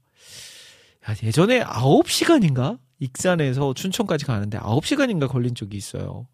야, 1.08 1.14
예전에 1.22 1.62
9시간인가? 1.62 2.78
익산에서 2.98 3.74
춘천까지 3.74 4.24
가는데 4.24 4.58
9시간인가 4.58 5.28
걸린 5.28 5.54
적이 5.54 5.76
있어요. 5.76 6.26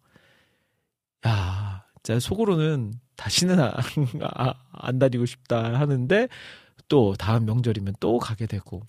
야, 1.27 1.85
진짜 2.03 2.19
속으로는 2.19 2.93
다시는 3.15 3.59
안, 3.59 3.71
아- 4.21 4.53
안 4.71 4.99
다니고 4.99 5.25
싶다 5.25 5.79
하는데 5.79 6.27
또 6.87 7.15
다음 7.17 7.45
명절이면 7.45 7.95
또 7.99 8.19
가게 8.19 8.45
되고. 8.45 8.83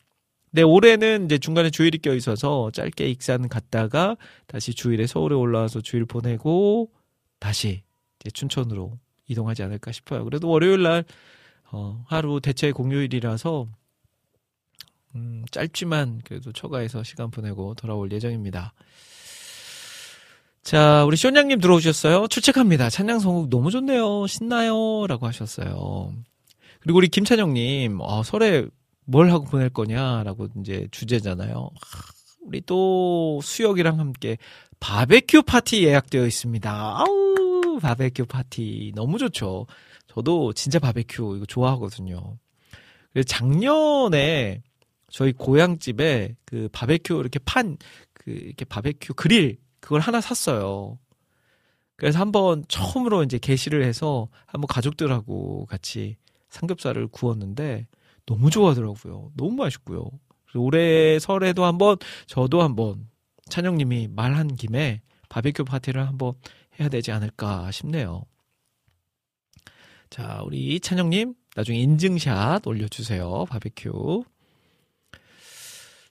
근데 0.50 0.62
올해는 0.62 1.26
이제 1.26 1.38
중간에 1.38 1.70
주일이 1.70 1.98
껴 1.98 2.14
있어서 2.14 2.70
짧게 2.72 3.08
익산 3.10 3.48
갔다가 3.48 4.16
다시 4.46 4.74
주일에 4.74 5.06
서울에 5.06 5.34
올라와서 5.34 5.80
주일 5.80 6.04
보내고 6.06 6.90
다시 7.38 7.82
이제 8.20 8.30
춘천으로 8.30 8.98
이동하지 9.28 9.62
않을까 9.62 9.92
싶어요. 9.92 10.24
그래도 10.24 10.48
월요일 10.48 10.82
날 10.82 11.04
어, 11.72 12.04
하루 12.08 12.40
대체 12.40 12.70
공휴일이라서 12.72 13.66
음, 15.16 15.44
짧지만 15.50 16.20
그래도 16.24 16.52
처가에서 16.52 17.02
시간 17.02 17.30
보내고 17.30 17.74
돌아올 17.74 18.12
예정입니다. 18.12 18.74
자, 20.62 21.04
우리 21.04 21.16
쇼냥님 21.16 21.60
들어오셨어요. 21.60 22.26
출첵합니다. 22.28 22.90
찬양 22.90 23.20
선곡 23.20 23.48
너무 23.48 23.70
좋네요. 23.70 24.26
신나요. 24.26 25.06
라고 25.06 25.26
하셨어요. 25.26 26.12
그리고 26.80 26.98
우리 26.98 27.08
김찬영님, 27.08 27.98
어, 28.00 28.22
설에 28.22 28.66
뭘 29.06 29.30
하고 29.30 29.44
보낼 29.44 29.70
거냐라고 29.70 30.48
이제 30.60 30.86
주제잖아요. 30.90 31.70
하, 31.80 32.02
우리 32.44 32.60
또 32.66 33.40
수혁이랑 33.42 33.98
함께 33.98 34.36
바베큐 34.80 35.42
파티 35.42 35.84
예약되어 35.84 36.26
있습니다. 36.26 36.70
아우, 36.70 37.78
바베큐 37.80 38.26
파티. 38.26 38.92
너무 38.94 39.18
좋죠. 39.18 39.66
저도 40.08 40.52
진짜 40.52 40.78
바베큐 40.78 41.36
이거 41.36 41.46
좋아하거든요. 41.46 42.38
작년에 43.26 44.62
저희 45.08 45.32
고향집에 45.32 46.36
그 46.44 46.68
바베큐 46.72 47.14
이렇게 47.20 47.38
판, 47.38 47.76
그 48.12 48.30
이렇게 48.30 48.64
바베큐 48.64 49.14
그릴 49.14 49.58
그걸 49.80 50.00
하나 50.00 50.20
샀어요. 50.20 50.98
그래서 51.96 52.18
한번 52.18 52.64
처음으로 52.68 53.22
이제 53.22 53.38
게시를 53.38 53.84
해서 53.84 54.28
한번 54.46 54.66
가족들하고 54.66 55.66
같이 55.66 56.16
삼겹살을 56.50 57.08
구웠는데 57.08 57.86
너무 58.26 58.50
좋아하더라고요. 58.50 59.32
너무 59.36 59.52
맛있고요. 59.52 60.10
그래서 60.44 60.60
올해 60.60 61.18
설에도 61.18 61.64
한번 61.64 61.96
저도 62.26 62.62
한번 62.62 63.08
찬영님이 63.48 64.08
말한 64.08 64.56
김에 64.56 65.00
바베큐 65.28 65.64
파티를 65.64 66.06
한번 66.06 66.34
해야 66.78 66.88
되지 66.88 67.12
않을까 67.12 67.70
싶네요. 67.70 68.24
자, 70.10 70.42
우리 70.44 70.78
찬영님 70.80 71.34
나중에 71.54 71.78
인증샷 71.78 72.66
올려주세요. 72.66 73.46
바베큐. 73.48 74.24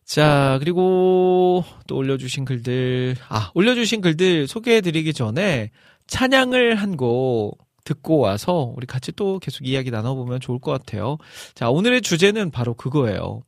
자, 0.06 0.58
그리고 0.60 1.64
또 1.88 1.96
올려주신 1.98 2.46
글들, 2.46 3.16
아, 3.28 3.52
올려주신 3.56 4.02
글들 4.02 4.48
소개해드리기 4.48 5.14
전에 5.14 5.72
찬양을 6.08 6.76
한 6.76 6.96
곡 6.96 7.58
듣고 7.86 8.18
와서 8.18 8.74
우리 8.76 8.88
같이 8.88 9.12
또 9.12 9.38
계속 9.40 9.68
이야기 9.68 9.92
나눠보면 9.92 10.40
좋을 10.40 10.60
것 10.60 10.72
같아요. 10.72 11.18
자, 11.54 11.70
오늘의 11.70 12.02
주제는 12.02 12.50
바로 12.52 12.74
그거예요. 12.74 13.42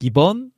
이번 0.00 0.50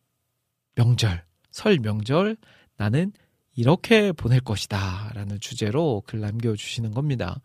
명절, 0.74 1.22
설 1.50 1.78
명절, 1.78 2.36
나는 2.76 3.12
이렇게 3.56 4.12
보낼 4.12 4.40
것이다. 4.40 5.10
라는 5.14 5.38
주제로 5.40 6.02
글 6.06 6.20
남겨주시는 6.20 6.92
겁니다. 6.92 7.40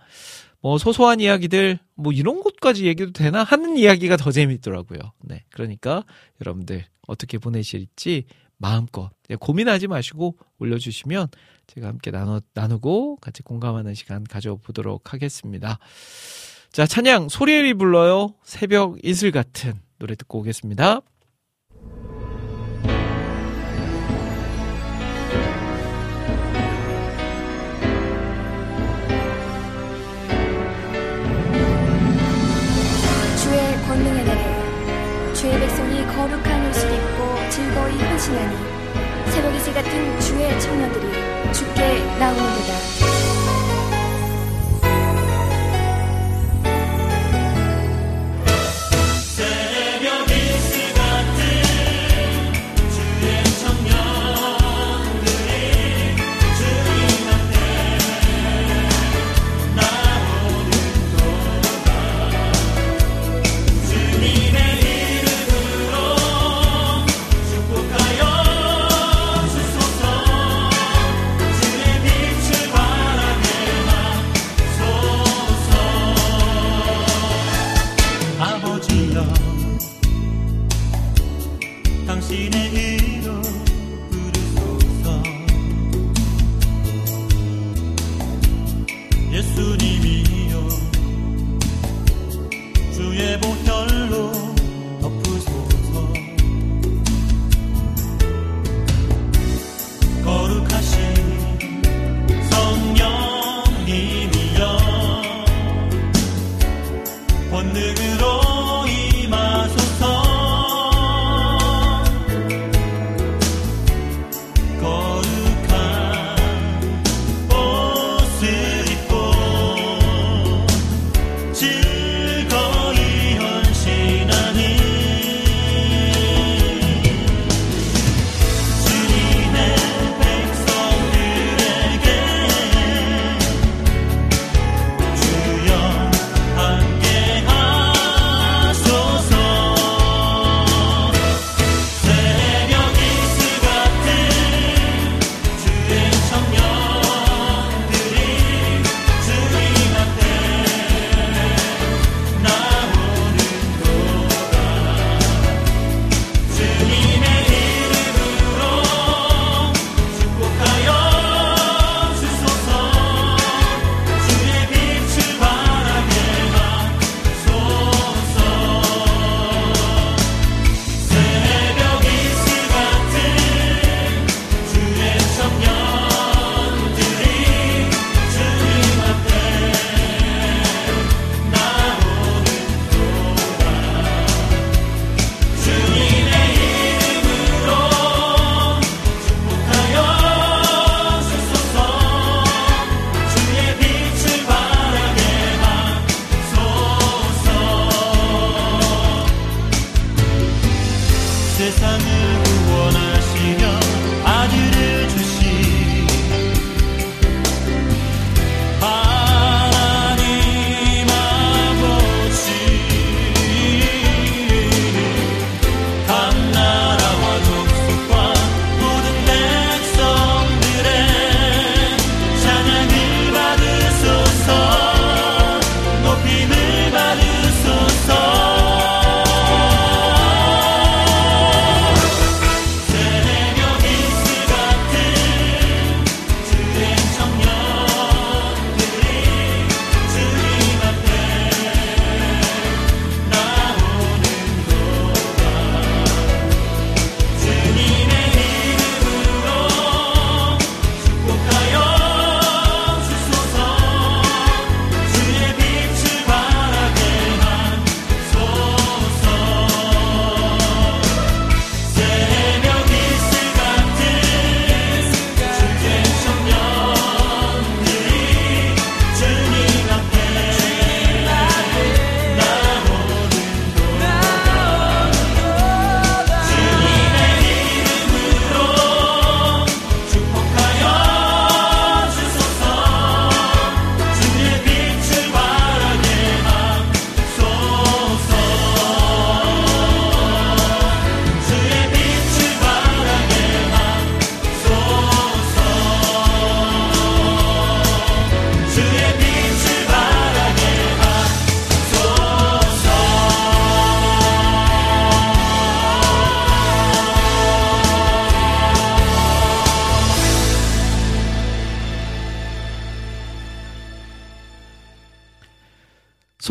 뭐, 0.65 0.79
소소한 0.79 1.19
이야기들, 1.19 1.77
뭐, 1.93 2.11
이런 2.11 2.41
것까지 2.41 2.87
얘기도 2.87 3.11
되나? 3.11 3.43
하는 3.43 3.77
이야기가 3.77 4.17
더 4.17 4.31
재밌더라고요. 4.31 4.97
네. 5.21 5.43
그러니까, 5.51 6.03
여러분들, 6.41 6.83
어떻게 7.05 7.37
보내실지 7.37 8.23
마음껏 8.57 9.11
예, 9.29 9.35
고민하지 9.35 9.85
마시고 9.85 10.39
올려주시면 10.57 11.27
제가 11.67 11.87
함께 11.87 12.09
나눠, 12.09 12.41
나누고 12.55 13.17
같이 13.17 13.43
공감하는 13.43 13.93
시간 13.93 14.23
가져보도록 14.23 15.13
하겠습니다. 15.13 15.77
자, 16.71 16.87
찬양, 16.87 17.29
소리엘이 17.29 17.75
불러요. 17.75 18.33
새벽 18.41 18.97
이슬 19.03 19.29
같은 19.29 19.75
노래 19.99 20.15
듣고 20.15 20.39
오겠습니다. 20.39 21.01
같은 39.75 40.19
주의 40.21 40.57
청년들이 40.61 41.51
주께 41.51 41.99
나오는도다 42.17 43.14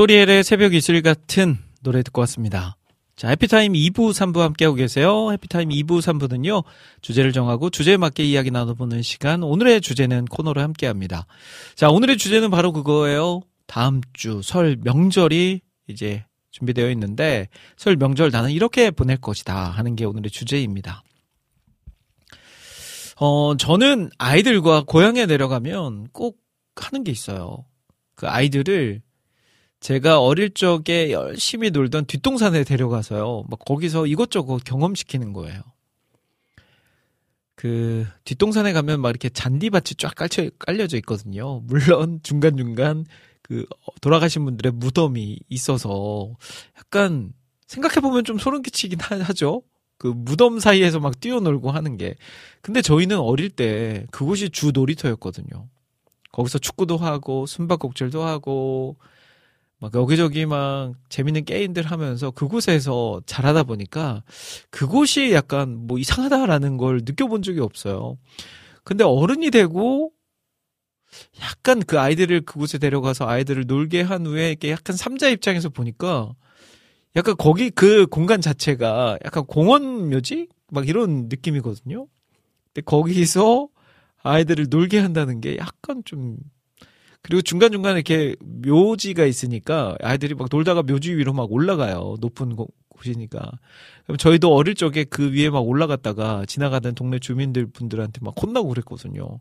소리엘의 0.04 0.44
새벽 0.44 0.74
이슬 0.74 1.00
같은 1.00 1.56
노래 1.82 2.02
듣고 2.02 2.20
왔습니다. 2.22 2.76
자, 3.16 3.28
해피타임 3.28 3.72
2부, 3.72 4.10
3부 4.10 4.40
함께하고 4.40 4.74
계세요. 4.74 5.32
해피타임 5.32 5.70
2부, 5.70 6.02
3부는요, 6.02 6.62
주제를 7.00 7.32
정하고 7.32 7.70
주제에 7.70 7.96
맞게 7.96 8.22
이야기 8.22 8.50
나눠보는 8.50 9.00
시간. 9.00 9.42
오늘의 9.42 9.80
주제는 9.80 10.26
코너로 10.26 10.60
함께합니다. 10.60 11.26
자, 11.74 11.88
오늘의 11.88 12.18
주제는 12.18 12.50
바로 12.50 12.72
그거예요. 12.72 13.40
다음 13.66 14.02
주 14.12 14.42
설 14.42 14.76
명절이 14.82 15.62
이제 15.86 16.26
준비되어 16.50 16.90
있는데, 16.90 17.48
설 17.78 17.96
명절 17.96 18.30
나는 18.30 18.50
이렇게 18.50 18.90
보낼 18.90 19.16
것이다 19.16 19.70
하는 19.70 19.96
게 19.96 20.04
오늘의 20.04 20.30
주제입니다. 20.30 21.02
어, 23.16 23.56
저는 23.56 24.10
아이들과 24.18 24.82
고향에 24.82 25.24
내려가면 25.24 26.08
꼭 26.12 26.42
하는 26.76 27.04
게 27.04 27.10
있어요. 27.10 27.64
그 28.16 28.28
아이들을 28.28 29.00
제가 29.84 30.18
어릴 30.18 30.48
적에 30.48 31.12
열심히 31.12 31.70
놀던 31.70 32.06
뒷동산에 32.06 32.64
데려가서요. 32.64 33.44
막 33.50 33.58
거기서 33.58 34.06
이것저것 34.06 34.64
경험시키는 34.64 35.34
거예요. 35.34 35.60
그 37.54 38.06
뒷동산에 38.24 38.72
가면 38.72 39.02
막 39.02 39.10
이렇게 39.10 39.28
잔디밭이 39.28 39.96
쫙 39.98 40.14
깔려, 40.14 40.48
깔려져 40.58 40.96
있거든요. 40.96 41.60
물론 41.64 42.20
중간중간 42.22 43.04
그 43.42 43.66
돌아가신 44.00 44.46
분들의 44.46 44.72
무덤이 44.72 45.40
있어서 45.50 46.34
약간 46.78 47.34
생각해보면 47.66 48.24
좀 48.24 48.38
소름 48.38 48.62
끼치긴 48.62 49.00
하- 49.00 49.20
하죠. 49.20 49.64
그 49.98 50.06
무덤 50.06 50.60
사이에서 50.60 50.98
막 50.98 51.20
뛰어놀고 51.20 51.70
하는 51.70 51.98
게. 51.98 52.14
근데 52.62 52.80
저희는 52.80 53.18
어릴 53.18 53.50
때 53.50 54.06
그곳이 54.10 54.48
주 54.48 54.70
놀이터였거든요. 54.72 55.68
거기서 56.32 56.58
축구도 56.58 56.96
하고 56.96 57.44
숨바꼭질도 57.44 58.22
하고 58.24 58.96
막 59.84 59.94
여기저기 59.94 60.46
막 60.46 60.94
재밌는 61.10 61.44
게임들 61.44 61.84
하면서 61.84 62.30
그곳에서 62.30 63.20
자라다 63.26 63.64
보니까 63.64 64.22
그곳이 64.70 65.32
약간 65.32 65.86
뭐 65.86 65.98
이상하다라는 65.98 66.78
걸 66.78 67.02
느껴본 67.04 67.42
적이 67.42 67.60
없어요. 67.60 68.16
근데 68.82 69.04
어른이 69.04 69.50
되고 69.50 70.10
약간 71.42 71.82
그 71.82 72.00
아이들을 72.00 72.46
그곳에 72.46 72.78
데려가서 72.78 73.28
아이들을 73.28 73.66
놀게 73.66 74.00
한 74.00 74.24
후에 74.24 74.48
이렇게 74.48 74.70
약간 74.70 74.96
삼자 74.96 75.28
입장에서 75.28 75.68
보니까 75.68 76.34
약간 77.14 77.36
거기 77.36 77.68
그 77.68 78.06
공간 78.06 78.40
자체가 78.40 79.18
약간 79.22 79.44
공원 79.44 80.08
묘지? 80.08 80.48
막 80.70 80.88
이런 80.88 81.28
느낌이거든요. 81.28 82.06
근데 82.72 82.80
거기서 82.86 83.68
아이들을 84.22 84.68
놀게 84.70 84.98
한다는 84.98 85.42
게 85.42 85.58
약간 85.58 86.02
좀 86.06 86.38
그리고 87.24 87.40
중간중간에 87.40 87.94
이렇게 88.00 88.36
묘지가 88.44 89.24
있으니까 89.24 89.96
아이들이 90.02 90.34
막 90.34 90.48
놀다가 90.50 90.82
묘지 90.82 91.14
위로 91.16 91.32
막 91.32 91.50
올라가요. 91.50 92.16
높은 92.20 92.54
곳- 92.54 92.68
곳이니까. 92.90 93.50
그럼 94.04 94.18
저희도 94.18 94.54
어릴 94.54 94.74
적에 94.74 95.04
그 95.04 95.32
위에 95.32 95.48
막 95.48 95.60
올라갔다가 95.60 96.44
지나가던 96.46 96.94
동네 96.94 97.18
주민들 97.18 97.66
분들한테 97.66 98.20
막 98.22 98.34
혼나고 98.40 98.68
그랬거든요. 98.68 99.40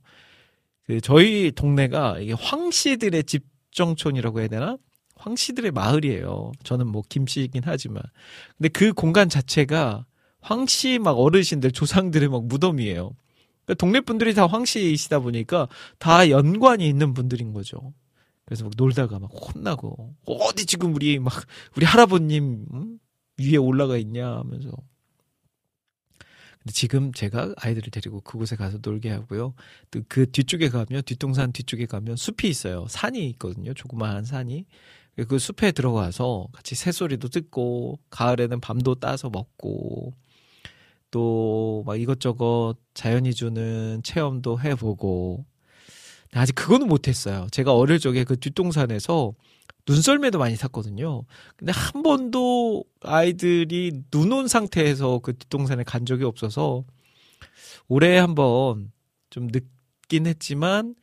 그 0.85 1.01
저희 1.01 1.51
동네가 1.51 2.19
이게 2.19 2.31
황씨들의 2.33 3.25
집정촌이라고 3.25 4.39
해야 4.39 4.47
되나? 4.47 4.77
황씨들의 5.17 5.71
마을이에요. 5.71 6.53
저는 6.63 6.87
뭐 6.87 7.03
김씨이긴 7.07 7.63
하지만. 7.65 8.01
근데 8.57 8.69
그 8.69 8.93
공간 8.93 9.27
자체가 9.27 10.05
황씨 10.39 10.99
막 10.99 11.19
어르신들 11.19 11.71
조상들의 11.73 12.29
막 12.29 12.45
무덤이에요. 12.45 13.11
그러니까 13.65 13.73
동네 13.79 14.01
분들이 14.01 14.33
다 14.33 14.45
황씨이시다 14.47 15.19
보니까 15.19 15.67
다 15.99 16.29
연관이 16.29 16.87
있는 16.87 17.13
분들인 17.13 17.53
거죠. 17.53 17.93
그래서 18.45 18.65
막 18.65 18.73
놀다가 18.75 19.19
막 19.19 19.31
혼나고 19.33 20.15
어디 20.25 20.65
지금 20.65 20.93
우리 20.95 21.19
막 21.19 21.33
우리 21.75 21.85
할아버님 21.85 22.65
음? 22.73 22.99
위에 23.39 23.57
올라가 23.57 23.97
있냐 23.97 24.27
하면서. 24.37 24.69
근데 26.59 26.71
지금 26.73 27.11
제가 27.13 27.53
아이들을 27.57 27.89
데리고 27.91 28.21
그곳에 28.21 28.55
가서 28.55 28.79
놀게 28.81 29.09
하고요. 29.09 29.53
또 29.91 30.01
그 30.07 30.29
뒤쪽에 30.31 30.69
가면 30.69 31.03
뒷동산 31.03 31.51
뒤쪽에 31.51 31.85
가면 31.85 32.15
숲이 32.15 32.47
있어요. 32.49 32.85
산이 32.89 33.27
있거든요. 33.31 33.73
조그마한 33.73 34.25
산이. 34.25 34.65
그 35.27 35.37
숲에 35.39 35.71
들어가서 35.73 36.47
같이 36.53 36.75
새소리도 36.75 37.29
듣고 37.29 37.99
가을에는 38.09 38.59
밤도 38.61 38.95
따서 38.95 39.29
먹고 39.29 40.13
또 41.13 41.83
막 41.85 41.97
이것저것 41.99 42.75
자연이 42.95 43.33
주는 43.33 44.01
체험도 44.03 44.59
해보고 44.61 45.45
아직 46.33 46.53
그거는 46.55 46.87
못했어요. 46.87 47.47
제가 47.51 47.75
어릴 47.75 47.99
적에 47.99 48.23
그 48.23 48.37
뒷동산에서 48.39 49.33
눈썰매도 49.87 50.39
많이 50.39 50.55
탔거든요. 50.57 51.25
근데 51.57 51.71
한 51.73 52.03
번도 52.03 52.85
아이들이 53.01 54.03
눈 54.11 54.31
온 54.33 54.47
상태에서 54.47 55.19
그 55.19 55.37
뒷동산에 55.37 55.83
간 55.83 56.05
적이 56.05 56.25
없어서 56.25 56.85
올해 57.87 58.17
한번 58.17 58.91
좀 59.29 59.47
늦긴 59.51 60.27
했지만 60.27 60.95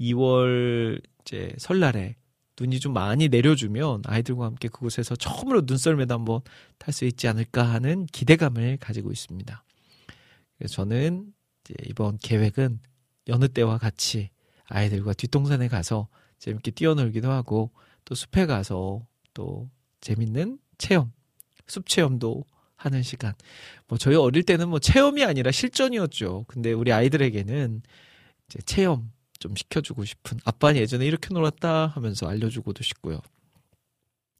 2월 0.00 1.00
이제 1.22 1.54
설날에 1.58 2.16
눈이 2.60 2.80
좀 2.80 2.92
많이 2.92 3.28
내려주면 3.28 4.02
아이들과 4.06 4.46
함께 4.46 4.68
그곳에서 4.68 5.16
처음으로 5.16 5.62
눈썰매도 5.66 6.14
한번 6.14 6.40
탈 6.78 6.92
수 6.92 7.04
있지 7.04 7.26
않을까 7.26 7.64
하는 7.64 8.06
기대감을 8.06 8.78
가지고 8.78 9.10
있습니다. 9.10 9.64
그래서 10.58 10.74
저는 10.74 11.32
이번 11.88 12.18
계획은 12.18 12.80
여느 13.28 13.48
때와 13.48 13.78
같이 13.78 14.30
아이들과 14.66 15.14
뒷동산에 15.14 15.68
가서 15.68 16.08
재밌게 16.38 16.72
뛰어놀기도 16.72 17.30
하고 17.30 17.70
또 18.04 18.14
숲에 18.14 18.46
가서 18.46 19.06
또 19.32 19.70
재밌는 20.00 20.58
체험, 20.78 21.12
숲 21.66 21.88
체험도 21.88 22.44
하는 22.76 23.02
시간. 23.02 23.32
뭐 23.88 23.96
저희 23.98 24.14
어릴 24.14 24.42
때는 24.42 24.68
뭐 24.68 24.78
체험이 24.78 25.24
아니라 25.24 25.50
실전이었죠. 25.50 26.44
근데 26.48 26.72
우리 26.72 26.92
아이들에게는 26.92 27.82
이제 28.46 28.58
체험 28.66 29.10
좀 29.38 29.54
시켜주고 29.56 30.04
싶은 30.04 30.38
아빠는 30.44 30.80
예전에 30.80 31.06
이렇게 31.06 31.32
놀았다 31.32 31.88
하면서 31.88 32.28
알려주고도 32.28 32.82
싶고요. 32.82 33.20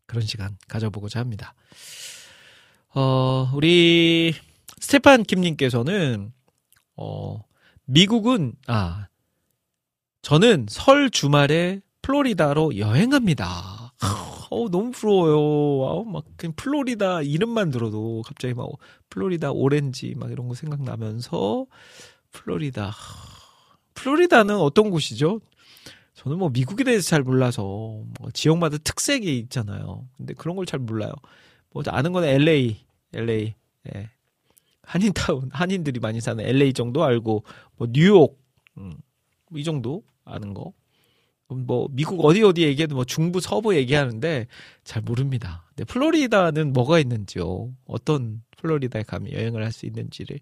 그런 0.06 0.26
시간 0.26 0.56
가져보고자 0.68 1.20
합니다. 1.20 1.54
어, 2.94 3.50
우리 3.54 4.34
스테판 4.78 5.24
김님께서는 5.24 6.32
어, 6.96 7.42
미국은 7.86 8.54
아 8.66 9.08
저는 10.22 10.66
설 10.68 11.10
주말에 11.10 11.80
플로리다로 12.02 12.78
여행합니다. 12.78 13.92
어, 14.50 14.68
너무 14.70 14.90
부러워요. 14.92 15.88
아우, 15.88 16.04
막, 16.04 16.24
그냥 16.36 16.52
플로리다 16.54 17.22
이름만 17.22 17.70
들어도 17.70 18.22
갑자기 18.24 18.54
막, 18.54 18.68
플로리다 19.10 19.52
오렌지 19.52 20.14
막 20.16 20.30
이런 20.30 20.48
거 20.48 20.54
생각나면서, 20.54 21.66
플로리다. 22.30 22.94
플로리다는 23.94 24.56
어떤 24.56 24.90
곳이죠? 24.90 25.40
저는 26.14 26.38
뭐 26.38 26.48
미국에 26.50 26.84
대해서 26.84 27.08
잘 27.08 27.22
몰라서, 27.22 27.62
뭐 27.64 28.30
지역마다 28.32 28.78
특색이 28.78 29.38
있잖아요. 29.40 30.06
근데 30.16 30.34
그런 30.34 30.56
걸 30.56 30.64
잘 30.66 30.78
몰라요. 30.80 31.12
뭐 31.70 31.82
아는 31.86 32.12
건 32.12 32.24
LA, 32.24 32.76
LA, 33.14 33.54
예. 33.94 34.10
한인타운, 34.82 35.50
한인들이 35.52 35.98
많이 36.00 36.20
사는 36.20 36.44
LA 36.44 36.72
정도 36.72 37.02
알고, 37.04 37.44
뭐 37.76 37.88
뉴욕, 37.90 38.38
음, 38.78 38.94
뭐이 39.50 39.64
정도 39.64 40.04
아는 40.24 40.54
거. 40.54 40.72
뭐 41.48 41.88
미국 41.92 42.24
어디 42.24 42.42
어디 42.42 42.62
얘기해도 42.62 42.94
뭐 42.96 43.04
중부 43.04 43.40
서부 43.40 43.76
얘기하는데 43.76 44.46
잘 44.82 45.02
모릅니다. 45.02 45.64
근데 45.68 45.84
플로리다는 45.84 46.72
뭐가 46.72 46.98
있는지요? 46.98 47.70
어떤 47.86 48.42
플로리다에 48.56 49.02
가면 49.04 49.32
여행을 49.32 49.62
할 49.62 49.70
수 49.70 49.86
있는지를 49.86 50.40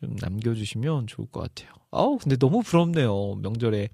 좀 0.00 0.16
남겨주시면 0.20 1.06
좋을 1.06 1.28
것 1.30 1.40
같아요. 1.40 1.74
아우 1.90 2.18
근데 2.18 2.36
너무 2.36 2.62
부럽네요. 2.62 3.36
명절에 3.42 3.88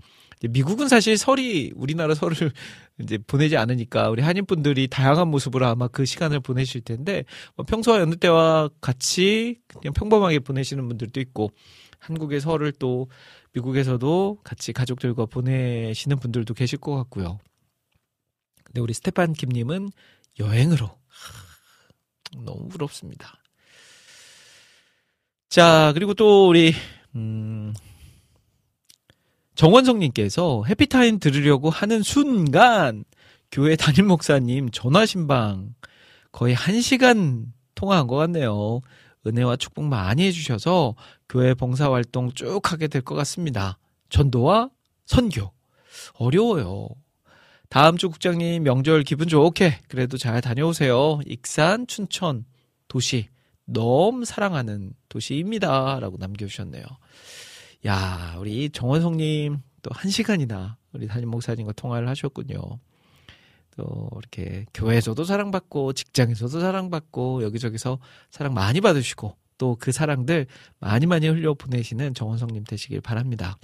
미국은 0.51 0.89
사실 0.89 1.17
설이 1.17 1.73
우리나라 1.75 2.15
설을 2.15 2.37
이제 3.01 3.19
보내지 3.19 3.57
않으니까 3.57 4.11
우리 4.11 4.23
한인 4.23 4.47
분들이 4.47 4.87
다양한 4.87 5.29
모습으로 5.29 5.67
아마 5.67 5.89
그 5.89 6.05
시간을 6.05 6.41
보내실 6.41 6.83
텐데 6.83 7.25
뭐 7.57 7.65
평소와 7.67 8.01
여느 8.01 8.17
때와 8.17 8.69
같이 8.81 9.59
그냥 9.67 9.93
평범하게 9.95 10.41
보내시는 10.41 10.87
분들도 10.89 11.21
있고 11.21 11.51
한국의 11.99 12.41
설을 12.41 12.73
또 12.73 13.11
미국에서도 13.53 14.39
같이 14.45 14.73
가족들과 14.73 15.27
보내시는 15.27 16.19
분들도 16.19 16.55
계실 16.55 16.79
것 16.79 16.95
같고요. 16.95 17.39
근데 18.63 18.81
우리 18.81 18.93
스테판 18.93 19.33
김님은 19.33 19.89
여행으로 20.39 20.87
하, 20.87 22.45
너무 22.45 22.69
부럽습니다. 22.69 23.39
자 25.57 25.93
그리고 25.95 26.13
또 26.13 26.51
우리 26.51 26.75
음, 27.15 27.73
정원성님께서 29.55 30.65
해피타임 30.69 31.19
들으려고 31.19 31.71
하는 31.71 32.03
순간 32.03 33.05
교회 33.51 33.75
담임 33.75 34.07
목사님 34.09 34.69
전화 34.71 35.07
신방 35.07 35.75
거의 36.31 36.53
한 36.53 36.83
시간 36.83 37.55
통화한 37.75 38.07
것 38.07 38.17
같네요. 38.17 38.83
은혜와 39.27 39.57
축복 39.57 39.87
많이 39.87 40.27
해주셔서 40.27 40.95
교회 41.27 41.55
봉사활동 41.55 42.33
쭉 42.33 42.61
하게 42.71 42.87
될 42.87 43.01
것 43.01 43.15
같습니다. 43.15 43.79
전도와 44.11 44.69
선교. 45.07 45.53
어려워요. 46.19 46.91
다음 47.71 47.97
주 47.97 48.11
국장님 48.11 48.63
명절 48.63 49.05
기분 49.05 49.27
좋게 49.27 49.79
그래도 49.89 50.19
잘 50.19 50.43
다녀오세요. 50.43 51.21
익산, 51.25 51.87
춘천 51.87 52.45
도시 52.89 53.31
너무 53.67 54.25
사랑하는 54.25 54.93
도시입니다. 55.09 56.01
라고 56.01 56.17
남겨주셨네요. 56.19 56.85
야, 57.87 58.37
우리 58.39 58.71
정원성님 58.71 59.59
또 59.83 59.91
한 59.95 60.11
시간이나 60.11 60.79
우리 60.93 61.07
담임 61.07 61.29
목사님과 61.31 61.73
통화를 61.73 62.09
하셨군요. 62.09 62.59
또 63.77 64.11
이렇게 64.19 64.65
교회에서도 64.75 65.23
사랑받고 65.23 65.93
직장에서도 65.93 66.59
사랑받고 66.61 67.43
여기저기서 67.43 67.99
사랑 68.31 68.55
많이 68.55 68.81
받으시고 68.81 69.37
또 69.59 69.77
그 69.79 69.93
사랑들 69.93 70.47
많이 70.81 71.07
많이 71.07 71.29
흘려 71.29 71.55
보내시는 71.55 72.15
정원성님 72.15 72.65
되시길 72.65 73.01
바랍니다. 73.01 73.59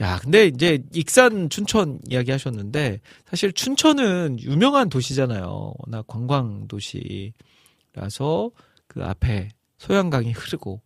야, 0.00 0.18
근데 0.18 0.46
이제 0.46 0.82
익산 0.92 1.50
춘천 1.50 2.00
이야기 2.08 2.30
하셨는데 2.32 3.00
사실 3.26 3.52
춘천은 3.52 4.38
유명한 4.40 4.88
도시잖아요. 4.88 5.74
워낙 5.78 6.06
관광 6.08 6.66
도시라서 6.68 8.50
그 8.88 9.04
앞에 9.04 9.50
소양강이 9.78 10.32
흐르고 10.32 10.82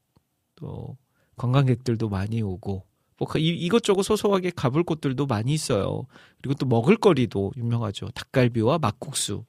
또 0.57 0.97
관광객들도 1.37 2.09
많이 2.11 2.43
오고 2.43 2.85
뭐 3.19 3.29
이- 3.37 3.49
이것저것 3.49 4.03
소소하게 4.03 4.51
가볼 4.51 4.85
곳들도 4.85 5.27
많이 5.27 5.55
있어요. 5.55 6.07
그리고 6.43 6.55
또 6.55 6.67
먹을거리도 6.67 7.53
유명하죠. 7.57 8.09
닭갈비와 8.11 8.79
막국수. 8.79 9.45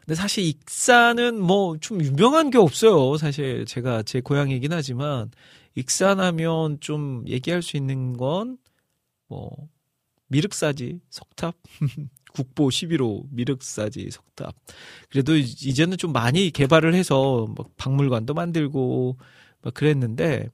근데 0.00 0.14
사실 0.14 0.44
익산은 0.44 1.40
뭐좀 1.40 2.02
유명한 2.02 2.50
게 2.50 2.58
없어요. 2.58 3.16
사실 3.16 3.64
제가 3.66 4.02
제 4.04 4.20
고향이긴 4.20 4.72
하지만 4.72 5.30
익산하면 5.74 6.78
좀 6.80 7.24
얘기할 7.26 7.62
수 7.62 7.76
있는 7.76 8.16
건 8.16 8.58
뭐 9.28 9.68
미륵사지 10.28 11.00
석탑 11.10 11.56
국보 12.36 12.68
11호 12.68 13.24
미륵사지 13.30 14.10
석탑 14.10 14.54
그래도 15.10 15.36
이제는 15.36 15.96
좀 15.96 16.12
많이 16.12 16.50
개발을 16.50 16.94
해서 16.94 17.48
막 17.56 17.74
박물관도 17.78 18.34
만들고 18.34 19.16
막 19.62 19.74
그랬는데 19.74 20.50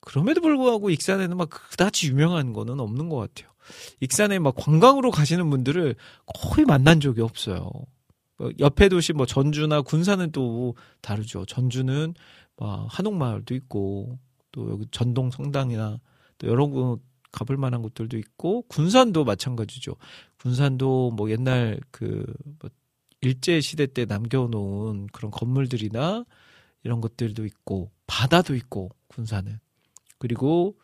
그럼에도 0.00 0.40
불구하고 0.40 0.88
익산에는 0.88 1.36
막 1.36 1.50
그다지 1.50 2.08
유명한 2.08 2.54
거는 2.54 2.80
없는 2.80 3.10
것 3.10 3.16
같아요. 3.16 3.50
익산에 4.00 4.38
막 4.38 4.54
관광으로 4.56 5.10
가시는 5.10 5.50
분들을 5.50 5.94
거의 6.24 6.64
만난 6.64 7.00
적이 7.00 7.20
없어요. 7.20 7.70
어, 8.38 8.48
옆에 8.58 8.88
도시 8.88 9.12
뭐 9.12 9.26
전주나 9.26 9.82
군산은 9.82 10.32
또 10.32 10.74
다르죠. 11.02 11.44
전주는 11.44 12.14
막 12.56 12.86
한옥마을도 12.88 13.54
있고 13.54 14.18
또 14.52 14.70
여기 14.70 14.86
전동 14.90 15.30
성당이나 15.30 15.98
또 16.38 16.46
여러 16.46 16.66
곳 16.66 17.02
가볼 17.32 17.56
만한 17.56 17.82
곳들도 17.82 18.18
있고 18.18 18.62
군산도 18.62 19.24
마찬가지죠. 19.24 19.96
군산도 20.38 21.12
뭐 21.12 21.30
옛날 21.30 21.80
그뭐 21.90 22.70
일제 23.20 23.60
시대 23.60 23.86
때 23.86 24.04
남겨놓은 24.04 25.08
그런 25.08 25.30
건물들이나 25.30 26.24
이런 26.82 27.00
것들도 27.00 27.44
있고 27.44 27.90
바다도 28.06 28.54
있고 28.54 28.90
군산은 29.08 29.58
그리고 30.18 30.78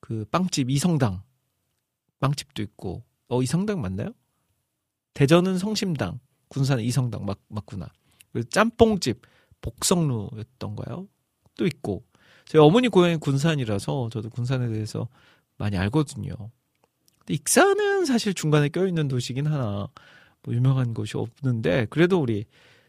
그 0.00 0.24
빵집 0.30 0.70
이성당 0.70 1.22
빵집도 2.20 2.62
있고 2.62 3.04
어 3.28 3.42
이성당 3.42 3.80
맞나요? 3.80 4.14
대전은 5.14 5.58
성심당 5.58 6.20
군산 6.48 6.80
이성당 6.80 7.24
맞, 7.24 7.38
맞구나. 7.48 7.88
그리고 8.32 8.48
짬뽕집 8.48 9.22
복성루였던가요? 9.60 11.08
또 11.56 11.66
있고 11.66 12.04
저희 12.46 12.60
어머니 12.60 12.88
고향이 12.88 13.16
군산이라서 13.16 14.10
저도 14.12 14.30
군산에 14.30 14.68
대해서 14.68 15.08
많이 15.56 15.76
알거든요. 15.76 16.34
근데 17.18 17.34
익산은 17.34 18.04
사실 18.04 18.34
중간에 18.34 18.68
껴있는 18.68 19.08
도시긴 19.08 19.46
하나 19.46 19.88
뭐 20.42 20.54
유명한 20.54 20.94
곳이 20.94 21.16
없는데 21.16 21.86
그래도 21.90 22.20
우리 22.20 22.44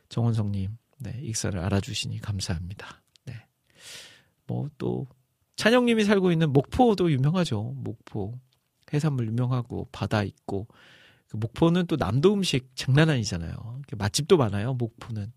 정원성님 0.10 0.78
네, 1.00 1.20
익산을 1.22 1.60
알아주시니 1.60 2.20
감사합니다. 2.22 3.02
네. 3.26 3.34
뭐 4.48 4.70
또 4.78 5.08
찬영님이 5.56 6.04
살고 6.04 6.32
있는 6.32 6.52
목포도 6.52 7.12
유명하죠. 7.12 7.74
목포 7.78 8.34
해산물 8.94 9.28
유명하고 9.28 9.88
바다 9.92 10.24
있고 10.24 10.68
그 11.28 11.38
목포는 11.38 11.88
또 11.88 11.96
남도 11.96 12.34
음식 12.34 12.70
장난 12.76 13.10
아니잖아요. 13.10 13.82
맛집도 13.98 14.38
많아요. 14.38 14.74
목포는 14.74 15.32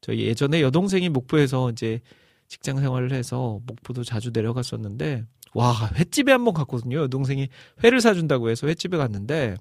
저희 0.00 0.20
예전에 0.20 0.60
여동생이 0.62 1.08
목포에서 1.08 1.70
이제 1.70 2.00
직장 2.48 2.78
생활을 2.78 3.12
해서 3.12 3.60
목포도 3.66 4.04
자주 4.04 4.30
내려갔었는데 4.32 5.24
와 5.56 5.72
횟집에 5.94 6.32
한 6.32 6.44
번 6.44 6.52
갔거든요. 6.54 6.98
여동생이 7.00 7.48
회를 7.82 8.00
사준다고 8.02 8.50
해서 8.50 8.66
횟집에 8.66 8.96
갔는데 8.98 9.56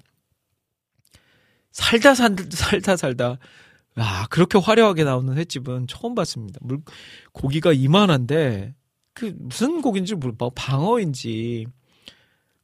살다 1.72 2.16
산, 2.16 2.36
살다 2.50 2.98
살다 2.98 3.38
야 4.00 4.28
그렇게 4.30 4.58
화려하게 4.60 5.06
나오는 5.06 5.34
횟집은 5.36 5.88
처음 5.88 6.14
봤습니다. 6.16 6.60
물 6.62 6.80
고기가 7.32 7.72
이만한데 7.74 8.76
그 9.14 9.34
무슨 9.38 9.82
고기인지 9.82 10.16
모르 10.16 10.34
뭐 10.38 10.50
방어인지 10.54 11.66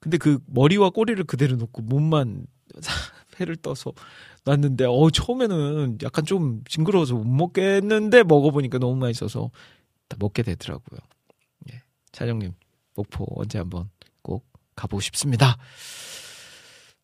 근데 0.02 0.18
그 0.18 0.40
머리와 0.48 0.90
꼬리를 0.90 1.24
그대로 1.24 1.56
놓고 1.56 1.84
몸만 1.84 2.46
회를 3.40 3.56
떠서 3.56 3.94
놨는데 4.44 4.86
어 4.88 5.10
처음에는 5.10 6.00
약간 6.04 6.26
좀 6.26 6.64
징그러워서 6.68 7.16
못 7.16 7.24
먹겠는데 7.26 8.24
먹어보니까 8.24 8.78
너무 8.80 8.98
맛있어서 8.98 9.52
다 10.10 10.18
먹게 10.20 10.44
되더라고요. 10.44 11.00
예. 11.72 11.82
차정님 12.12 12.52
목포 13.02 13.26
언제 13.36 13.58
한번 13.58 13.90
꼭 14.22 14.46
가보고 14.76 15.02
싶습니다. 15.02 15.58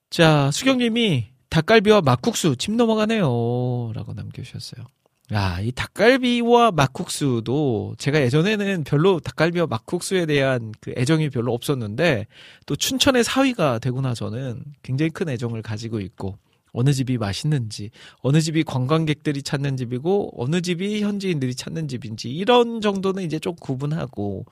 자 0.09 0.51
수경님이 0.51 1.27
닭갈비와 1.49 2.01
막국수 2.01 2.55
침 2.57 2.77
넘어가네요. 2.77 3.91
라고 3.93 4.13
남겨주셨어요. 4.13 4.85
야, 5.33 5.59
이 5.59 5.73
닭갈비와 5.73 6.71
막국수도 6.71 7.95
제가 7.97 8.21
예전에는 8.21 8.85
별로 8.85 9.19
닭갈비와 9.19 9.67
막국수에 9.67 10.25
대한 10.25 10.71
그 10.79 10.93
애정이 10.95 11.29
별로 11.29 11.53
없었는데 11.53 12.27
또 12.65 12.77
춘천의 12.77 13.25
사위가 13.25 13.79
되고 13.79 13.99
나서는 13.99 14.63
굉장히 14.83 15.09
큰 15.09 15.27
애정을 15.27 15.61
가지고 15.61 15.99
있고 15.99 16.37
어느 16.71 16.93
집이 16.93 17.17
맛있는지 17.17 17.89
어느 18.21 18.39
집이 18.39 18.63
관광객들이 18.63 19.41
찾는 19.43 19.75
집이고 19.75 20.31
어느 20.37 20.61
집이 20.61 21.01
현지인들이 21.01 21.55
찾는 21.55 21.89
집인지 21.89 22.29
이런 22.29 22.79
정도는 22.79 23.23
이제 23.23 23.37
좀 23.37 23.55
구분하고 23.55 24.45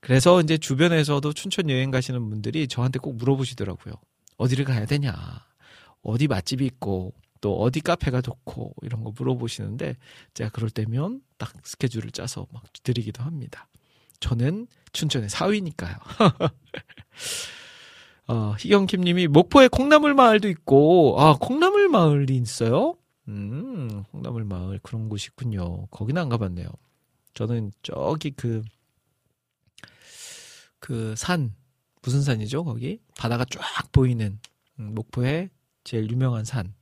그래서 0.00 0.40
이제 0.40 0.58
주변에서도 0.58 1.32
춘천 1.32 1.70
여행 1.70 1.90
가시는 1.90 2.28
분들이 2.28 2.68
저한테 2.68 2.98
꼭 2.98 3.16
물어보시더라고요. 3.16 3.94
어디를 4.36 4.64
가야 4.64 4.86
되냐? 4.86 5.14
어디 6.02 6.26
맛집이 6.26 6.64
있고 6.66 7.14
또 7.40 7.60
어디 7.60 7.80
카페가 7.80 8.22
좋고 8.22 8.74
이런 8.82 9.04
거 9.04 9.12
물어보시는데 9.16 9.96
제가 10.34 10.50
그럴 10.50 10.70
때면 10.70 11.22
딱 11.38 11.52
스케줄을 11.64 12.10
짜서 12.10 12.46
막 12.52 12.64
드리기도 12.82 13.22
합니다. 13.22 13.68
저는 14.20 14.66
춘천의 14.92 15.28
사위니까요. 15.28 15.96
어, 18.28 18.54
희경킴 18.58 19.02
님이 19.02 19.26
목포에 19.26 19.68
콩나물 19.68 20.14
마을도 20.14 20.48
있고 20.48 21.20
아 21.20 21.36
콩나물 21.38 21.88
마을이 21.88 22.36
있어요? 22.36 22.96
음 23.28 24.04
콩나물 24.12 24.44
마을 24.44 24.78
그런 24.82 25.08
곳이 25.08 25.28
있군요. 25.32 25.86
거기는 25.90 26.22
안 26.22 26.28
가봤네요. 26.28 26.68
저는 27.34 27.72
저기 27.82 28.30
그 28.30 28.62
그 30.82 31.14
산 31.16 31.54
무슨 32.02 32.20
산이죠 32.22 32.64
거기 32.64 32.98
바다가 33.16 33.44
쫙 33.44 33.60
보이는 33.92 34.38
음, 34.80 34.94
목포의 34.94 35.50
제일 35.84 36.10
유명한 36.10 36.44
산 36.44 36.74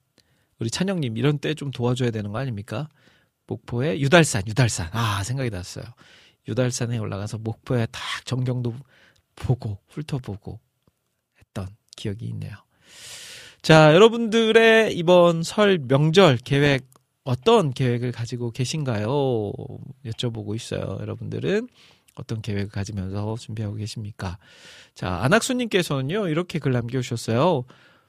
우리 0.59 0.71
찬영님 0.71 1.17
이런 1.19 1.39
때 1.39 1.55
좀 1.55 1.71
도와줘야 1.71 2.11
되는 2.11 2.33
거 2.33 2.39
아닙니까? 2.39 2.89
목포의 3.47 4.01
유달산 4.01 4.43
유달산 4.47 4.89
아 4.93 5.23
생각이 5.25 5.51
났어요. 5.51 5.85
유달산에 6.49 6.97
올라가서 6.99 7.39
목포에 7.39 7.87
딱 7.87 8.01
전경도 8.25 8.75
보고 9.37 9.79
훑어보고 9.89 10.59
했던 11.39 11.69
기억이 11.97 12.25
있네요. 12.27 12.53
자 13.63 13.93
여러분들의 13.95 14.97
이번 14.97 15.43
설 15.43 15.79
명절 15.79 16.39
계획 16.39 16.89
어떤 17.25 17.73
계획을 17.73 18.13
가지고 18.13 18.51
계신가요? 18.53 19.09
여쭤보고 20.07 20.55
있어요. 20.57 20.97
여러분들은 21.01 21.69
어떤 22.15 22.43
계획을 22.43 22.69
가지면서 22.69 23.37
준비하고 23.37 23.77
계십니까? 23.77 24.39
자, 24.95 25.21
안학수님께서는요, 25.23 26.29
이렇게 26.29 26.59
글 26.59 26.73
남겨주셨어요. 26.73 27.65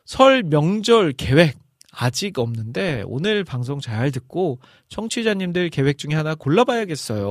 설 0.05 0.43
명절 0.43 1.13
계획 1.13 1.57
아직 1.91 2.39
없는데 2.39 3.03
오늘 3.05 3.43
방송 3.43 3.79
잘 3.79 4.11
듣고 4.11 4.59
청취자님들 4.89 5.69
계획 5.69 5.97
중에 5.97 6.15
하나 6.15 6.35
골라봐야겠어요. 6.35 7.23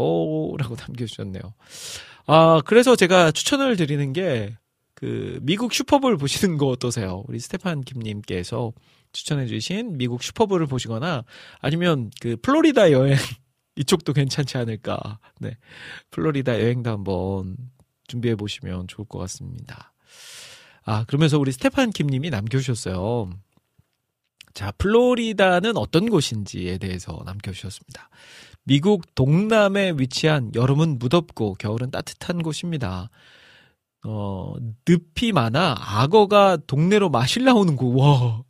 라고 0.59 0.77
남겨주셨네요. 0.79 1.43
아, 2.27 2.61
그래서 2.65 2.97
제가 2.97 3.33
추천을 3.33 3.77
드리는 3.77 4.13
게 4.13 4.61
그 5.01 5.39
미국 5.43 5.73
슈퍼볼 5.73 6.19
보시는 6.19 6.59
거 6.59 6.67
어떠세요? 6.67 7.25
우리 7.27 7.39
스테판 7.41 7.81
김님께서 7.81 8.73
추천해주신 9.13 9.97
미국 9.97 10.23
슈퍼볼을 10.23 10.67
보시거나 10.67 11.25
아니면 11.61 12.11
그 12.21 12.37
플로리다 12.37 12.93
여행 12.93 13.17
이쪽도 13.77 14.13
괜찮지 14.13 14.59
않을까. 14.59 15.19
네. 15.39 15.57
플로리다 16.11 16.61
여행도 16.61 16.91
한번 16.91 17.57
준비해 18.07 18.35
보시면 18.35 18.89
좋을 18.89 19.07
것 19.07 19.19
같습니다. 19.21 19.93
아, 20.85 21.05
그러면서 21.05 21.39
우리 21.39 21.53
스테판 21.53 21.91
김님이 21.91 22.31
남겨주셨어요. 22.31 23.31
자, 24.55 24.73
플로리다는 24.73 25.77
어떤 25.77 26.11
곳인지에 26.11 26.79
대해서 26.79 27.23
남겨주셨습니다. 27.25 28.11
미국 28.65 29.15
동남에 29.15 29.95
위치한 29.97 30.51
여름은 30.55 30.99
무덥고 30.99 31.55
겨울은 31.55 31.91
따뜻한 31.91 32.43
곳입니다. 32.43 33.11
어, 34.05 34.55
늪이 34.87 35.33
많아 35.33 35.77
악어가 35.79 36.57
동네로 36.67 37.11
마실 37.11 37.45
나오는 37.45 37.77
곳. 37.77 37.95
와. 37.97 38.43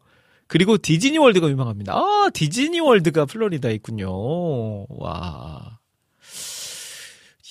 그리고 0.51 0.77
디즈니 0.77 1.17
월드가 1.17 1.49
유명합니다. 1.49 1.95
아, 1.95 2.29
디즈니 2.35 2.81
월드가 2.81 3.25
플로리다에 3.25 3.73
있군요. 3.75 4.85
와. 4.89 5.79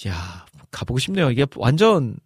이야, 0.05 0.45
가보고 0.69 0.99
싶네요. 0.99 1.31
이게 1.31 1.45
완전 1.55 2.17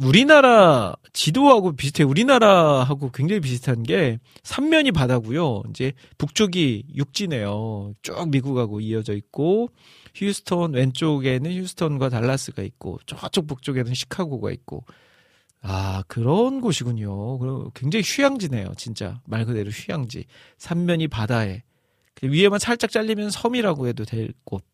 우리나라 0.00 0.96
지도하고 1.12 1.76
비슷해. 1.76 2.02
우리나라하고 2.02 3.12
굉장히 3.12 3.40
비슷한 3.40 3.84
게 3.84 4.18
삼면이 4.42 4.90
바다고요. 4.90 5.62
이제 5.70 5.92
북쪽이 6.18 6.86
육지네요. 6.92 7.94
쭉 8.02 8.28
미국하고 8.28 8.80
이어져 8.80 9.14
있고 9.14 9.68
휴스턴 10.16 10.72
왼쪽에는 10.72 11.54
휴스턴과 11.54 12.08
달라스가 12.08 12.62
있고 12.64 12.98
저쪽 13.06 13.46
북쪽에는 13.46 13.94
시카고가 13.94 14.50
있고 14.50 14.84
아 15.62 16.04
그런 16.06 16.60
곳이군요. 16.60 17.70
굉장히 17.70 18.02
휴양지네요. 18.04 18.74
진짜 18.76 19.20
말 19.24 19.44
그대로 19.44 19.70
휴양지. 19.70 20.26
삼면이 20.58 21.08
바다에 21.08 21.62
그 22.14 22.30
위에만 22.30 22.58
살짝 22.58 22.90
잘리면 22.90 23.30
섬이라고 23.30 23.88
해도 23.88 24.04
될 24.04 24.32
곳 24.44 24.64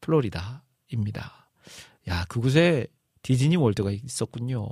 플로리다입니다. 0.00 1.48
야 2.08 2.24
그곳에 2.28 2.86
디즈니 3.22 3.56
월드가 3.56 3.90
있었군요. 3.90 4.66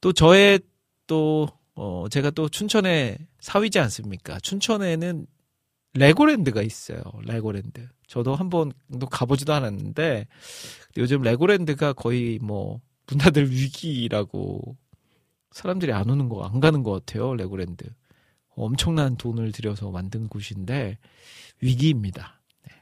또 0.00 0.12
저의 0.12 0.60
또 1.06 1.48
어, 1.76 2.06
제가 2.10 2.30
또 2.30 2.48
춘천에 2.48 3.18
사위지 3.40 3.78
않습니까? 3.78 4.38
춘천에는 4.40 5.26
레고랜드가 5.94 6.62
있어요. 6.62 7.02
레고랜드. 7.24 7.88
저도 8.08 8.34
한 8.34 8.50
번도 8.50 9.06
가보지도 9.10 9.52
않았는데 9.52 10.26
요즘 10.96 11.22
레고랜드가 11.22 11.92
거의 11.92 12.38
뭐 12.42 12.80
문 13.06 13.21
닫을 13.21 13.50
위기라고 13.50 14.76
사람들이 15.52 15.92
안 15.92 16.10
오는 16.10 16.28
거 16.28 16.42
안 16.44 16.60
가는 16.60 16.82
것 16.82 16.92
같아요. 16.92 17.34
레고랜드. 17.34 17.84
엄청난 18.56 19.16
돈을 19.16 19.52
들여서 19.52 19.90
만든 19.90 20.28
곳인데 20.28 20.98
위기입니다. 21.60 22.40
네. 22.66 22.72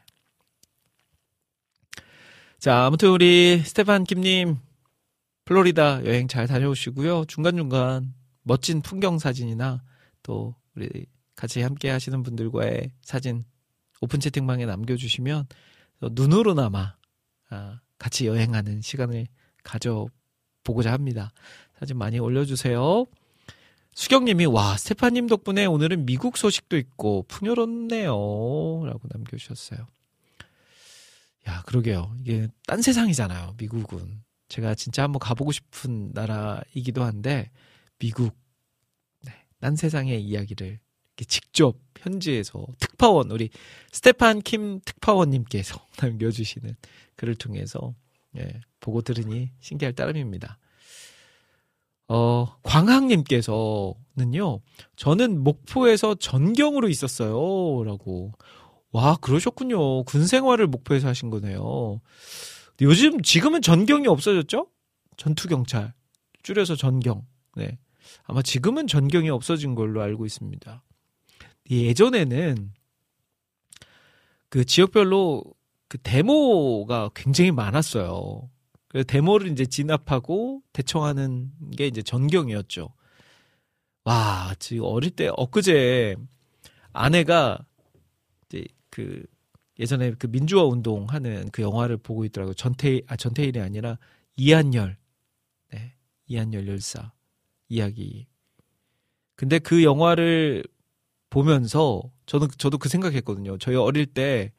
자, 2.59 2.85
아무튼 2.85 3.09
우리 3.09 3.59
스테판 3.59 4.03
김님 4.05 4.57
플로리다 5.45 6.05
여행 6.05 6.27
잘 6.27 6.47
다녀오시고요. 6.47 7.25
중간중간 7.25 8.13
멋진 8.43 8.81
풍경 8.81 9.19
사진이나 9.19 9.83
또 10.21 10.55
우리 10.75 11.05
같이 11.35 11.61
함께 11.61 11.89
하시는 11.89 12.21
분들과의 12.23 12.91
사진 13.01 13.43
오픈 14.01 14.19
채팅방에 14.19 14.65
남겨주시면 14.65 15.47
눈으로나마 16.11 16.95
아, 17.49 17.79
같이 17.97 18.27
여행하는 18.27 18.81
시간을 18.81 19.27
가져보고자 19.63 20.91
합니다. 20.91 21.31
사진 21.79 21.97
많이 21.97 22.19
올려주세요. 22.19 23.05
수경님이 23.95 24.45
와 24.45 24.75
스테파님 24.77 25.27
덕분에 25.27 25.65
오늘은 25.65 26.05
미국 26.05 26.37
소식도 26.37 26.77
있고 26.77 27.25
풍요롭네요 27.27 28.11
라고 28.85 29.01
남겨주셨어요. 29.11 29.87
야 31.47 31.61
그러게요. 31.63 32.15
이게 32.21 32.47
딴 32.65 32.81
세상이잖아요. 32.81 33.55
미국은 33.57 34.23
제가 34.47 34.75
진짜 34.75 35.03
한번 35.03 35.19
가보고 35.19 35.51
싶은 35.51 36.11
나라이기도 36.13 37.03
한데 37.03 37.51
미국 37.99 38.35
네, 39.21 39.33
딴 39.59 39.75
세상의 39.75 40.23
이야기를 40.23 40.79
직접 41.27 41.77
현지에서 41.99 42.65
특파원 42.79 43.31
우리 43.31 43.49
스테판 43.91 44.41
킴 44.41 44.79
특파원님께서 44.81 45.85
남겨주시는 46.01 46.75
글을 47.15 47.35
통해서 47.35 47.93
예, 48.37 48.61
보고 48.79 49.01
들으니 49.01 49.51
신기할 49.59 49.93
따름입니다. 49.93 50.57
어, 52.07 52.57
광학님께서는요, 52.63 54.59
저는 54.95 55.43
목포에서 55.43 56.15
전경으로 56.15 56.89
있었어요. 56.89 57.83
라고. 57.83 58.33
와, 58.91 59.15
그러셨군요. 59.15 60.03
군 60.03 60.27
생활을 60.27 60.67
목포에서 60.67 61.07
하신 61.07 61.29
거네요. 61.29 62.01
요즘, 62.81 63.21
지금은 63.21 63.61
전경이 63.61 64.07
없어졌죠? 64.07 64.67
전투경찰. 65.17 65.93
줄여서 66.43 66.75
전경. 66.75 67.25
네. 67.55 67.79
아마 68.23 68.41
지금은 68.41 68.87
전경이 68.87 69.29
없어진 69.29 69.75
걸로 69.75 70.01
알고 70.01 70.25
있습니다. 70.25 70.83
예전에는 71.71 72.73
그 74.49 74.65
지역별로 74.65 75.43
그 75.93 75.99
데모가 75.99 77.11
굉장히 77.13 77.51
많았어요. 77.51 78.49
그 78.87 79.03
데모를 79.03 79.51
이제 79.51 79.63
진압하고 79.63 80.63
대청하는 80.73 81.51
게 81.77 81.85
이제 81.85 82.01
전경이었죠. 82.01 82.89
와, 84.03 84.55
지금 84.57 84.85
어릴 84.85 85.11
때 85.11 85.29
엊그제 85.37 86.15
아내가 86.93 87.59
이제 88.47 88.65
그 88.89 89.23
예전에 89.77 90.13
그 90.13 90.25
민주화 90.25 90.63
운동 90.63 91.05
하는 91.05 91.51
그 91.51 91.61
영화를 91.61 91.97
보고 91.97 92.25
있더라고요. 92.25 92.55
전태 92.55 93.01
아 93.05 93.15
전태일이 93.15 93.59
아니라 93.59 93.99
이한열. 94.35 94.97
네. 95.73 95.93
이한열 96.25 96.67
열사 96.69 97.11
이야기. 97.69 98.25
근데 99.35 99.59
그 99.59 99.83
영화를 99.83 100.63
보면서 101.29 102.01
저는 102.25 102.47
저도 102.57 102.79
그 102.79 102.89
생각했거든요. 102.89 103.59
저희 103.59 103.75
어릴 103.75 104.07
때 104.07 104.53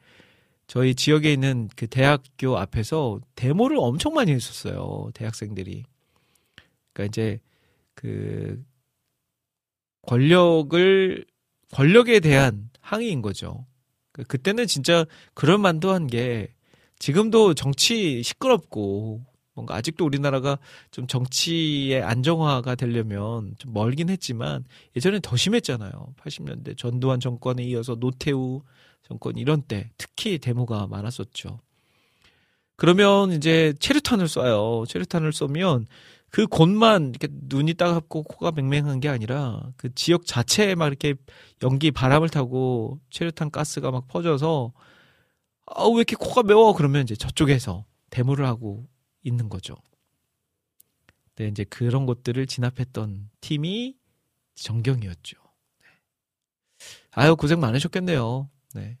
저희 0.67 0.95
지역에 0.95 1.31
있는 1.31 1.69
그 1.75 1.87
대학교 1.87 2.57
앞에서 2.57 3.19
데모를 3.35 3.77
엄청 3.79 4.13
많이 4.13 4.31
했었어요. 4.31 5.11
대학생들이. 5.13 5.83
그러니까 6.93 7.05
이제 7.11 7.39
그 7.95 8.63
권력을 10.03 11.25
권력에 11.71 12.19
대한 12.19 12.69
항의인 12.81 13.21
거죠. 13.21 13.65
그- 14.11 14.23
그때는 14.23 14.67
진짜 14.67 15.05
그럴 15.33 15.57
만도 15.57 15.91
한 15.91 16.07
게 16.07 16.53
지금도 16.99 17.53
정치 17.55 18.23
시끄럽고 18.23 19.21
뭔가 19.53 19.75
아직도 19.75 20.05
우리나라가 20.05 20.57
좀 20.91 21.07
정치의 21.07 22.01
안정화가 22.03 22.75
되려면 22.75 23.55
좀 23.57 23.73
멀긴 23.73 24.09
했지만 24.09 24.63
예전엔 24.95 25.21
더 25.21 25.35
심했잖아요. 25.35 26.13
80년대 26.17 26.75
전두환 26.77 27.19
정권에 27.19 27.63
이어서 27.63 27.95
노태우 27.95 28.61
정권 29.07 29.37
이런 29.37 29.61
때 29.61 29.91
특히 29.97 30.39
데모가 30.39 30.87
많았었죠. 30.87 31.59
그러면 32.75 33.31
이제 33.31 33.73
체류탄을 33.79 34.25
쏴요. 34.25 34.87
체류탄을 34.87 35.31
쏘면 35.31 35.85
그 36.29 36.47
곳만 36.47 37.09
이렇게 37.09 37.27
눈이 37.31 37.75
따갑고 37.75 38.23
코가 38.23 38.51
맹맹한 38.51 38.99
게 38.99 39.07
아니라 39.07 39.71
그 39.77 39.93
지역 39.95 40.25
자체에 40.25 40.75
막 40.75 40.87
이렇게 40.87 41.13
연기 41.63 41.91
바람을 41.91 42.29
타고 42.29 42.99
체류탄 43.09 43.51
가스가 43.51 43.91
막 43.91 44.07
퍼져서 44.07 44.73
아, 45.67 45.83
왜 45.85 45.95
이렇게 45.95 46.15
코가 46.15 46.43
매워? 46.43 46.73
그러면 46.73 47.03
이제 47.03 47.15
저쪽에서 47.15 47.85
데모를 48.09 48.45
하고 48.45 48.87
있는 49.23 49.49
거죠. 49.49 49.75
네, 51.35 51.47
이제 51.47 51.63
그런 51.63 52.05
것들을 52.05 52.45
진압했던 52.47 53.29
팀이 53.41 53.95
정경이었죠. 54.55 55.37
네. 55.81 55.87
아유, 57.11 57.35
고생 57.35 57.59
많으셨겠네요. 57.59 58.49
네. 58.75 58.97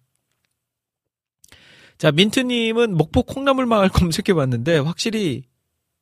자, 1.97 2.11
민트님은 2.11 2.95
목포 2.95 3.23
콩나물 3.23 3.65
마을 3.65 3.89
검색해 4.23 4.33
봤는데, 4.33 4.79
확실히 4.79 5.43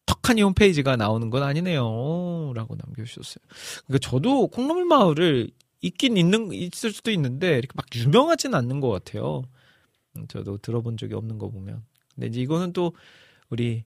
턱하니 0.06 0.42
홈페이지가 0.44 0.96
나오는 0.96 1.30
건 1.30 1.44
아니네요. 1.44 2.54
라고 2.56 2.76
남겨주셨어요. 2.76 3.44
그러니까 3.88 4.10
저도 4.10 4.48
콩나물 4.48 4.86
마을을 4.86 5.50
있긴 5.82 6.18
있는, 6.18 6.54
있을 6.54 6.92
수도 6.92 7.12
있는데, 7.12 7.58
이렇게 7.58 7.70
막 7.76 7.86
유명하진 7.96 8.54
않는 8.54 8.80
것 8.80 8.90
같아요. 8.90 9.44
음, 10.16 10.28
저도 10.28 10.58
들어본 10.60 10.98
적이 10.98 11.16
없는 11.16 11.40
거 11.40 11.50
보면. 11.50 11.84
근데 12.14 12.28
이제 12.28 12.42
이거는 12.42 12.74
또, 12.74 12.94
우리, 13.50 13.84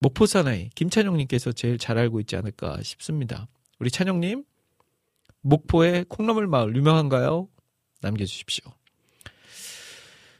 목포 0.00 0.26
사나이, 0.26 0.70
김찬영님께서 0.70 1.52
제일 1.52 1.78
잘 1.78 1.98
알고 1.98 2.20
있지 2.20 2.36
않을까 2.36 2.82
싶습니다. 2.82 3.46
우리 3.78 3.90
찬영님, 3.90 4.44
목포의 5.42 6.06
콩나물 6.08 6.46
마을 6.46 6.74
유명한가요? 6.76 7.48
남겨주십시오. 8.06 8.64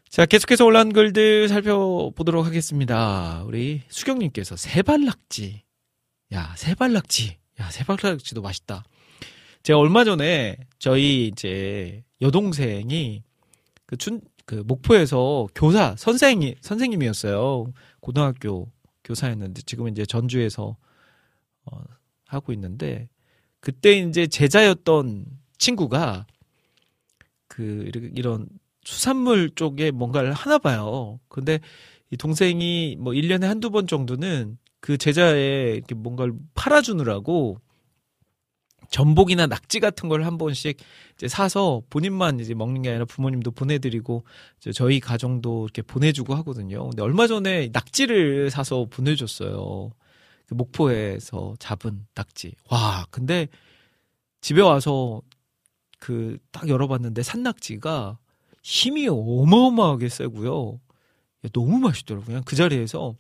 자, 0.08 0.24
계속해서 0.24 0.64
올라온 0.64 0.92
글들 0.92 1.48
살펴보도록 1.48 2.46
하겠습니다. 2.46 3.42
우리 3.44 3.82
수경님께서 3.88 4.56
세발낙지. 4.56 5.62
야, 6.32 6.54
세발낙지. 6.56 7.36
야, 7.60 7.70
세발낙지도 7.70 8.40
맛있다. 8.40 8.84
제가 9.62 9.78
얼마 9.78 10.04
전에 10.04 10.56
저희 10.78 11.26
이제 11.26 12.02
여동생이 12.20 13.24
그 13.84 13.96
춘, 13.96 14.20
그 14.46 14.62
목포에서 14.66 15.48
교사, 15.54 15.94
선생이, 15.96 16.54
선생님이었어요. 16.60 17.72
고등학교 18.00 18.70
교사였는데 19.04 19.62
지금은 19.62 19.92
이제 19.92 20.06
전주에서 20.06 20.76
어, 21.64 21.80
하고 22.26 22.52
있는데 22.52 23.08
그때 23.60 23.98
이제 23.98 24.26
제자였던 24.26 25.26
친구가 25.58 26.26
그 27.56 27.90
이런 28.14 28.46
수산물 28.84 29.50
쪽에 29.54 29.90
뭔가를 29.90 30.34
하나 30.34 30.58
봐요. 30.58 31.18
근데 31.28 31.58
이 32.10 32.16
동생이 32.18 32.96
뭐 33.00 33.14
1년에 33.14 33.44
한두 33.46 33.70
번 33.70 33.86
정도는 33.86 34.58
그 34.80 34.98
제자에 34.98 35.72
이렇게 35.72 35.94
뭔가를 35.94 36.34
팔아주느라고 36.54 37.58
전복이나 38.90 39.46
낙지 39.46 39.80
같은 39.80 40.08
걸 40.10 40.22
한 40.22 40.36
번씩 40.36 40.76
이제 41.14 41.28
사서 41.28 41.82
본인만 41.88 42.40
이제 42.40 42.52
먹는 42.54 42.82
게 42.82 42.90
아니라 42.90 43.06
부모님도 43.06 43.52
보내드리고 43.52 44.22
이제 44.58 44.70
저희 44.70 45.00
가정도 45.00 45.64
이렇게 45.64 45.80
보내주고 45.80 46.34
하거든요. 46.36 46.90
근데 46.90 47.02
얼마 47.02 47.26
전에 47.26 47.70
낙지를 47.72 48.50
사서 48.50 48.86
보내줬어요. 48.90 49.90
그 50.46 50.54
목포에서 50.54 51.54
잡은 51.58 52.06
낙지. 52.14 52.52
와, 52.70 53.06
근데 53.10 53.48
집에 54.42 54.60
와서 54.60 55.22
그 56.06 56.38
딱 56.52 56.68
열어봤는데 56.68 57.24
산낙지가 57.24 58.18
힘이 58.62 59.08
어마어마하게 59.08 60.08
세고요. 60.08 60.80
야, 61.44 61.48
너무 61.52 61.78
맛있더라고요. 61.78 62.26
그냥 62.26 62.42
그 62.44 62.54
자리에서 62.54 63.16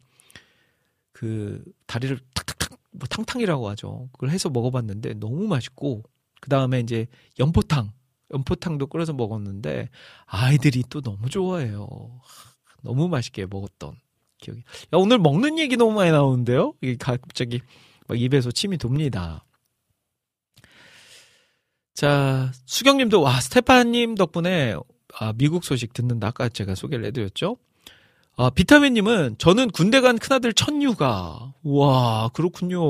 그 1.12 1.64
다리를 1.86 2.18
탁탁탁 2.34 2.78
뭐 2.92 3.08
탕탕이라고 3.08 3.68
하죠. 3.70 4.08
그걸 4.12 4.30
해서 4.30 4.50
먹어봤는데 4.50 5.14
너무 5.14 5.48
맛있고 5.48 6.04
그 6.40 6.48
다음에 6.48 6.78
이제 6.78 7.08
연포탕 7.40 7.92
연포탕도 8.32 8.86
끓여서 8.86 9.14
먹었는데 9.14 9.88
아이들이 10.26 10.84
또 10.88 11.00
너무 11.00 11.28
좋아해요. 11.28 11.88
하, 12.22 12.52
너무 12.82 13.08
맛있게 13.08 13.46
먹었던 13.46 13.96
기억이. 14.38 14.60
야 14.60 14.64
오늘 14.92 15.18
먹는 15.18 15.58
얘기 15.58 15.76
너무 15.76 15.92
많이 15.92 16.12
나오는데요. 16.12 16.74
이게 16.82 16.96
갑자기 16.96 17.60
막 18.06 18.20
입에서 18.20 18.52
침이 18.52 18.78
돕니다. 18.78 19.44
자 21.96 22.52
수경님도 22.66 23.22
와 23.22 23.40
스테파님 23.40 24.16
덕분에 24.16 24.76
아, 25.18 25.32
미국 25.32 25.64
소식 25.64 25.94
듣는다 25.94 26.26
아까 26.28 26.50
제가 26.50 26.74
소개를 26.74 27.06
해드렸죠. 27.06 27.56
아, 28.36 28.50
비타민님은 28.50 29.36
저는 29.38 29.70
군대 29.70 30.02
간 30.02 30.18
큰아들 30.18 30.52
천유가 30.52 31.54
와 31.62 32.28
그렇군요. 32.34 32.82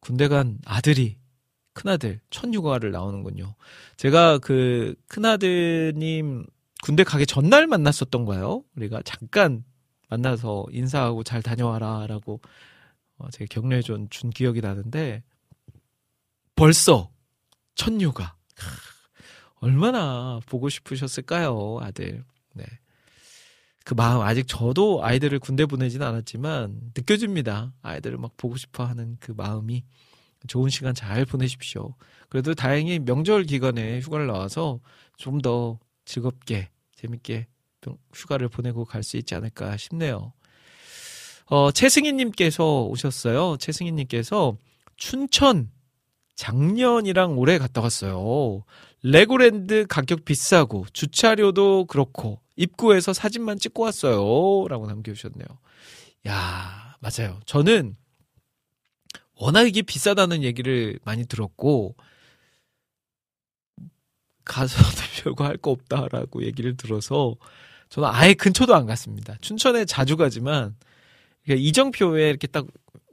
군대 0.00 0.28
간 0.28 0.58
아들이 0.66 1.16
큰아들 1.72 2.20
천유가를 2.28 2.90
나오는군요. 2.90 3.54
제가 3.96 4.36
그 4.40 4.94
큰아드님 5.08 6.44
군대 6.82 7.02
가기 7.02 7.24
전날 7.24 7.66
만났었던 7.66 8.26
거예요. 8.26 8.62
우리가 8.76 9.00
잠깐 9.06 9.64
만나서 10.10 10.66
인사하고 10.70 11.24
잘 11.24 11.40
다녀와라라고 11.40 12.42
어, 13.16 13.30
제가 13.30 13.46
격려해 13.48 13.80
준, 13.80 14.06
준 14.10 14.28
기억이 14.28 14.60
나는데 14.60 15.22
벌써 16.56 17.13
크, 18.54 18.64
얼마나 19.56 20.40
보고 20.46 20.68
싶으셨을까요, 20.68 21.78
아들. 21.80 22.24
네. 22.52 22.64
그 23.84 23.94
마음 23.94 24.22
아직 24.22 24.46
저도 24.48 25.04
아이들을 25.04 25.38
군대 25.40 25.66
보내진 25.66 26.02
않았지만 26.02 26.92
느껴집니다. 26.96 27.72
아이들을 27.82 28.16
막 28.18 28.36
보고 28.36 28.56
싶어 28.56 28.84
하는 28.84 29.16
그 29.20 29.32
마음이 29.32 29.84
좋은 30.46 30.70
시간 30.70 30.94
잘 30.94 31.24
보내십시오. 31.24 31.94
그래도 32.28 32.54
다행히 32.54 32.98
명절 32.98 33.44
기간에 33.44 34.00
휴가를 34.00 34.26
나와서 34.26 34.80
좀 35.16 35.40
더 35.40 35.78
즐겁게 36.04 36.70
재밌게 36.96 37.46
좀 37.80 37.96
휴가를 38.14 38.48
보내고 38.48 38.84
갈 38.84 39.02
수 39.02 39.16
있지 39.16 39.34
않을까 39.34 39.76
싶네요. 39.76 40.32
어, 41.46 41.70
최승희 41.70 42.12
님께서 42.14 42.82
오셨어요. 42.84 43.56
최승희 43.58 43.92
님께서 43.92 44.56
춘천 44.96 45.70
작년이랑 46.36 47.38
올해 47.38 47.58
갔다 47.58 47.80
왔어요. 47.80 48.64
레고랜드 49.02 49.86
가격 49.88 50.24
비싸고 50.24 50.86
주차료도 50.92 51.86
그렇고 51.86 52.40
입구에서 52.56 53.12
사진만 53.12 53.58
찍고 53.58 53.82
왔어요. 53.82 54.66
라고 54.68 54.86
남겨주셨네요. 54.86 55.46
야, 56.28 56.96
맞아요. 57.00 57.40
저는 57.46 57.96
워낙 59.36 59.62
이게 59.62 59.82
비싸다는 59.82 60.42
얘기를 60.42 60.98
많이 61.04 61.26
들었고 61.26 61.96
가서도 64.44 64.88
별거 65.22 65.44
할 65.44 65.56
거 65.58 65.70
없다라고 65.70 66.42
얘기를 66.44 66.76
들어서 66.76 67.34
저는 67.88 68.08
아예 68.10 68.34
근처도 68.34 68.74
안 68.74 68.86
갔습니다. 68.86 69.36
춘천에 69.40 69.84
자주 69.84 70.16
가지만 70.16 70.76
이정표에 71.48 72.28
이렇게 72.30 72.46
딱 72.46 72.66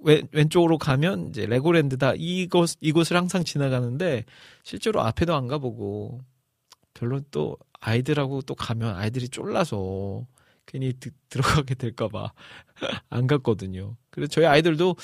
왼, 0.03 0.27
왼쪽으로 0.31 0.77
가면 0.77 1.29
이제 1.29 1.45
레고랜드다 1.45 2.13
이곳 2.17 2.71
이곳을 2.81 3.17
항상 3.17 3.43
지나가는데 3.43 4.25
실제로 4.63 5.01
앞에도 5.01 5.35
안 5.35 5.47
가보고 5.47 6.21
별로 6.93 7.21
또 7.31 7.57
아이들하고 7.79 8.41
또 8.43 8.55
가면 8.55 8.95
아이들이 8.95 9.29
쫄라서 9.29 10.25
괜히 10.65 10.93
드- 10.93 11.11
들어가게 11.29 11.75
될까봐 11.75 12.31
안 13.09 13.27
갔거든요. 13.27 13.95
그래서 14.09 14.29
저희 14.29 14.45
아이들도 14.45 14.95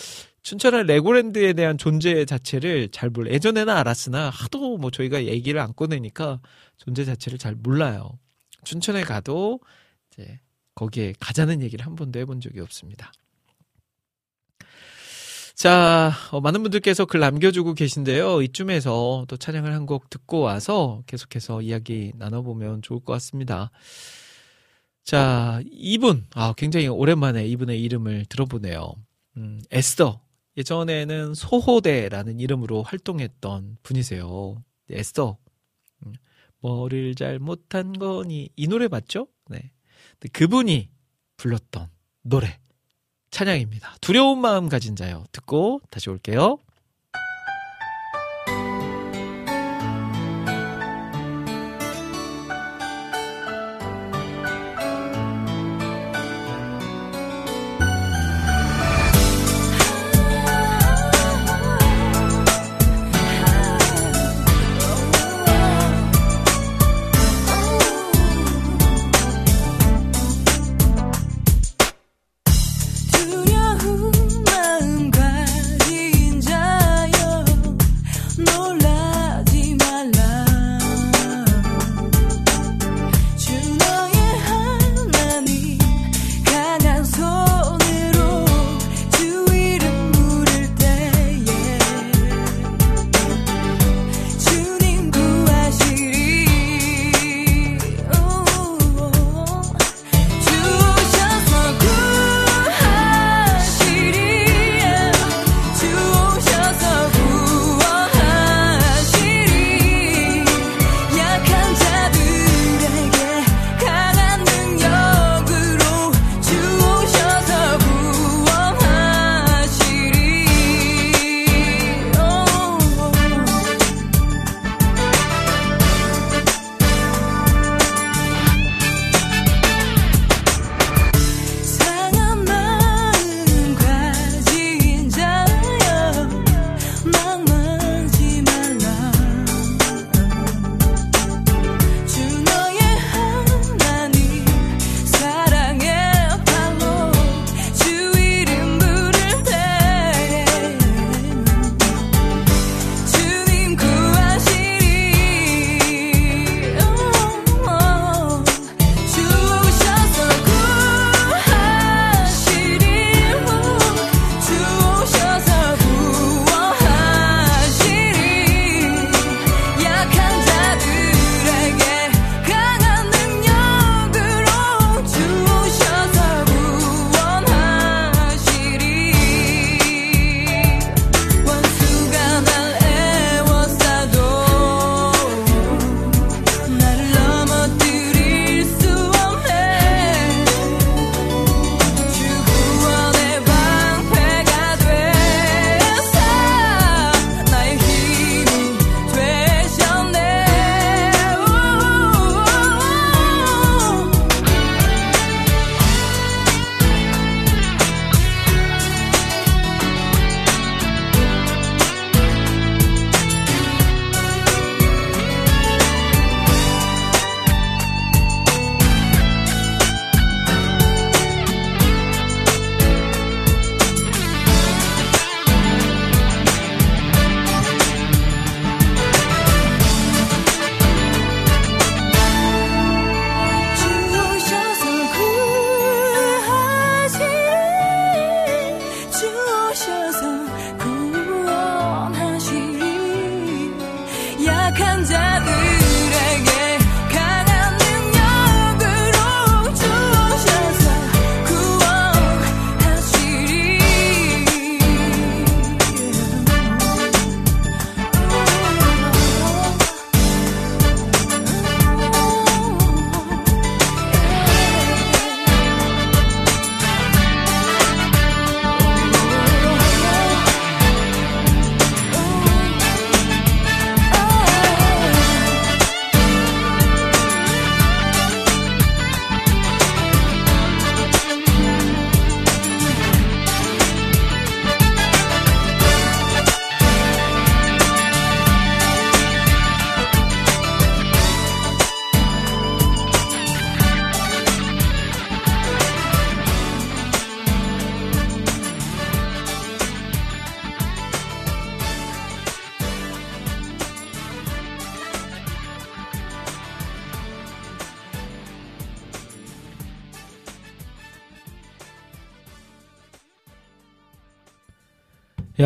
춘천의 0.43 0.85
레고랜드에 0.85 1.53
대한 1.53 1.77
존재 1.77 2.23
자체를 2.25 2.89
잘 2.89 3.09
몰라. 3.09 3.31
예전에는 3.31 3.73
알았으나 3.73 4.29
하도 4.29 4.77
뭐 4.77 4.91
저희가 4.91 5.25
얘기를 5.25 5.59
안 5.59 5.73
꺼내니까 5.75 6.39
존재 6.77 7.03
자체를 7.03 7.37
잘 7.37 7.55
몰라요. 7.55 8.17
춘천에 8.63 9.03
가도 9.03 9.59
이제 10.11 10.39
거기에 10.75 11.13
가자는 11.19 11.61
얘기를 11.61 11.85
한 11.85 11.95
번도 11.95 12.19
해본 12.19 12.39
적이 12.39 12.61
없습니다. 12.61 13.11
자, 15.57 16.11
어, 16.31 16.39
많은 16.39 16.61
분들께서 16.61 17.05
글 17.05 17.19
남겨주고 17.19 17.73
계신데요. 17.73 18.43
이쯤에서 18.43 19.25
또 19.27 19.37
찬양을 19.37 19.73
한 19.73 19.87
곡 19.87 20.09
듣고 20.11 20.41
와서 20.41 21.01
계속해서 21.07 21.61
이야기 21.63 22.11
나눠보면 22.15 22.81
좋을 22.83 22.99
것 22.99 23.13
같습니다. 23.13 23.71
자, 25.03 25.61
이분, 25.71 26.27
아, 26.35 26.53
굉장히 26.55 26.87
오랜만에 26.87 27.47
이분의 27.47 27.81
이름을 27.81 28.25
들어보네요. 28.25 28.93
음, 29.37 29.59
에스더. 29.71 30.21
예전에는 30.57 31.33
소호대라는 31.33 32.39
이름으로 32.39 32.83
활동했던 32.83 33.77
분이세요. 33.81 34.63
네, 34.89 34.99
에스더. 34.99 35.37
음, 36.05 36.13
뭐를 36.59 37.15
잘 37.15 37.39
못한 37.39 37.93
거니. 37.93 38.49
이 38.55 38.67
노래 38.67 38.87
맞죠? 38.87 39.27
네. 39.49 39.71
그분이 40.33 40.89
불렀던 41.37 41.89
노래. 42.23 42.59
찬양입니다. 43.31 43.95
두려운 44.01 44.39
마음 44.39 44.69
가진 44.69 44.95
자요. 44.95 45.25
듣고 45.31 45.81
다시 45.89 46.09
올게요. 46.09 46.59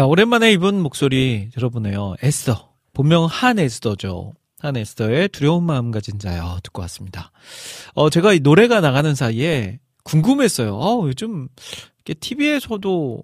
야, 0.02 0.06
오랜만에 0.06 0.52
입은 0.54 0.82
목소리 0.82 1.52
들어보네요. 1.54 2.16
에스더. 2.24 2.74
본명 2.92 3.28
한 3.28 3.60
에스더죠. 3.60 4.34
한 4.58 4.76
에스더의 4.76 5.30
두려운 5.30 5.64
마음 5.64 5.92
가진 5.92 6.18
자여 6.18 6.58
듣고 6.64 6.82
왔습니다. 6.82 7.32
어, 7.94 8.10
제가 8.10 8.34
이 8.34 8.40
노래가 8.40 8.82
나가는 8.82 9.14
사이에 9.14 9.78
궁금했어요. 10.04 10.76
어, 10.76 11.06
요즘 11.06 11.50
이렇게 11.98 12.16
TV에서도 12.20 13.24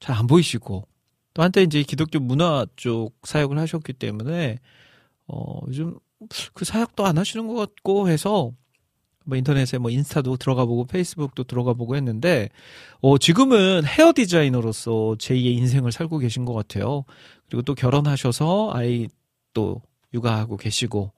잘 0.00 0.16
안 0.16 0.26
보이시고 0.26 0.88
또 1.34 1.42
한때 1.42 1.62
이제 1.62 1.82
기독교 1.82 2.18
문화 2.18 2.64
쪽 2.76 3.12
사역을 3.24 3.58
하셨기 3.58 3.92
때문에 3.92 4.58
어, 5.28 5.60
요즘 5.68 5.98
그 6.54 6.64
사역도 6.64 7.04
안 7.04 7.18
하시는 7.18 7.46
것 7.46 7.56
같고 7.56 8.08
해서 8.08 8.52
뭐 9.26 9.36
인터넷에 9.36 9.78
뭐 9.78 9.90
인스타도 9.90 10.36
들어가 10.36 10.64
보고 10.64 10.84
페이스북도 10.86 11.44
들어가 11.44 11.74
보고 11.74 11.96
했는데 11.96 12.48
어 13.00 13.18
지금은 13.18 13.84
헤어 13.84 14.12
디자이너로서 14.14 15.16
제2의 15.18 15.56
인생을 15.58 15.92
살고 15.92 16.18
계신 16.18 16.44
것 16.44 16.54
같아요. 16.54 17.04
그리고 17.48 17.62
또 17.62 17.74
결혼하셔서 17.74 18.70
아이 18.72 19.08
또 19.52 19.82
육아하고 20.14 20.56
계시고 20.56 21.12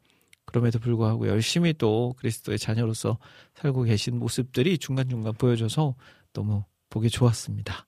그럼에도 0.46 0.78
불구하고 0.78 1.28
열심히 1.28 1.74
또 1.74 2.14
그리스도의 2.18 2.58
자녀로서 2.58 3.18
살고 3.54 3.82
계신 3.82 4.18
모습들이 4.18 4.78
중간중간 4.78 5.34
보여져서 5.34 5.94
너무 6.32 6.64
보기 6.88 7.10
좋았습니다. 7.10 7.86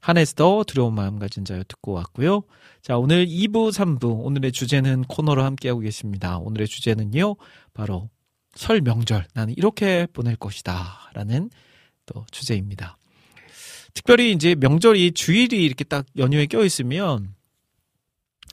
한에스더 0.00 0.64
두려운 0.66 0.94
마음 0.94 1.18
가진 1.18 1.44
자여 1.44 1.62
듣고 1.66 1.92
왔고요. 1.92 2.42
자, 2.80 2.96
오늘 2.96 3.26
2부, 3.26 3.72
3부 3.72 4.24
오늘의 4.24 4.52
주제는 4.52 5.02
코너로 5.04 5.42
함께하고 5.42 5.80
계십니다. 5.80 6.38
오늘의 6.38 6.68
주제는요. 6.68 7.36
바로 7.74 8.08
설 8.56 8.80
명절 8.80 9.26
나는 9.34 9.54
이렇게 9.56 10.06
보낼 10.12 10.34
것이다 10.34 11.10
라는 11.14 11.50
또 12.06 12.24
주제입니다. 12.30 12.96
특별히 13.94 14.32
이제 14.32 14.54
명절이 14.54 15.12
주일이 15.12 15.64
이렇게 15.64 15.84
딱 15.84 16.06
연휴에 16.16 16.46
껴 16.46 16.64
있으면 16.64 17.34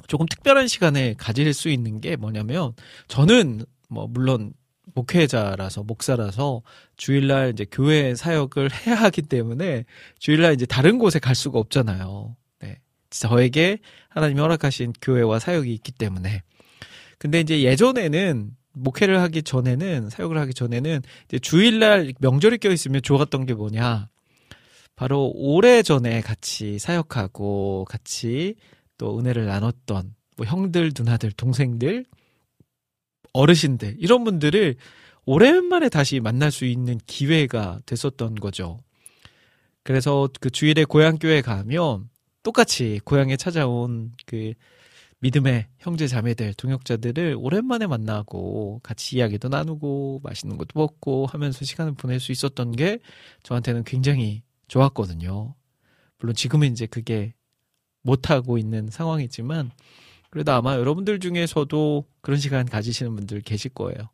조금 0.08 0.26
특별한 0.26 0.68
시간에 0.68 1.14
가질 1.16 1.54
수 1.54 1.70
있는 1.70 2.02
게 2.02 2.16
뭐냐면 2.16 2.74
저는 3.08 3.66
뭐 3.90 4.08
물론 4.08 4.54
목회자라서 4.96 5.84
목사라서 5.84 6.62
주일날 6.98 7.52
이제 7.52 7.66
교회 7.72 8.16
사역을 8.16 8.70
해야 8.86 8.96
하기 8.96 9.24
때문에 9.24 9.86
주일날 10.20 10.54
이제 10.54 10.66
다른 10.66 10.98
곳에 10.98 11.20
갈 11.20 11.36
수가 11.36 11.60
없잖아요. 11.60 12.36
네. 12.60 12.80
저에게 13.10 13.80
하나님이 14.10 14.40
허락하신 14.42 14.94
교회와 15.02 15.40
사역이 15.40 15.74
있기 15.74 15.92
때문에. 15.94 16.44
근데 17.18 17.40
이제 17.40 17.64
예전에는 17.64 18.52
목회를 18.74 19.20
하기 19.22 19.44
전에는 19.44 20.10
사역을 20.10 20.38
하기 20.38 20.54
전에는 20.54 21.02
이제 21.28 21.40
주일날 21.40 22.14
명절이 22.20 22.58
껴 22.58 22.72
있으면 22.72 23.02
좋았던 23.02 23.46
게 23.46 23.54
뭐냐? 23.54 24.10
바로 24.96 25.32
오래 25.36 25.82
전에 25.82 26.22
같이 26.22 26.80
사역하고 26.80 27.86
같이 27.90 28.56
또 28.98 29.20
은혜를 29.20 29.46
나눴던 29.46 30.14
뭐 30.38 30.46
형들, 30.46 30.92
누나들, 30.98 31.32
동생들, 31.32 32.06
어르신들 33.34 33.96
이런 34.00 34.24
분들을 34.24 34.76
오랜만에 35.26 35.90
다시 35.90 36.20
만날 36.20 36.52
수 36.52 36.66
있는 36.66 37.00
기회가 37.08 37.80
됐었던 37.86 38.36
거죠. 38.36 38.80
그래서 39.84 40.30
그 40.40 40.50
주일에 40.50 40.86
고향 40.86 41.18
교회 41.18 41.42
가면 41.42 42.10
똑같이 42.44 43.00
고향에 43.04 43.38
찾아온 43.38 44.12
그 44.26 44.54
믿음의 45.24 45.68
형제 45.80 46.06
자매들, 46.06 46.54
동역자들을 46.56 47.38
오랜만에 47.40 47.88
만나고 47.88 48.82
같이 48.84 49.16
이야기도 49.16 49.48
나누고 49.48 50.20
맛있는 50.22 50.58
것도 50.58 50.78
먹고 50.78 51.28
하면서 51.28 51.64
시간을 51.64 51.94
보낼 51.94 52.20
수 52.20 52.34
있었던 52.34 52.74
게 52.74 53.00
저한테는 53.44 53.86
굉장히 53.86 54.44
좋았거든요. 54.68 55.56
물론 56.20 56.36
지금은 56.36 56.74
이제 56.74 56.88
그게 56.88 57.34
못하고 58.02 58.58
있는 58.58 58.90
상황이지만 58.90 59.72
그래도 60.30 60.52
아마 60.52 60.76
여러분들 60.76 61.20
중에서도 61.20 62.06
그런 62.20 62.38
시간 62.38 62.66
가지시는 62.66 63.16
분들 63.16 63.44
계실 63.44 63.74
거예요. 63.74 64.10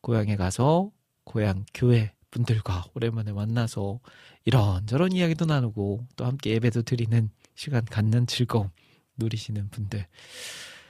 고향에 0.00 0.36
가서 0.36 0.90
고향 1.24 1.66
교회 1.74 2.14
분들과 2.30 2.86
오랜만에 2.94 3.32
만나서 3.32 4.00
이런저런 4.46 5.12
이야기도 5.12 5.44
나누고 5.44 6.06
또 6.16 6.24
함께 6.24 6.52
예배도 6.52 6.82
드리는 6.82 7.28
시간 7.54 7.84
갖는 7.84 8.26
즐거움 8.26 8.70
누리시는 9.16 9.70
분들. 9.70 10.06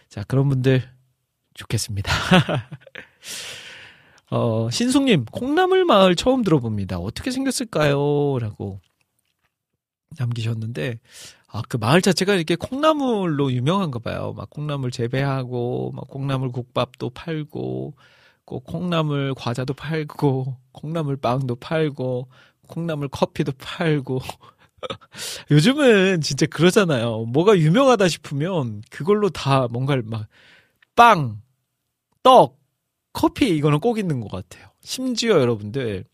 자, 0.09 0.25
그런 0.25 0.49
분들 0.49 0.83
좋겠습니다. 1.55 2.13
어, 4.31 4.69
신숙님, 4.71 5.27
콩나물 5.27 5.85
마을 5.85 6.17
처음 6.17 6.43
들어봅니다. 6.43 6.99
어떻게 6.99 7.31
생겼을까요? 7.31 8.39
라고 8.41 8.81
남기셨는데, 10.19 10.99
아, 11.49 11.63
그 11.69 11.77
마을 11.77 12.03
자체가 12.03 12.35
이렇게 12.35 12.57
콩나물로 12.57 13.53
유명한가 13.53 14.01
봐요. 14.01 14.33
막 14.37 14.51
콩나물 14.51 14.91
재배하고, 14.91 15.93
막 15.95 16.09
콩나물 16.09 16.51
국밥도 16.51 17.11
팔고, 17.11 17.95
꼭 18.45 18.65
콩나물 18.65 19.35
과자도 19.35 19.75
팔고, 19.75 20.57
콩나물 20.73 21.17
빵도 21.17 21.57
팔고, 21.57 22.29
콩나물 22.67 23.09
커피도 23.09 23.53
팔고. 23.59 24.21
요즘은 25.51 26.21
진짜 26.21 26.47
그러잖아요. 26.47 27.25
뭐가 27.27 27.59
유명하다 27.59 28.09
싶으면 28.09 28.83
그걸로 28.91 29.31
다 29.31 29.69
뭔가를 29.69 30.03
막, 30.05 30.27
빵, 30.97 31.41
떡, 32.23 32.61
커피 33.13 33.49
이거는 33.57 33.81
꼭 33.81 33.99
있는 33.99 34.21
것 34.21 34.31
같아요. 34.31 34.69
심지어 34.81 35.41
여러분들, 35.41 36.05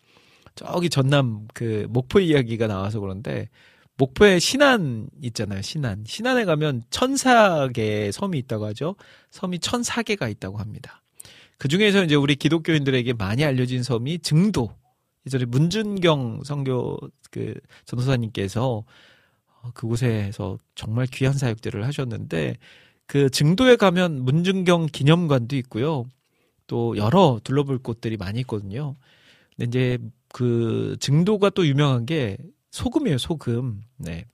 저기 0.54 0.90
전남 0.90 1.48
그 1.54 1.86
목포 1.90 2.20
이야기가 2.20 2.66
나와서 2.66 3.00
그런데, 3.00 3.48
목포에 3.96 4.38
신안 4.38 5.08
있잖아요, 5.22 5.60
신안. 5.60 6.04
신안에 6.06 6.46
가면 6.46 6.84
천사개 6.88 8.10
섬이 8.12 8.38
있다고 8.38 8.66
하죠. 8.66 8.96
섬이 9.30 9.58
천사개가 9.58 10.28
있다고 10.28 10.58
합니다. 10.58 11.02
그 11.58 11.68
중에서 11.68 12.02
이제 12.04 12.14
우리 12.14 12.36
기독교인들에게 12.36 13.12
많이 13.12 13.44
알려진 13.44 13.82
섬이 13.82 14.20
증도. 14.20 14.74
예전에 15.26 15.44
문준경 15.44 16.42
선교 16.44 16.98
그 17.30 17.54
전도사님께서 17.84 18.84
어, 19.62 19.70
그곳에서 19.74 20.58
정말 20.74 21.06
귀한 21.06 21.34
사역들을 21.34 21.86
하셨는데 21.86 22.56
그 23.06 23.28
증도에 23.28 23.76
가면 23.76 24.24
문준경 24.24 24.86
기념관도 24.92 25.56
있고요. 25.56 26.04
또 26.66 26.96
여러 26.96 27.40
둘러볼 27.42 27.78
곳들이 27.78 28.16
많이 28.16 28.40
있거든요. 28.40 28.94
근데 29.56 29.66
이제 29.66 29.98
그 30.32 30.96
증도가 31.00 31.50
또 31.50 31.66
유명한 31.66 32.06
게 32.06 32.38
소금이에요, 32.70 33.18
소금. 33.18 33.82
네. 33.96 34.24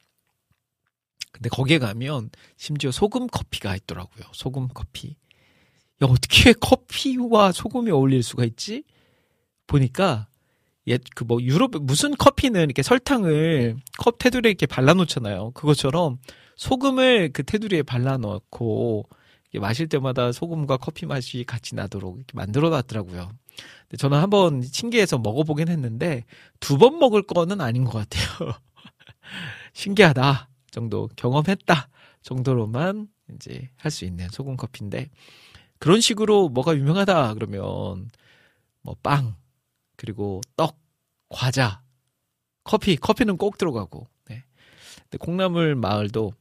근데 1.32 1.48
거기에 1.48 1.78
가면 1.78 2.30
심지어 2.56 2.90
소금 2.90 3.26
커피가 3.28 3.74
있더라고요. 3.76 4.24
소금 4.32 4.68
커피. 4.74 5.16
야, 6.02 6.06
어떻게 6.06 6.52
커피와 6.52 7.52
소금이 7.52 7.90
어울릴 7.90 8.22
수가 8.22 8.44
있지? 8.44 8.84
보니까 9.66 10.28
옛그 10.86 11.24
뭐 11.24 11.40
유럽 11.42 11.72
무슨 11.82 12.14
커피는 12.16 12.64
이렇게 12.64 12.82
설탕을 12.82 13.76
컵 13.98 14.18
테두리에 14.18 14.50
이렇게 14.50 14.66
발라 14.66 14.94
놓잖아요. 14.94 15.52
그것처럼 15.52 16.18
소금을 16.56 17.32
그 17.32 17.42
테두리에 17.44 17.82
발라 17.82 18.16
넣고 18.18 19.08
이게 19.50 19.58
마실 19.60 19.88
때마다 19.88 20.32
소금과 20.32 20.76
커피 20.78 21.06
맛이 21.06 21.44
같이 21.44 21.74
나도록 21.74 22.16
이렇게 22.18 22.32
만들어 22.34 22.70
놨더라고요. 22.70 23.30
근데 23.82 23.96
저는 23.98 24.18
한번 24.18 24.62
신기해서 24.62 25.18
먹어보긴 25.18 25.68
했는데 25.68 26.24
두 26.60 26.78
번 26.78 26.98
먹을 26.98 27.22
거는 27.22 27.60
아닌 27.60 27.84
것 27.84 27.92
같아요. 27.92 28.52
신기하다 29.74 30.48
정도 30.70 31.08
경험했다 31.16 31.88
정도로만 32.22 33.08
이제 33.34 33.70
할 33.76 33.90
수 33.90 34.04
있는 34.04 34.28
소금 34.30 34.56
커피인데 34.56 35.08
그런 35.78 36.00
식으로 36.00 36.48
뭐가 36.48 36.76
유명하다 36.76 37.34
그러면 37.34 38.08
뭐 38.82 38.94
빵 39.02 39.36
그리고 39.96 40.40
떡 40.56 40.78
과자 41.28 41.82
커피 42.64 42.96
커피는 42.96 43.36
꼭 43.36 43.58
들어가고 43.58 44.08
네. 44.28 44.44
근데 45.02 45.18
콩나물 45.18 45.74
마을도 45.74 46.32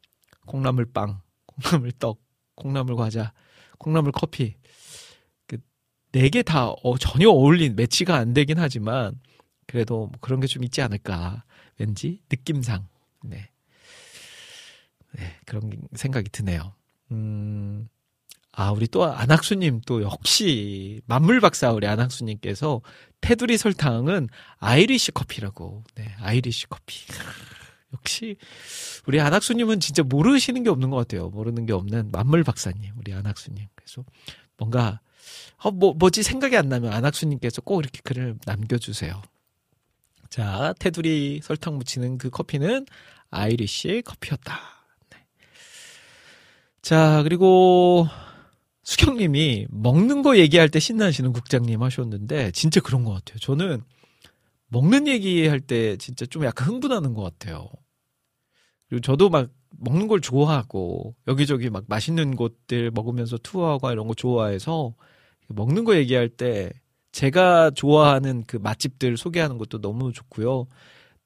콩나물 0.46 0.86
빵 0.92 1.22
콩나물 1.46 1.92
떡 1.94 2.22
콩나물 2.56 2.96
과자 2.96 3.34
콩나물 3.80 4.12
커피 4.12 4.56
그 5.48 5.58
네 6.12 6.30
개 6.30 6.44
다 6.44 6.74
전혀 7.00 7.30
어울린 7.30 7.76
매치가 7.76 8.16
안 8.16 8.34
되긴 8.34 8.58
하지만 8.60 9.20
그래도 9.68 10.08
뭐 10.08 10.12
그런 10.22 10.40
게 10.40 10.48
좀 10.48 10.64
있지 10.64 10.82
않을까 10.82 11.44
왠지 11.78 12.22
느낌상 12.30 12.88
네. 13.24 13.50
네, 15.14 15.40
그런 15.46 15.72
생각이 15.94 16.30
드네요. 16.30 16.74
음, 17.12 17.88
아, 18.58 18.72
우리 18.72 18.88
또 18.88 19.04
안학수님 19.04 19.82
또 19.86 20.02
역시 20.02 21.02
만물 21.08 21.42
박사 21.42 21.72
우리 21.72 21.88
안학수님께서 21.88 22.82
테두리 23.20 23.58
설탕은 23.58 24.30
아이리시 24.60 25.12
커피라고. 25.12 25.84
네, 25.96 26.16
아이리시 26.20 26.68
커피. 26.68 27.06
역시 27.94 28.38
우리 29.08 29.20
안학수님은 29.20 29.82
진짜 29.82 30.04
모르시는 30.04 30.64
게 30.64 30.70
없는 30.70 30.90
것 30.90 30.96
같아요. 30.98 31.30
모르는 31.30 31.66
게 31.66 31.74
없는 31.74 32.12
만물 32.12 32.46
박사님, 32.46 32.94
우리 32.98 33.14
안학수님. 33.14 33.68
그래서 33.76 34.06
뭔가 34.58 35.02
어, 35.58 35.72
뭐 35.72 35.94
뭐지 35.94 36.24
생각이 36.24 36.56
안 36.56 36.70
나면 36.70 36.94
안학수님께서 36.94 37.62
꼭 37.62 37.82
이렇게 37.82 38.00
글을 38.04 38.38
남겨주세요. 38.46 39.22
자, 40.30 40.74
테두리 40.80 41.42
설탕 41.44 41.78
묻히는 41.78 42.18
그 42.18 42.30
커피는 42.30 42.86
아이리시 43.32 44.04
커피였다. 44.06 44.60
네. 45.12 45.26
자, 46.82 47.22
그리고 47.24 48.08
수경님이 48.86 49.66
먹는 49.72 50.22
거 50.22 50.38
얘기할 50.38 50.70
때 50.70 50.80
신나시는 50.80 51.34
국장님 51.34 51.82
하셨는데 51.82 52.52
진짜 52.52 52.80
그런 52.80 53.04
것 53.04 53.14
같아요. 53.14 53.40
저는 53.40 53.82
먹는 54.68 55.08
얘기할 55.08 55.60
때 55.60 55.98
진짜 55.98 56.26
좀 56.28 56.46
약간 56.46 56.68
흥분하는 56.68 57.16
것 57.16 57.24
같아요. 57.24 57.68
그리고 58.88 59.02
저도 59.02 59.30
막 59.30 59.50
먹는 59.72 60.08
걸 60.08 60.22
좋아하고 60.22 61.16
여기저기 61.28 61.72
막 61.72 61.86
맛있는 61.88 62.36
곳들 62.36 62.92
먹으면서 62.92 63.38
투어하고 63.40 63.92
이런 63.92 64.08
거 64.08 64.14
좋아해서 64.14 64.94
먹는 65.48 65.84
거 65.84 65.96
얘기할 65.96 66.30
때 66.30 66.72
제가 67.12 67.72
좋아하는 67.72 68.44
그 68.46 68.58
맛집들 68.58 69.18
소개하는 69.18 69.58
것도 69.58 69.82
너무 69.82 70.14
좋고요. 70.14 70.68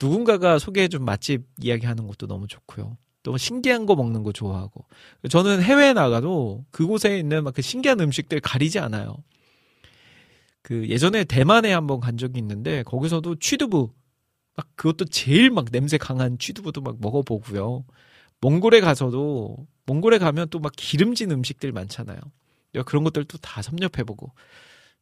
누군가가 0.01 0.59
소개해준 0.59 1.03
맛집 1.03 1.43
이야기하는 1.61 2.07
것도 2.07 2.25
너무 2.27 2.47
좋고요. 2.47 2.97
또 3.29 3.37
신기한 3.37 3.85
거 3.85 3.95
먹는 3.95 4.23
거 4.23 4.31
좋아하고. 4.31 4.85
저는 5.29 5.61
해외에 5.61 5.93
나가도 5.93 6.65
그곳에 6.71 7.19
있는 7.19 7.43
막 7.43 7.53
그 7.53 7.61
신기한 7.61 7.99
음식들 7.99 8.39
가리지 8.39 8.79
않아요. 8.79 9.17
그 10.63 10.89
예전에 10.89 11.25
대만에 11.25 11.71
한번 11.71 11.99
간 11.99 12.17
적이 12.17 12.39
있는데 12.39 12.81
거기서도 12.83 13.35
취두부 13.35 13.93
막 14.55 14.67
그것도 14.75 15.05
제일 15.05 15.51
막 15.51 15.65
냄새 15.71 15.99
강한 15.99 16.39
취두부도 16.39 16.81
막 16.81 16.97
먹어보고요. 16.99 17.85
몽골에 18.41 18.81
가서도 18.81 19.67
몽골에 19.85 20.17
가면 20.17 20.49
또 20.49 20.57
막 20.59 20.71
기름진 20.75 21.29
음식들 21.29 21.71
많잖아요. 21.71 22.19
그런 22.87 23.03
것들도 23.03 23.37
다 23.37 23.61
섭렵해보고 23.61 24.31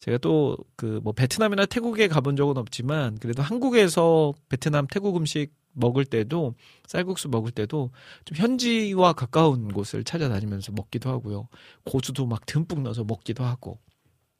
제가 0.02 0.18
또 0.18 0.58
그 0.76 1.00
뭐 1.02 1.14
베트남이나 1.14 1.66
태국에 1.66 2.10
가본 2.10 2.36
적은 2.36 2.58
없지만 2.58 3.18
그래도 3.20 3.42
한국에서 3.42 4.34
베트남 4.50 4.86
태국 4.88 5.16
음식 5.16 5.54
먹을 5.78 6.06
때도 6.06 6.56
쌀국수 6.88 7.30
먹을 7.30 7.52
때도 7.52 7.92
좀 8.26 8.38
현지와 8.38 9.14
가까운 9.14 9.72
곳을 9.72 10.04
찾아다니면서 10.04 10.74
먹기도 10.74 11.10
하고요. 11.10 11.48
고수도 11.86 12.26
막 12.26 12.46
듬뿍 12.46 12.82
넣어서 12.82 13.04
먹기도 13.04 13.44
하고 13.44 13.80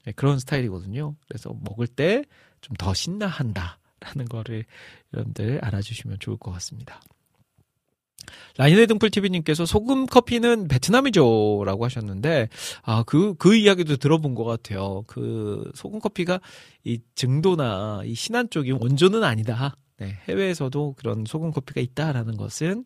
네, 0.06 0.12
그런 0.14 0.40
스타일이거든요. 0.40 1.16
그래서 1.28 1.56
먹을 1.64 1.88
때 1.88 2.24
좀 2.62 2.76
더 2.78 2.94
신나한다라는 2.94 4.26
거를 4.30 4.66
여러분들 5.14 5.60
알아주시면 5.64 6.18
좋을 6.20 6.38
것 6.38 6.52
같습니다. 6.54 7.02
라인의 8.58 8.88
등불 8.88 9.10
TV님께서 9.10 9.66
소금 9.66 10.06
커피는 10.06 10.68
베트남이죠. 10.68 11.64
라고 11.66 11.86
하셨는데, 11.86 12.50
아, 12.82 13.04
그, 13.04 13.36
그 13.36 13.56
이야기도 13.56 13.96
들어본 13.96 14.36
것 14.36 14.44
같아요. 14.44 15.04
그 15.08 15.72
소금 15.76 16.00
커피가 16.00 16.42
이 16.84 17.00
증도나 17.16 18.02
이 18.04 18.16
신안 18.16 18.50
쪽이 18.50 18.72
원조는 18.72 19.24
아니다. 19.24 19.78
네, 20.00 20.18
해외에서도 20.28 20.96
그런 20.98 21.26
소금 21.26 21.52
커피가 21.52 21.82
있다라는 21.82 22.38
것은 22.38 22.86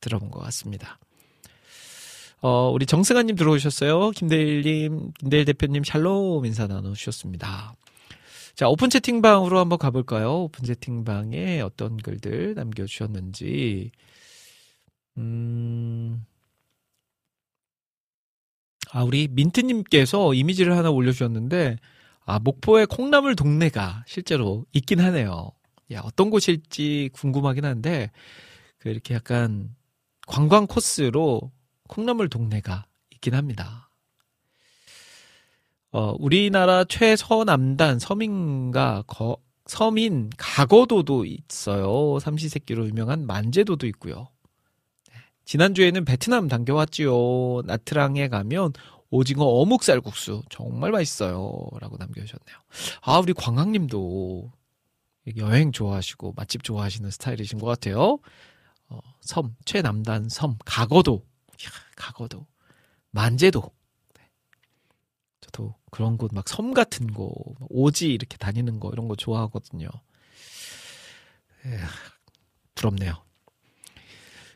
들어본 0.00 0.30
것 0.30 0.40
같습니다. 0.40 0.98
어, 2.40 2.70
우리 2.70 2.86
정승아님 2.86 3.36
들어오셨어요. 3.36 4.10
김대일님, 4.10 5.12
김대일 5.18 5.44
대표님 5.44 5.84
샬롬 5.84 6.44
인사 6.44 6.66
나누셨습니다. 6.66 7.76
자, 8.54 8.68
오픈 8.68 8.90
채팅방으로 8.90 9.58
한번 9.58 9.78
가볼까요? 9.78 10.42
오픈 10.42 10.64
채팅방에 10.64 11.60
어떤 11.60 11.96
글들 11.96 12.54
남겨주셨는지. 12.54 13.92
음, 15.18 16.24
아, 18.90 19.04
우리 19.04 19.28
민트님께서 19.28 20.34
이미지를 20.34 20.76
하나 20.76 20.90
올려주셨는데, 20.90 21.78
아, 22.24 22.38
목포에 22.40 22.84
콩나물 22.86 23.36
동네가 23.36 24.04
실제로 24.06 24.66
있긴 24.72 25.00
하네요. 25.00 25.52
야, 25.92 26.00
어떤 26.04 26.30
곳일지 26.30 27.10
궁금하긴 27.12 27.64
한데, 27.64 28.10
그 28.78 28.88
이렇게 28.88 29.14
약간 29.14 29.74
관광 30.26 30.66
코스로 30.66 31.52
콩나물 31.88 32.28
동네가 32.28 32.86
있긴 33.10 33.34
합니다. 33.34 33.90
어, 35.92 36.14
우리나라 36.18 36.84
최서남단 36.84 37.98
서민가 37.98 39.04
거, 39.06 39.36
서민 39.66 40.30
가거도도 40.36 41.26
있어요. 41.26 42.18
삼시세끼로 42.18 42.86
유명한 42.86 43.26
만제도도 43.26 43.86
있고요. 43.88 44.28
네. 45.12 45.18
지난주에는 45.44 46.04
베트남 46.04 46.48
당겨왔지요. 46.48 47.62
나트랑에 47.66 48.28
가면 48.28 48.72
오징어 49.10 49.44
어묵 49.44 49.84
쌀국수 49.84 50.42
정말 50.48 50.90
맛있어요. 50.90 51.68
라고 51.78 51.98
남겨주셨네요. 51.98 52.56
아, 53.02 53.18
우리 53.18 53.34
광학님도 53.34 54.50
여행 55.36 55.72
좋아하시고 55.72 56.34
맛집 56.36 56.62
좋아하시는 56.64 57.10
스타일이신 57.10 57.58
것 57.58 57.66
같아요. 57.66 58.18
어, 58.88 59.00
섬, 59.20 59.54
최남단 59.64 60.28
섬, 60.28 60.56
가거도. 60.64 61.24
이야, 61.60 61.70
가거도. 61.96 62.46
만제도. 63.10 63.62
네. 64.18 64.22
저도 65.40 65.74
그런 65.90 66.16
곳 66.18 66.32
막 66.32 66.48
섬 66.48 66.74
같은 66.74 67.12
거, 67.12 67.32
오지 67.70 68.12
이렇게 68.12 68.36
다니는 68.36 68.80
거 68.80 68.90
이런 68.92 69.08
거 69.08 69.14
좋아하거든요. 69.16 69.88
에휴, 71.66 71.78
부럽네요. 72.74 73.22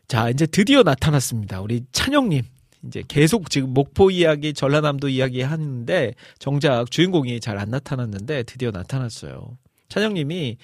자, 0.09 0.30
이제 0.30 0.47
드디어 0.47 0.82
나타났습니다. 0.82 1.60
우리 1.60 1.84
찬영님. 1.93 2.44
이제 2.86 3.02
계속 3.09 3.51
지금 3.51 3.74
목포 3.74 4.10
이야기, 4.12 4.52
전라남도 4.55 5.09
이야기 5.09 5.43
하는데 5.43 6.14
정작 6.38 6.90
주인공이 6.90 7.40
잘 7.40 7.59
안 7.59 7.70
나타났는데 7.70 8.44
드디어 8.44 8.70
나타났어요. 8.70 9.59
찬영님이 9.88 10.58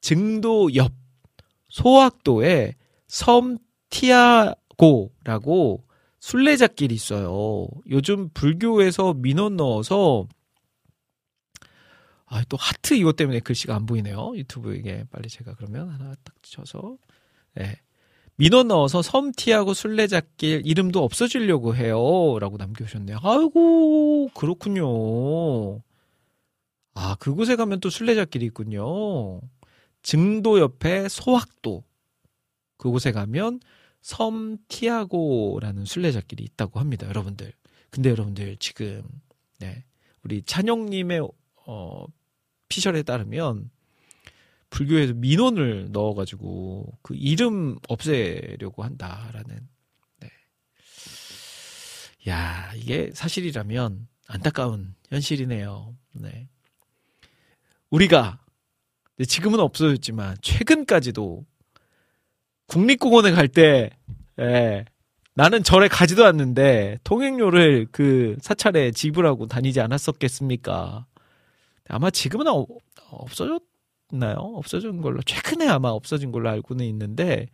증도 0.00 0.74
옆 0.74 0.92
소학도에 1.68 2.74
섬 3.08 3.58
티아고라고 3.90 5.84
순례자길이 6.20 6.94
있어요. 6.94 7.66
요즘 7.90 8.28
불교에서 8.30 9.14
민원 9.14 9.56
넣어서 9.56 10.26
아, 12.26 12.42
또 12.48 12.56
하트 12.56 12.94
이것 12.94 13.16
때문에 13.16 13.40
글씨가 13.40 13.74
안 13.74 13.84
보이네요. 13.84 14.32
유튜브에 14.36 15.04
빨리 15.10 15.28
제가 15.28 15.54
그러면 15.54 15.90
하나 15.90 16.14
딱 16.24 16.34
쳐서 16.42 16.96
네. 17.54 17.76
민원 18.36 18.68
넣어서 18.68 19.02
섬티하고 19.02 19.74
순례자길 19.74 20.62
이름도 20.64 21.04
없어지려고 21.04 21.76
해요. 21.76 22.38
라고 22.40 22.56
남겨주셨네요. 22.56 23.18
아이고, 23.22 24.30
그렇군요. 24.34 25.80
아, 26.94 27.14
그곳에 27.16 27.56
가면 27.56 27.80
또 27.80 27.90
순례자길이 27.90 28.46
있군요. 28.46 29.40
증도 30.02 30.60
옆에 30.60 31.08
소학도. 31.08 31.84
그곳에 32.76 33.12
가면 33.12 33.60
섬 34.00 34.58
티아고라는 34.68 35.84
순례자길이 35.84 36.42
있다고 36.44 36.80
합니다, 36.80 37.06
여러분들. 37.06 37.52
근데 37.90 38.10
여러분들 38.10 38.56
지금 38.56 39.02
네. 39.60 39.84
우리 40.24 40.42
찬영님의 40.42 41.28
어 41.66 42.04
피셜에 42.68 43.02
따르면 43.02 43.70
불교에서 44.70 45.12
민원을 45.14 45.92
넣어가지고 45.92 46.98
그 47.02 47.14
이름 47.14 47.78
없애려고 47.88 48.82
한다라는. 48.82 49.68
네. 50.20 50.28
야, 52.28 52.72
이게 52.74 53.10
사실이라면 53.12 54.08
안타까운 54.26 54.94
현실이네요. 55.10 55.94
네. 56.14 56.48
우리가 57.92 58.38
지금은 59.28 59.60
없어졌지만 59.60 60.36
최근까지도 60.42 61.44
국립공원에 62.66 63.30
갈때 63.32 63.90
예, 64.40 64.84
나는 65.34 65.62
절에 65.62 65.88
가지도 65.88 66.24
않는데 66.24 66.98
통행료를 67.04 67.86
그 67.92 68.36
사찰에 68.40 68.90
지불하고 68.92 69.46
다니지 69.46 69.80
않았었겠습니까? 69.80 71.06
아마 71.88 72.10
지금은 72.10 72.46
어- 72.48 72.66
없어졌나요? 73.10 74.36
없어진 74.38 75.02
걸로 75.02 75.20
최근에 75.22 75.68
아마 75.68 75.90
없어진 75.90 76.32
걸로 76.32 76.48
알고는 76.48 76.84
있는데 76.86 77.46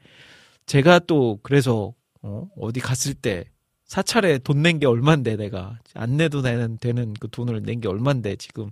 제가 0.67 1.01
또 1.01 1.41
그래서 1.43 1.95
어, 2.23 2.49
어디 2.57 2.79
갔을 2.81 3.15
때 3.15 3.45
사찰에 3.85 4.39
돈 4.39 4.63
낸 4.63 4.79
게 4.79 4.87
얼만데 4.87 5.37
내가 5.37 5.79
안 5.95 6.17
내도 6.17 6.43
되는 6.43 6.79
되는 6.79 7.15
그 7.15 7.29
돈을 7.29 7.63
낸 7.63 7.81
게 7.81 7.89
얼만데 7.89 8.37
지금 8.37 8.71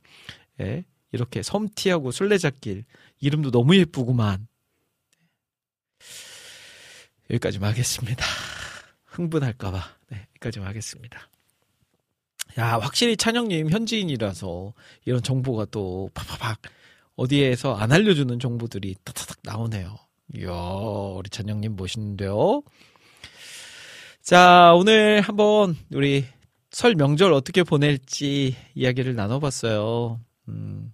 예? 0.61 0.85
이렇게 1.17 1.43
섬티하고 1.43 2.11
술래잡길 2.11 2.85
이름도 3.21 3.51
너무 3.51 3.75
예쁘구만 3.77 4.47
여기까지만 7.31 7.71
하겠습니다. 7.71 8.25
흥분할까봐 9.07 9.83
네, 10.11 10.27
여기까지만 10.31 10.69
하겠습니다. 10.69 11.29
야 12.59 12.79
확실히 12.79 13.17
찬영님 13.17 13.71
현지인이라서 13.71 14.73
이런 15.05 15.23
정보가 15.23 15.67
또 15.71 16.11
팍팍팍 16.15 16.61
어디에서 17.17 17.75
안 17.75 17.93
알려주는 17.93 18.39
정보들이 18.39 18.97
타타닥 19.05 19.39
나오네요. 19.43 19.99
이야 20.35 20.51
우리 20.51 21.31
찬영님 21.31 21.77
멋있는데요. 21.77 22.63
자, 24.23 24.73
오늘 24.75 25.21
한번 25.21 25.77
우리 25.93 26.25
설 26.73 26.97
명절 26.97 27.33
어떻게 27.33 27.63
보낼지 27.63 28.57
이야기를 28.75 29.15
나눠봤어요. 29.15 30.21
음, 30.49 30.93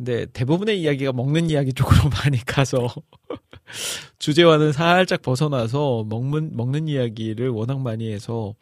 근데 0.00 0.24
대부분의 0.32 0.80
이야기가 0.80 1.12
먹는 1.12 1.50
이야기 1.50 1.74
쪽으로 1.74 2.08
많이 2.24 2.38
가서 2.38 2.88
주제와는 4.18 4.72
살짝 4.72 5.20
벗어나서 5.20 6.06
먹는, 6.08 6.56
먹는 6.56 6.88
이야기를 6.88 7.50
워낙 7.50 7.82
많이 7.82 8.10
해서 8.10 8.54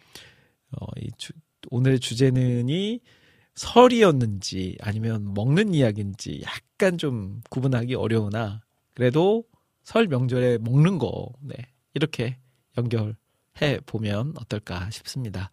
어, 0.72 0.86
이 1.00 1.08
주, 1.16 1.32
오늘 1.70 2.00
주제는이 2.00 2.98
설이었는지 3.54 4.78
아니면 4.80 5.32
먹는 5.32 5.74
이야기인지 5.74 6.42
약간 6.44 6.98
좀 6.98 7.40
구분하기 7.50 7.94
어려우나 7.94 8.60
그래도 8.94 9.44
설 9.84 10.08
명절에 10.08 10.58
먹는 10.58 10.98
거 10.98 11.28
네, 11.40 11.54
이렇게 11.94 12.36
연결 12.76 13.14
해 13.62 13.78
보면 13.86 14.34
어떨까 14.40 14.90
싶습니다. 14.90 15.52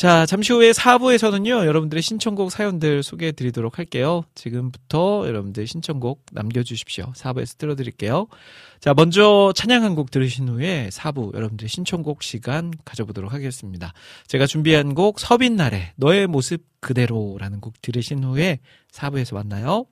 자, 0.00 0.24
잠시 0.24 0.54
후에 0.54 0.70
4부에서는요, 0.70 1.66
여러분들의 1.66 2.00
신청곡 2.00 2.50
사연들 2.50 3.02
소개해 3.02 3.32
드리도록 3.32 3.78
할게요. 3.78 4.22
지금부터 4.34 5.24
여러분들 5.26 5.66
신청곡 5.66 6.24
남겨주십시오. 6.32 7.12
4부에서 7.14 7.58
들어드릴게요. 7.58 8.26
자, 8.80 8.94
먼저 8.94 9.52
찬양 9.54 9.84
한 9.84 9.94
곡 9.94 10.10
들으신 10.10 10.48
후에 10.48 10.88
4부 10.90 11.34
여러분들의 11.34 11.68
신청곡 11.68 12.22
시간 12.22 12.72
가져보도록 12.86 13.34
하겠습니다. 13.34 13.92
제가 14.26 14.46
준비한 14.46 14.94
곡 14.94 15.20
서빈날의 15.20 15.92
너의 15.96 16.28
모습 16.28 16.64
그대로라는 16.80 17.60
곡 17.60 17.82
들으신 17.82 18.24
후에 18.24 18.60
4부에서 18.92 19.34
만나요. 19.34 19.84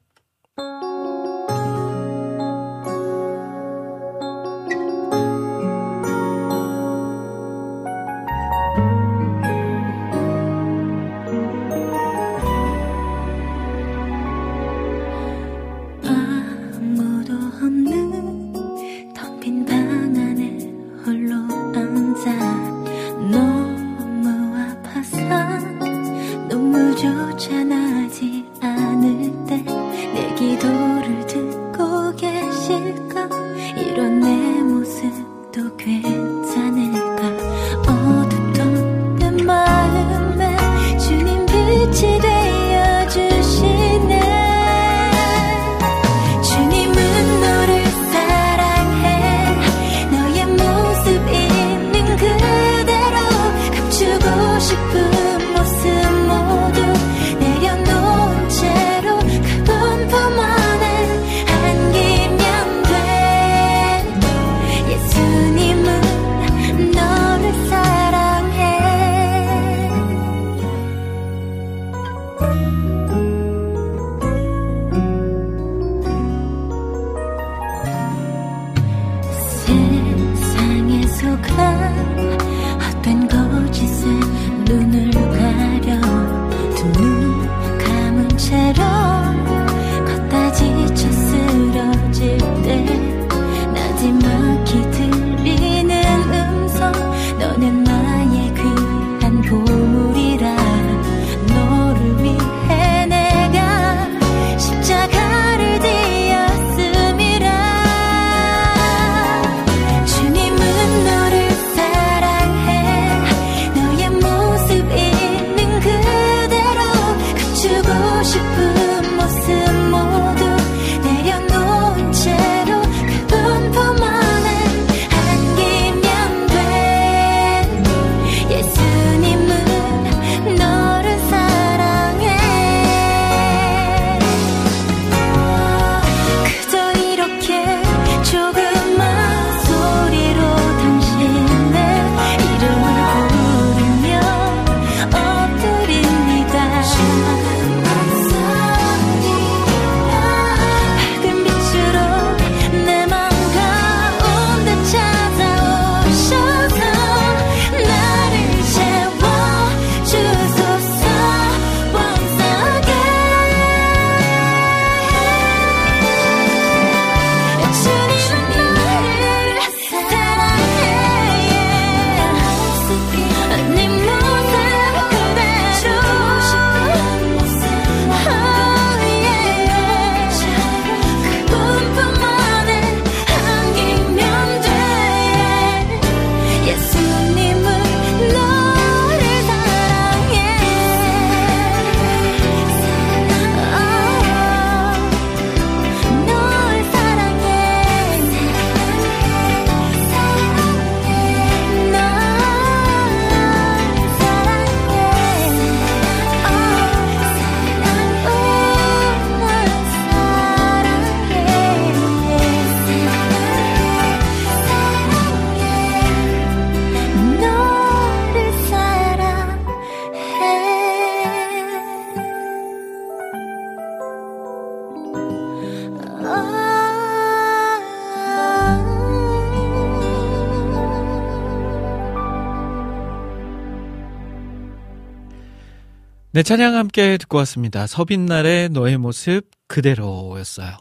네, 236.38 236.44
찬양 236.44 236.76
함께 236.76 237.16
듣고 237.16 237.36
왔습니다. 237.38 237.88
서빛날의 237.88 238.68
너의 238.68 238.96
모습 238.96 239.50
그대로였어요. 239.66 240.76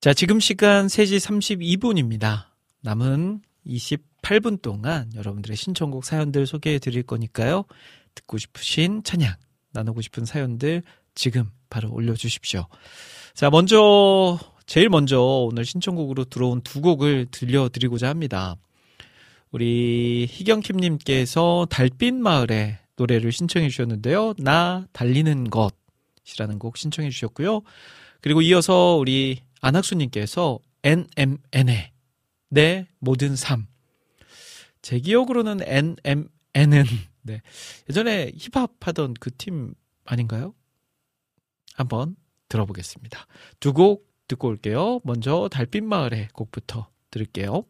자, 0.00 0.14
지금 0.14 0.40
시간 0.40 0.86
3시 0.86 1.18
32분입니다. 1.78 2.46
남은 2.80 3.42
28분 3.66 4.62
동안 4.62 5.10
여러분들의 5.14 5.54
신청곡 5.54 6.06
사연들 6.06 6.46
소개해 6.46 6.78
드릴 6.78 7.02
거니까요. 7.02 7.66
듣고 8.14 8.38
싶으신 8.38 9.02
찬양, 9.04 9.34
나누고 9.72 10.00
싶은 10.00 10.24
사연들 10.24 10.82
지금 11.14 11.50
바로 11.68 11.92
올려주십시오. 11.92 12.68
자, 13.34 13.50
먼저, 13.50 14.38
제일 14.64 14.88
먼저 14.88 15.20
오늘 15.20 15.66
신청곡으로 15.66 16.24
들어온 16.24 16.62
두 16.62 16.80
곡을 16.80 17.26
들려드리고자 17.30 18.08
합니다. 18.08 18.56
우리 19.50 20.26
희경킴님께서 20.30 21.66
달빛 21.68 22.14
마을의 22.14 22.78
노래를 22.96 23.32
신청해 23.32 23.68
주셨는데요. 23.68 24.34
나 24.38 24.86
달리는 24.92 25.50
것이라는 25.50 26.58
곡 26.58 26.76
신청해 26.76 27.10
주셨고요. 27.10 27.62
그리고 28.20 28.40
이어서 28.42 28.96
우리 28.96 29.42
안학수님께서 29.60 30.58
NMN의 30.84 31.92
내 32.50 32.86
모든 32.98 33.36
삶. 33.36 33.66
제 34.82 34.98
기억으로는 34.98 35.60
NMN은 35.62 36.84
네. 37.22 37.40
예전에 37.88 38.32
힙합 38.36 38.72
하던 38.80 39.14
그 39.14 39.30
팀 39.30 39.74
아닌가요? 40.04 40.54
한번 41.74 42.16
들어보겠습니다. 42.48 43.26
두 43.60 43.72
곡 43.72 44.10
듣고 44.28 44.48
올게요. 44.48 45.00
먼저 45.04 45.48
달빛 45.50 45.84
마을의 45.84 46.28
곡부터 46.32 46.88
들을게요. 47.10 47.64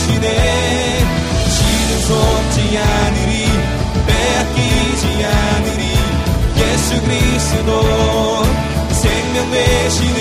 대신에 0.00 0.98
지는 1.50 2.00
속지 2.00 2.78
않으리 2.78 3.46
빼앗기지 4.06 5.04
않으리. 5.24 5.82
예수 6.56 7.00
그리스도 7.02 8.42
생명 8.92 9.50
대신에 9.50 10.20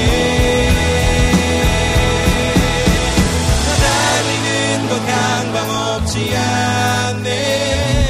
달리는 3.79 4.89
것 4.89 4.91
강방 5.05 5.55
없지 5.69 6.35
않네. 6.35 8.07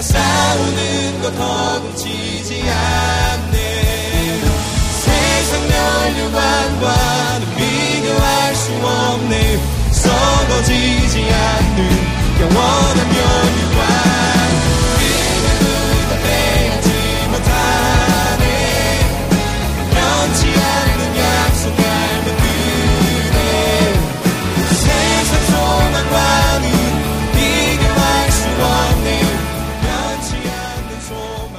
싸우는 0.00 1.22
것 1.22 1.34
허둥치지 1.36 2.62
않네. 2.70 3.56
세상 5.00 5.66
멸류관과는 5.68 7.42
비교할 7.56 8.54
수 8.54 8.72
없네. 8.72 9.77
썩어지지 10.48 11.20
않는 11.20 11.78
영원한 12.40 12.98
멸류관 13.08 13.82
그들보다 14.98 16.12
빼지 16.24 16.88
못하네 17.30 18.44
변치 19.92 20.40
않는 20.48 21.00
약속 21.18 21.76
닮은 21.76 22.26
그대 22.42 23.36
세상 24.74 25.30
소망과는 25.50 26.64
비교할 27.34 28.30
수 28.32 28.40
없네 28.48 29.06
변치 29.82 30.28
않는 30.48 30.90
소망 31.08 31.56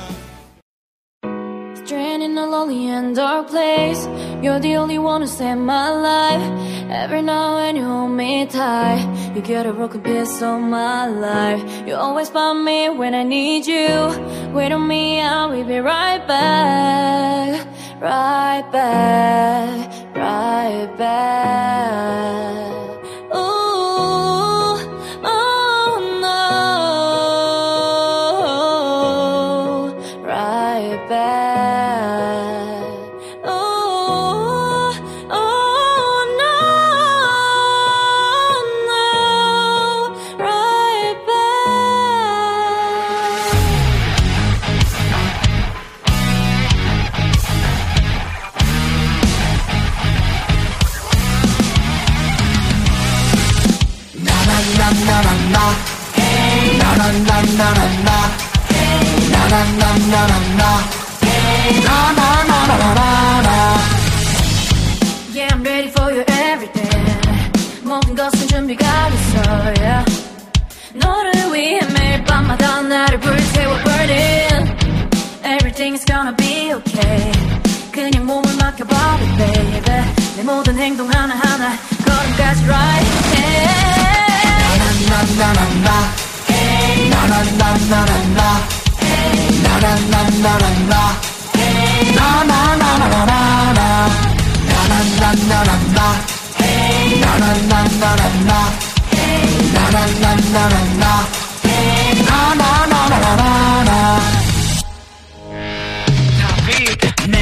Stranded 1.86 2.32
in 2.32 2.38
a 2.38 2.46
lonely 2.46 2.90
and 2.90 3.16
dark 3.16 3.50
place. 3.50 4.08
You're 4.42 4.60
the 4.60 4.78
only 4.78 4.98
one 4.98 5.22
who 5.22 5.28
saved 5.28 5.60
my 5.60 5.90
life. 5.90 6.42
Every 6.90 7.22
now 7.22 7.58
and 7.58 7.78
you 7.78 7.84
hold 7.84 8.12
me 8.12 8.46
tight. 8.46 9.34
You 9.36 9.42
get 9.42 9.66
a 9.66 9.74
broken 9.74 10.02
piece 10.02 10.42
of 10.42 10.62
my 10.62 11.08
life. 11.08 11.62
You 11.86 11.96
always 11.96 12.30
find 12.30 12.64
me 12.64 12.90
when 12.90 13.14
I 13.14 13.24
need 13.24 13.68
you. 13.68 13.90
Wait 14.54 14.72
on 14.72 14.88
me, 14.88 15.22
I'll 15.22 15.52
be 15.52 15.80
right 15.80 16.26
back. 16.26 17.68
Right 18.02 18.66
back. 18.72 20.16
Right 20.16 20.98
back. 20.98 22.79
be 76.69 76.73
okay. 76.73 77.33
그냥 77.91 78.27
몸을 78.27 78.55
맡겨봐, 78.57 79.19
baby. 79.39 79.81
내 80.37 80.43
모든 80.43 80.79
행동 80.79 81.09
하나하나 81.09 81.77
걸음까지 82.05 82.65
right. 82.65 83.07
Yeah. 83.35 83.75
내 101.15 101.38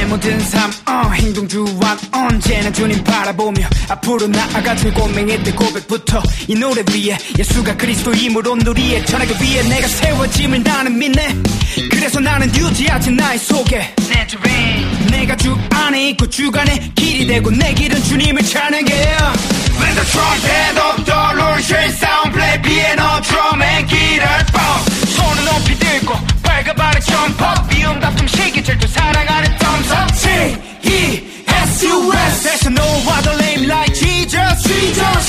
모든 0.08 0.40
삶 0.40 0.70
어, 0.86 1.10
행동 1.12 1.46
주완 1.46 1.98
언제나 2.12 2.72
주님 2.72 3.02
바라보며 3.04 3.68
앞으로 3.90 4.26
나아가 4.28 4.74
들고맹의 4.74 5.42
때 5.44 5.52
고백부터 5.52 6.22
이 6.46 6.54
노래 6.54 6.82
위에 6.82 7.16
예수가 7.38 7.76
그리스도임으로 7.76 8.56
누리에 8.56 9.04
전하기 9.04 9.34
위해 9.42 9.62
내가 9.68 9.86
세워짐을 9.86 10.62
나는 10.62 10.98
믿네. 10.98 11.36
그래서 11.90 12.20
나는 12.20 12.48
유지하지 12.54 13.10
나의 13.10 13.38
속에. 13.38 13.94
내 14.08 14.26
주인 14.26 15.06
내가 15.10 15.36
주 15.36 15.56
안에 15.70 16.10
있고 16.10 16.26
주간에 16.28 16.90
길이 16.94 17.26
되고 17.26 17.50
내 17.50 17.74
길은 17.74 18.02
주님을 18.04 18.42
찬양해 18.42 18.92
When 19.78 19.94
the 19.94 20.04
trumpet 20.10 20.80
of 20.80 21.04
the 21.04 21.36
Lord 21.36 21.62
shall 21.62 21.92
sound 21.92 22.32
play 22.32 22.60
piano 22.62 23.20
drum 23.22 23.62
and 23.62 23.88
guitar 23.88 24.44
bounce 24.52 25.14
손을 25.14 25.44
높이 25.44 25.78
들고 25.78 26.37
빨가바른 26.68 27.00
점퍼 27.00 27.66
미움 27.68 27.98
다툼 28.00 28.26
시기 28.26 28.62
질투 28.62 28.86
사랑하는 28.88 29.56
thumbs 29.56 29.90
up 29.92 30.12
J-E-S-U-S 30.82 31.62
There's 32.42 32.68
no 32.68 32.84
other 33.08 33.36
name 33.38 33.68
like 33.68 33.94
Jesus 33.94 34.62
Jesus 34.64 35.26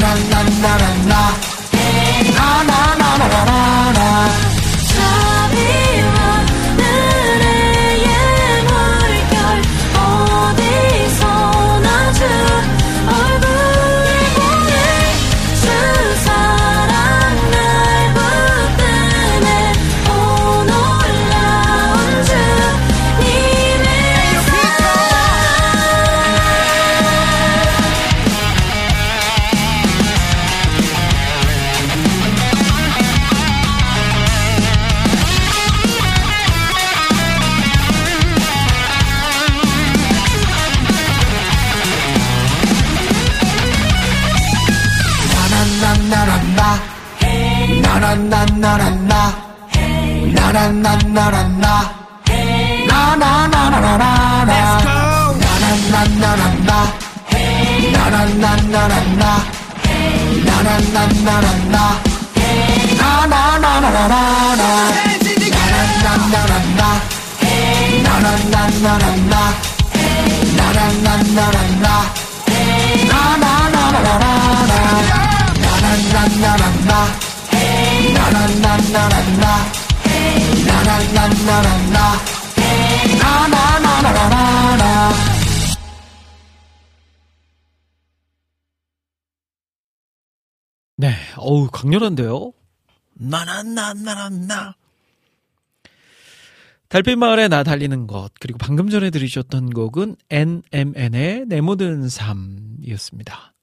하늘의 0.00 1.51
강렬한데요? 91.92 92.52
나나나나나 93.14 94.74
달빛 96.88 97.18
마을에 97.18 97.48
나 97.48 97.62
달리는 97.62 98.06
것 98.06 98.30
그리고 98.40 98.58
방금 98.58 98.88
전에 98.88 99.10
들으셨던 99.10 99.70
곡은 99.70 100.16
NMN의 100.30 101.46
내 101.46 101.60
모든 101.60 102.08
삶이었습니다. 102.08 103.54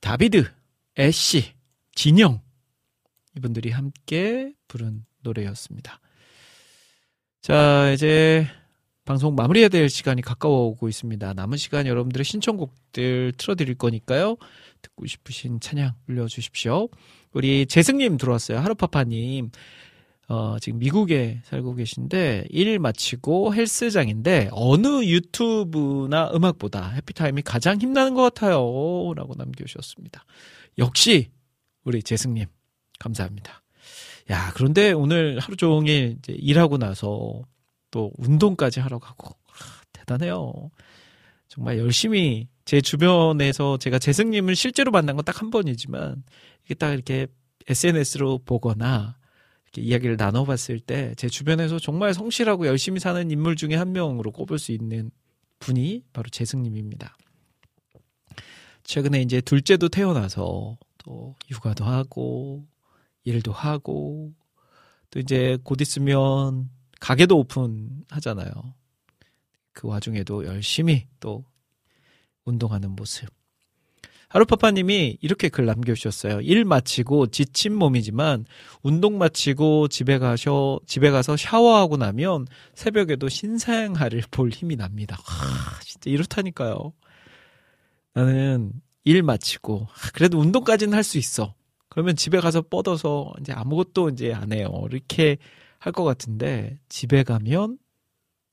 다비드, 0.00 0.50
애쉬, 0.98 1.54
진영 1.94 2.40
이분들이 3.36 3.70
함께 3.70 4.52
부른 4.68 5.06
노래였습니다. 5.22 6.00
자 7.40 7.90
이제 7.92 8.46
방송 9.06 9.34
마무리해야 9.34 9.68
될 9.68 9.88
시간이 9.88 10.20
가까워 10.20 10.66
오고 10.66 10.88
있습니다. 10.88 11.32
남은 11.32 11.56
시간 11.56 11.86
여러분들의 11.86 12.24
신청곡들 12.24 13.32
틀어드릴 13.38 13.76
거니까요. 13.76 14.36
듣고 14.82 15.06
싶으신 15.06 15.60
찬양 15.60 15.94
올려주십시오. 16.08 16.88
우리 17.36 17.66
재승님 17.66 18.16
들어왔어요. 18.16 18.60
하루파파님. 18.60 19.50
어, 20.28 20.56
지금 20.58 20.78
미국에 20.78 21.42
살고 21.44 21.74
계신데 21.74 22.46
일 22.48 22.78
마치고 22.78 23.54
헬스장인데 23.54 24.48
어느 24.52 25.04
유튜브나 25.04 26.30
음악보다 26.34 26.88
해피타임이 26.92 27.42
가장 27.42 27.78
힘나는 27.78 28.14
것 28.14 28.22
같아요. 28.22 28.56
라고 29.14 29.34
남겨주셨습니다. 29.36 30.24
역시 30.78 31.30
우리 31.84 32.02
재승님 32.02 32.46
감사합니다. 32.98 33.62
야 34.30 34.50
그런데 34.54 34.92
오늘 34.92 35.38
하루 35.38 35.56
종일 35.56 36.16
이제 36.18 36.32
일하고 36.32 36.78
나서 36.78 37.42
또 37.90 38.12
운동까지 38.16 38.80
하러 38.80 38.98
가고 38.98 39.28
아, 39.28 39.82
대단해요. 39.92 40.70
정말 41.48 41.78
열심히 41.78 42.48
제 42.64 42.80
주변에서 42.80 43.78
제가 43.78 43.98
재승님을 43.98 44.56
실제로 44.56 44.90
만난 44.90 45.16
건 45.16 45.24
딱 45.24 45.40
한 45.40 45.50
번이지만 45.50 46.24
이게 46.64 46.74
딱 46.74 46.92
이렇게 46.92 47.26
SNS로 47.68 48.40
보거나 48.44 49.16
이렇게 49.64 49.82
이야기를 49.82 50.16
나눠봤을 50.16 50.80
때 50.80 51.14
제 51.16 51.28
주변에서 51.28 51.78
정말 51.78 52.14
성실하고 52.14 52.66
열심히 52.66 52.98
사는 53.00 53.30
인물 53.30 53.56
중에 53.56 53.74
한 53.76 53.92
명으로 53.92 54.32
꼽을 54.32 54.58
수 54.58 54.72
있는 54.72 55.10
분이 55.60 56.04
바로 56.12 56.28
재승님입니다. 56.30 57.16
최근에 58.84 59.20
이제 59.22 59.40
둘째도 59.40 59.88
태어나서 59.88 60.76
또 60.98 61.34
육아도 61.50 61.84
하고 61.84 62.66
일도 63.24 63.52
하고 63.52 64.32
또 65.10 65.18
이제 65.18 65.58
곧 65.64 65.80
있으면 65.80 66.70
가게도 67.00 67.36
오픈하잖아요. 67.38 68.50
그 69.76 69.88
와중에도 69.88 70.46
열심히 70.46 71.06
또 71.20 71.44
운동하는 72.46 72.90
모습. 72.96 73.28
하루파파님이 74.30 75.18
이렇게 75.20 75.50
글 75.50 75.66
남겨주셨어요. 75.66 76.40
일 76.40 76.64
마치고 76.64 77.26
지친 77.28 77.76
몸이지만 77.76 78.46
운동 78.82 79.18
마치고 79.18 79.88
집에 79.88 80.18
가셔 80.18 80.80
집에 80.86 81.10
가서 81.10 81.36
샤워하고 81.36 81.98
나면 81.98 82.46
새벽에도 82.74 83.28
신생아를 83.28 84.22
볼 84.32 84.48
힘이 84.50 84.76
납니다. 84.76 85.16
하, 85.22 85.78
진짜 85.82 86.10
이렇다니까요. 86.10 86.92
나는 88.14 88.72
일 89.04 89.22
마치고 89.22 89.86
아, 89.90 90.10
그래도 90.14 90.38
운동까지는 90.38 90.94
할 90.94 91.04
수 91.04 91.18
있어. 91.18 91.54
그러면 91.90 92.16
집에 92.16 92.40
가서 92.40 92.62
뻗어서 92.62 93.32
이제 93.40 93.52
아무것도 93.52 94.08
이제 94.10 94.32
안 94.32 94.52
해요. 94.52 94.68
이렇게 94.90 95.36
할 95.78 95.92
것 95.92 96.02
같은데 96.04 96.78
집에 96.88 97.22
가면 97.22 97.78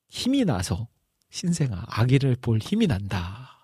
힘이 0.10 0.45
나서 0.45 0.88
신생아 1.34 1.86
아기를 1.88 2.38
볼 2.40 2.60
힘이 2.60 2.86
난다. 2.86 3.60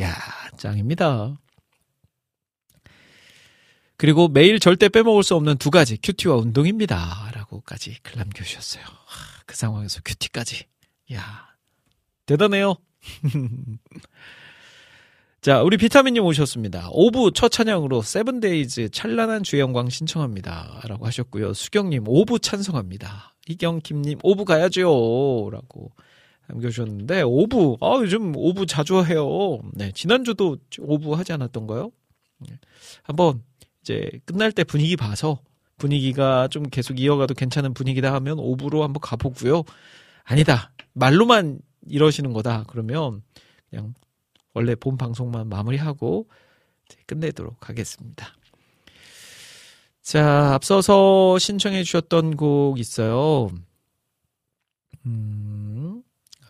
야, 0.00 0.12
짱입니다. 0.56 1.38
그리고 3.96 4.26
매일 4.26 4.58
절대 4.58 4.88
빼먹을 4.88 5.22
수 5.22 5.36
없는 5.36 5.58
두 5.58 5.70
가지 5.70 5.96
QT와 6.02 6.34
운동입니다. 6.34 7.30
라고까지 7.32 7.98
글 8.02 8.18
남겨주셨어요. 8.18 8.82
하, 8.84 9.42
그 9.46 9.54
상황에서 9.54 10.00
QT까지. 10.04 10.66
야, 11.12 11.48
대단해요. 12.26 12.74
자, 15.40 15.62
우리 15.62 15.76
비타민님 15.76 16.24
오셨습니다. 16.24 16.88
오부 16.90 17.32
첫 17.34 17.50
찬양으로 17.50 18.02
세븐데이즈 18.02 18.90
찬란한 18.90 19.44
주영광 19.44 19.90
신청합니다. 19.90 20.80
라고 20.88 21.06
하셨고요. 21.06 21.54
수경님 21.54 22.08
오부 22.08 22.40
찬성합니다. 22.40 23.36
이경김님 23.46 24.18
오부 24.24 24.44
가야죠. 24.44 25.50
라고 25.52 25.92
남겨주셨는데 26.48 27.22
오부 27.22 27.78
아 27.80 27.98
요즘 28.00 28.34
오부 28.34 28.66
자주 28.66 29.02
해요. 29.04 29.60
네 29.74 29.92
지난주도 29.92 30.58
오부 30.80 31.14
하지 31.14 31.32
않았던가요? 31.32 31.90
네. 32.38 32.58
한번 33.02 33.42
이제 33.82 34.10
끝날 34.24 34.52
때 34.52 34.64
분위기 34.64 34.96
봐서 34.96 35.40
분위기가 35.76 36.48
좀 36.48 36.64
계속 36.64 36.98
이어가도 36.98 37.34
괜찮은 37.34 37.74
분위기다 37.74 38.12
하면 38.14 38.38
오부로 38.38 38.82
한번 38.82 39.00
가보고요. 39.00 39.62
아니다 40.24 40.72
말로만 40.94 41.60
이러시는 41.86 42.32
거다 42.32 42.64
그러면 42.68 43.22
그냥 43.70 43.94
원래 44.54 44.74
본 44.74 44.96
방송만 44.96 45.48
마무리하고 45.48 46.28
끝내도록 47.06 47.68
하겠습니다. 47.68 48.34
자 50.02 50.54
앞서서 50.54 51.38
신청해 51.38 51.84
주셨던 51.84 52.36
곡 52.36 52.78
있어요. 52.78 53.50
음. 55.04 56.02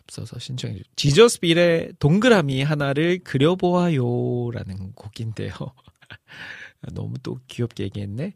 앞서서 0.09 0.39
신청해 0.39 0.73
주신 0.73 0.85
지저스 0.95 1.39
빌의 1.39 1.93
동그라미 1.99 2.63
하나를 2.63 3.19
그려보아요라는 3.19 4.93
곡인데요. 4.93 5.53
너무 6.93 7.17
또 7.21 7.39
귀엽게 7.47 7.83
얘기했네. 7.85 8.33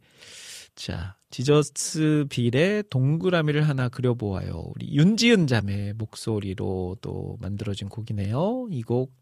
자, 0.75 1.17
지저스 1.31 2.25
빌의 2.29 2.83
동그라미를 2.89 3.67
하나 3.67 3.89
그려보아요. 3.89 4.71
우리 4.75 4.93
윤지은 4.93 5.47
자매 5.47 5.93
목소리로 5.93 6.97
또 7.01 7.37
만들어진 7.41 7.89
곡이네요. 7.89 8.67
이 8.71 8.83
곡 8.83 9.13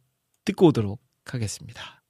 듣고 0.46 0.68
오도록 0.68 1.02
하겠습니다. 1.26 2.01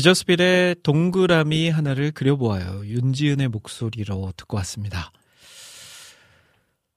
지저스빌의 0.00 0.76
동그라미 0.82 1.68
하나를 1.68 2.10
그려보아요. 2.12 2.86
윤지은의 2.86 3.48
목소리로 3.48 4.32
듣고 4.34 4.56
왔습니다. 4.56 5.12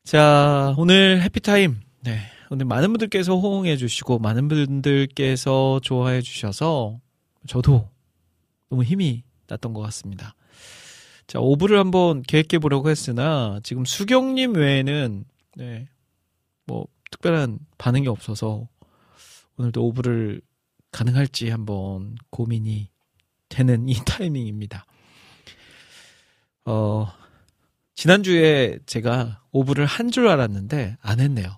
자, 0.06 0.74
오늘 0.78 1.22
해피타임. 1.22 1.82
네. 2.04 2.20
오늘 2.50 2.66
많은 2.66 2.94
분들께서 2.94 3.38
호응해 3.38 3.76
주시고, 3.76 4.20
많은 4.20 4.48
분들께서 4.48 5.82
좋아해 5.84 6.22
주셔서, 6.22 7.02
저도 7.46 7.90
너무 8.70 8.84
힘이 8.84 9.24
났던 9.48 9.74
것 9.74 9.82
같습니다. 9.82 10.34
자, 11.28 11.40
오브를 11.40 11.78
한번 11.78 12.22
계획해 12.22 12.60
보려고 12.62 12.90
했으나, 12.90 13.60
지금 13.64 13.84
수경님 13.84 14.56
외에는, 14.56 15.26
네, 15.58 15.90
뭐, 16.66 16.88
특별한 17.12 17.60
반응이 17.78 18.08
없어서, 18.08 18.70
오늘도 19.58 19.84
오부를 19.88 20.42
가능할지 20.92 21.50
한번 21.50 22.16
고민이 22.30 22.93
되는 23.54 23.88
이 23.88 23.94
타이밍입니다. 24.06 24.86
어, 26.66 27.08
지난주에 27.96 28.80
제가 28.86 29.42
오부를 29.52 29.86
한 29.86 30.10
줄 30.12 30.28
알았는데 30.28 30.98
안 31.02 31.20
했네요. 31.20 31.58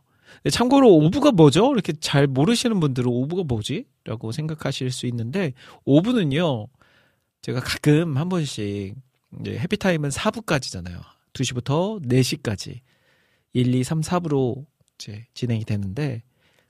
참고로 0.51 0.89
오부가 0.93 1.31
뭐죠? 1.31 1.73
이렇게 1.73 1.93
잘 1.93 2.27
모르시는 2.27 2.79
분들은 2.79 3.09
오부가 3.09 3.43
뭐지? 3.43 3.85
라고 4.03 4.31
생각하실 4.31 4.91
수 4.91 5.07
있는데 5.07 5.53
오부는요. 5.85 6.67
제가 7.41 7.59
가끔 7.61 8.17
한 8.17 8.29
번씩 8.29 8.95
이제 9.39 9.57
해피타임은 9.57 10.09
4부까지잖아요. 10.09 10.99
2시부터 11.33 12.03
4시까지 12.05 12.79
1, 13.53 13.73
2, 13.73 13.83
3, 13.83 14.01
4부로 14.01 14.65
이제 14.95 15.25
진행이 15.33 15.65
되는데 15.65 16.23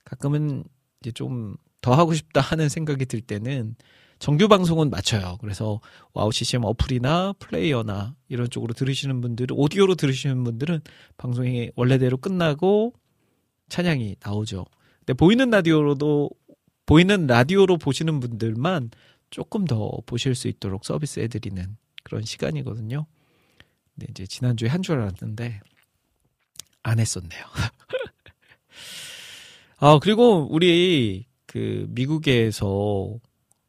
가끔은 0.06 0.64
이제 1.02 1.12
좀 1.12 1.56
더 1.86 1.94
하고 1.94 2.16
싶다 2.16 2.42
하는 2.42 2.68
생각이 2.68 3.06
들 3.06 3.22
때는 3.22 3.76
정규 4.20 4.48
방송은 4.48 4.90
맞춰요. 4.90 5.38
그래서 5.42 5.80
와우 6.14 6.32
CCM 6.32 6.64
어플이나 6.64 7.34
플레이어나 7.40 8.16
이런 8.30 8.50
쪽으로 8.50 8.74
들으시는 8.74 9.22
분들은 9.22 9.56
오디오로 9.58 9.96
들으시는 9.96 10.44
분들은 10.44 10.82
방송이 11.18 11.72
원래대로 11.76 12.18
끝나고 12.18 12.94
찬양이 13.70 14.16
나오죠. 14.24 14.66
근데 15.00 15.14
보이는 15.14 15.50
라디오로도 15.50 16.30
보이는 16.86 17.28
라디오로 17.28 17.78
보시는 17.78 18.20
분들만 18.20 18.92
조금 19.32 19.66
더 19.66 19.92
보실 20.06 20.36
수 20.36 20.48
있도록 20.48 20.86
서비스 20.86 21.20
해 21.20 21.28
드리는 21.28 21.76
그런 22.04 22.24
시간이거든요. 22.24 23.06
근데 23.96 24.08
이제 24.12 24.26
지난주에 24.26 24.70
한 24.70 24.82
줄 24.82 25.00
알았는데 25.00 25.60
안 26.84 27.00
했었네요. 27.00 27.42
아 29.78 30.00
그리고 30.02 30.48
우리 30.50 31.26
그 31.46 31.86
미국에서 31.90 33.20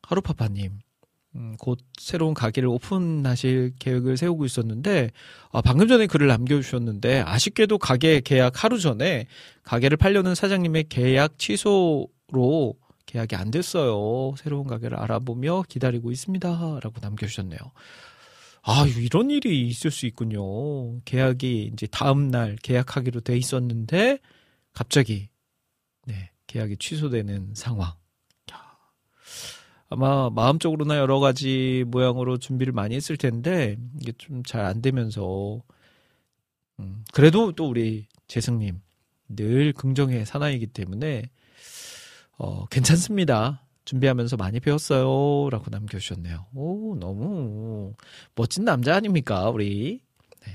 하루파파님 0.07 0.79
음, 1.35 1.55
곧 1.59 1.79
새로운 1.99 2.33
가게를 2.33 2.69
오픈하실 2.69 3.75
계획을 3.79 4.17
세우고 4.17 4.47
있었는데 4.47 5.11
아, 5.53 5.61
방금 5.61 5.89
전에 5.89 6.07
글을 6.07 6.29
남겨주셨는데 6.29 7.21
아쉽게도 7.21 7.79
가게 7.79 8.21
계약 8.21 8.65
하루 8.65 8.79
전에 8.79 9.27
가게를 9.63 9.97
팔려는 9.97 10.35
사장님의 10.35 10.87
계약 10.89 11.39
취소로 11.39 12.75
계약이 13.05 13.37
안 13.37 13.51
됐어요. 13.51 14.35
새로운 14.37 14.67
가게를 14.67 14.99
알아보며 14.99 15.65
기다리고 15.69 16.11
있습니다라고 16.11 16.95
남겨주셨네요. 17.01 17.59
아 18.63 18.85
이런 18.99 19.31
일이 19.31 19.69
있을 19.69 19.91
수 19.91 20.07
있군요. 20.07 21.01
계약이 21.05 21.71
이제 21.73 21.87
다음 21.87 22.31
날 22.31 22.57
계약하기로 22.63 23.21
돼 23.21 23.37
있었는데 23.37 24.19
갑자기 24.73 25.29
네 26.07 26.31
계약이 26.47 26.79
취소되는 26.79 27.53
상황. 27.55 27.93
야, 29.87 29.97
아마 29.97 30.31
마음적으로나 30.31 30.99
여러 30.99 31.21
가지 31.21 31.85
모양으로 31.89 32.39
준비를 32.39 32.73
많이 32.73 32.95
했을 32.97 33.17
텐데 33.17 33.77
이게 34.01 34.13
좀 34.13 34.43
잘 34.45 34.65
안 34.67 34.83
되면서 34.83 35.63
음, 36.81 37.05
그래도 37.13 37.53
또 37.53 37.69
우리 37.69 38.07
재승님 38.29 38.81
늘 39.29 39.73
긍정의 39.73 40.27
사나이기 40.27 40.69
때문에 40.69 41.31
어, 42.39 42.67
괜찮습니다. 42.67 43.63
준비하면서 43.85 44.37
많이 44.37 44.59
배웠어요. 44.61 45.49
라고 45.51 45.67
남겨주셨네요. 45.71 46.47
오, 46.55 46.97
너무 46.99 47.95
멋진 48.35 48.65
남자 48.65 48.97
아닙니까, 48.97 49.49
우리? 49.51 50.01
네. 50.45 50.53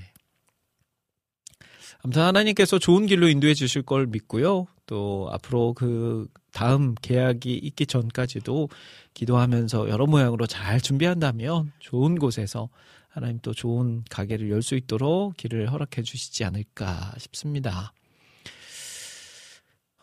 아무튼 2.04 2.22
하나님께서 2.24 2.78
좋은 2.78 3.06
길로 3.06 3.30
인도해 3.30 3.54
주실 3.54 3.84
걸 3.84 4.06
믿고요. 4.08 4.68
또 4.92 5.30
앞으로 5.32 5.74
그 5.74 6.28
다음 6.52 6.96
계약이 7.02 7.54
있기 7.54 7.86
전까지도 7.86 8.68
기도하면서 9.14 9.88
여러 9.88 10.06
모양으로 10.06 10.48
잘 10.48 10.82
준비한다면 10.82 11.72
좋은 11.80 12.20
곳에서 12.20 12.68
하나님 13.08 13.40
또 13.40 13.54
좋은 13.54 14.04
가게를 14.10 14.50
열 14.50 14.62
수 14.62 14.76
있도록 14.76 15.38
길을 15.38 15.72
허락해 15.72 16.02
주시지 16.02 16.44
않을까 16.44 17.14
싶습니다. 17.20 17.94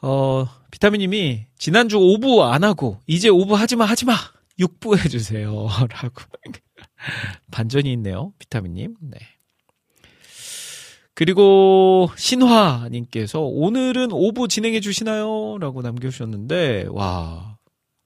어, 0.01 0.47
비타민님이 0.71 1.45
지난주 1.59 1.99
오부 1.99 2.45
안 2.45 2.65
하고 2.65 2.99
이제 3.07 3.29
오부 3.29 3.57
하지마 3.57 3.85
하지마 3.85 4.15
6부 4.59 4.97
해주세요 5.05 5.51
라고 5.91 6.23
반전이 7.53 7.93
있네요 7.93 8.33
비타민님 8.39 8.97
네. 9.03 9.19
그리고 11.19 12.09
신화님께서 12.17 13.41
오늘은 13.41 14.13
오부 14.13 14.47
진행해 14.47 14.79
주시나요? 14.79 15.59
라고 15.59 15.83
남겨주셨는데 15.83 16.87
와 16.93 17.59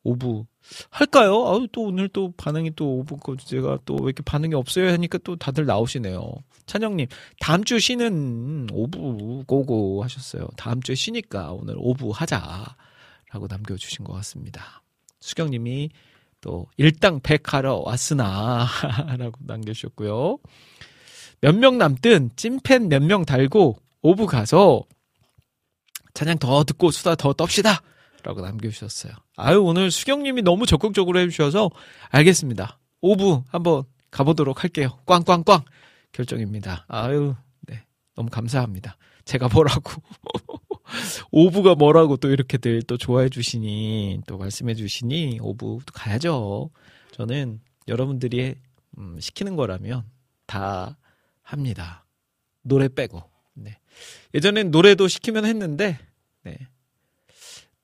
오부 0.03 0.47
할까요? 0.89 1.47
아우 1.47 1.67
또 1.73 1.83
오늘 1.83 2.09
또 2.09 2.33
반응이 2.39 2.71
또 2.75 3.01
오부 3.01 3.19
거 3.19 3.37
제가 3.37 3.81
또 3.85 3.97
왜 3.97 4.05
이렇게 4.05 4.23
반응이 4.23 4.55
없어요 4.55 4.91
하니까 4.93 5.19
또 5.25 5.37
다들 5.37 5.67
나오시네요. 5.67 6.33
찬영님 6.65 7.07
다음 7.39 7.65
주 7.65 7.79
쉬는 7.79 8.69
오부 8.73 9.45
고고 9.47 10.03
하셨어요. 10.03 10.49
다음 10.57 10.81
주에 10.81 10.95
쉬니까 10.95 11.53
오늘 11.53 11.75
오부 11.77 12.13
하자 12.13 12.41
라고 13.31 13.47
남겨주신 13.47 14.07
것 14.07 14.15
같습니다. 14.15 14.83
수경님이 15.21 15.91
또 16.41 16.67
일당 16.79 17.21
백 17.21 17.53
하러 17.53 17.83
왔으나 17.85 18.67
라고 19.19 19.37
남겨주셨고요. 19.45 20.39
몇 21.43 21.55
명 21.57 21.77
남든 21.79 22.31
찐팬 22.37 22.89
몇 22.89 23.03
명 23.03 23.25
달고 23.25 23.77
오부 24.03 24.27
가서 24.27 24.83
찬양 26.15 26.39
더 26.39 26.65
듣고 26.65 26.91
수다 26.91 27.15
더 27.15 27.33
떱시다. 27.33 27.83
라고 28.23 28.41
남겨주셨어요. 28.41 29.13
아유, 29.37 29.61
오늘 29.63 29.91
수경님이 29.91 30.43
너무 30.43 30.67
적극적으로 30.67 31.19
해주셔서 31.19 31.71
알겠습니다. 32.11 32.79
오부 33.01 33.43
한번 33.49 33.83
가보도록 34.13 34.63
할게요. 34.63 34.99
꽝꽝꽝 35.07 35.65
결정입니다. 36.13 36.85
아유, 36.89 37.35
네. 37.63 37.85
너무 38.15 38.31
감사합니다. 38.31 38.97
제가 39.25 39.49
뭐라고. 39.49 40.03
오부가 41.33 41.75
뭐라고 41.75 42.17
또 42.19 42.29
이렇게들 42.29 42.83
또 42.83 42.97
좋아해 42.97 43.29
주시니, 43.29 44.21
또 44.27 44.37
말씀해 44.39 44.75
주시니, 44.75 45.39
또 45.41 45.81
가야죠. 45.93 46.71
저는 47.13 47.61
여러분들이 47.89 48.55
음, 48.99 49.19
시키는 49.19 49.57
거라면 49.57 50.05
다 50.47 50.99
합니다. 51.43 52.07
노래 52.63 52.89
빼고. 52.89 53.23
네. 53.55 53.79
예전엔 54.35 54.71
노래도 54.71 55.09
시키면 55.09 55.45
했는데, 55.45 55.99
네. 56.43 56.57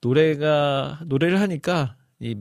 노래가 0.01 1.01
노래를 1.07 1.41
하니까 1.41 1.97
이 2.21 2.37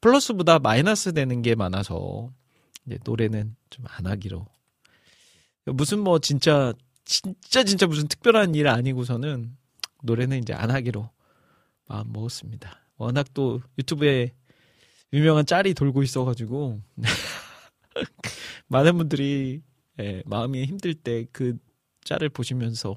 플러스보다 0.00 0.58
마이너스 0.58 1.12
되는 1.12 1.42
게 1.42 1.54
많아서 1.54 2.32
이제 2.86 2.98
노래는 3.04 3.56
좀 3.70 3.84
안 3.88 4.06
하기로 4.06 4.46
무슨 5.66 6.00
뭐 6.00 6.18
진짜 6.18 6.72
진짜 7.04 7.64
진짜 7.64 7.86
무슨 7.86 8.08
특별한 8.08 8.54
일 8.54 8.68
아니고서는 8.68 9.56
노래는 10.02 10.38
이제 10.38 10.52
안 10.54 10.70
하기로 10.70 11.10
마음 11.88 12.12
먹었습니다. 12.12 12.78
워낙 12.96 13.26
또 13.34 13.60
유튜브에 13.78 14.32
유명한 15.12 15.46
짤이 15.46 15.74
돌고 15.74 16.02
있어가지고 16.02 16.80
많은 18.68 18.96
분들이 18.98 19.62
예, 20.00 20.22
마음이 20.26 20.64
힘들 20.64 20.94
때 20.94 21.26
그 21.32 21.58
짤을 22.04 22.30
보시면서 22.30 22.96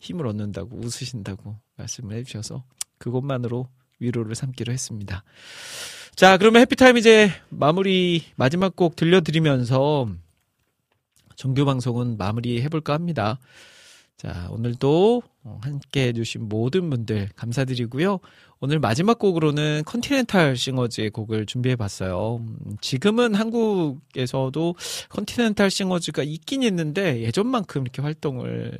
힘을 0.00 0.26
얻는다고 0.26 0.76
웃으신다고 0.76 1.56
말씀을 1.76 2.16
해주셔서 2.16 2.64
그것만으로 2.98 3.68
위로를 4.00 4.34
삼기로 4.34 4.72
했습니다. 4.72 5.24
자, 6.14 6.36
그러면 6.36 6.62
해피타임 6.62 6.96
이제 6.98 7.30
마무리 7.48 8.24
마지막 8.36 8.76
곡 8.76 8.96
들려드리면서 8.96 10.08
정규 11.36 11.64
방송은 11.64 12.16
마무리 12.16 12.60
해볼까 12.62 12.92
합니다. 12.92 13.38
자, 14.18 14.48
오늘도 14.50 15.22
어, 15.44 15.60
함께 15.62 16.08
해주신 16.08 16.48
모든 16.48 16.90
분들 16.90 17.28
감사드리고요. 17.36 18.18
오늘 18.58 18.80
마지막 18.80 19.20
곡으로는 19.20 19.84
컨티넨탈 19.86 20.56
싱어즈의 20.56 21.10
곡을 21.10 21.46
준비해봤어요. 21.46 22.38
음, 22.38 22.76
지금은 22.80 23.36
한국에서도 23.36 24.74
컨티넨탈 25.10 25.70
싱어즈가 25.70 26.24
있긴 26.24 26.64
있는데 26.64 27.22
예전만큼 27.22 27.82
이렇게 27.82 28.02
활동을 28.02 28.76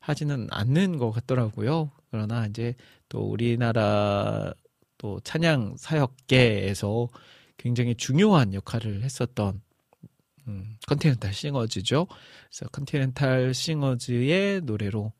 하지는 0.00 0.48
않는 0.50 0.98
것 0.98 1.12
같더라고요. 1.12 1.92
그러나 2.10 2.46
이제 2.46 2.74
또 3.08 3.20
우리나라 3.20 4.52
또 4.98 5.20
찬양 5.22 5.76
사역계에서 5.78 7.08
굉장히 7.58 7.94
중요한 7.94 8.54
역할을 8.54 9.04
했었던 9.04 9.60
음, 10.50 10.76
컨티넨탈 10.86 11.32
싱어즈죠. 11.32 12.06
그래서 12.06 12.68
컨티넨탈 12.70 13.54
싱어즈의 13.54 14.62
노래로 14.62 15.12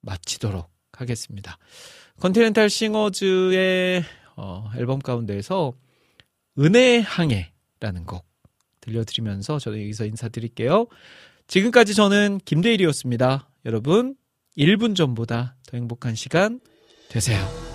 마치도록 0.00 0.70
하겠습니다. 0.92 1.58
컨티넨탈 2.20 2.70
싱어즈의 2.70 4.02
어, 4.36 4.70
앨범 4.76 4.98
가운데에서 4.98 5.74
은혜 6.58 6.98
항해라는 7.00 8.04
곡 8.06 8.26
들려드리면서 8.80 9.58
저는 9.58 9.80
여기서 9.80 10.06
인사드릴게요. 10.06 10.86
지금까지 11.46 11.94
저는 11.94 12.40
김대일이었습니다. 12.44 13.48
여러분, 13.64 14.16
1분 14.56 14.96
전보다 14.96 15.56
더 15.66 15.76
행복한 15.76 16.14
시간 16.14 16.60
되세요. 17.08 17.67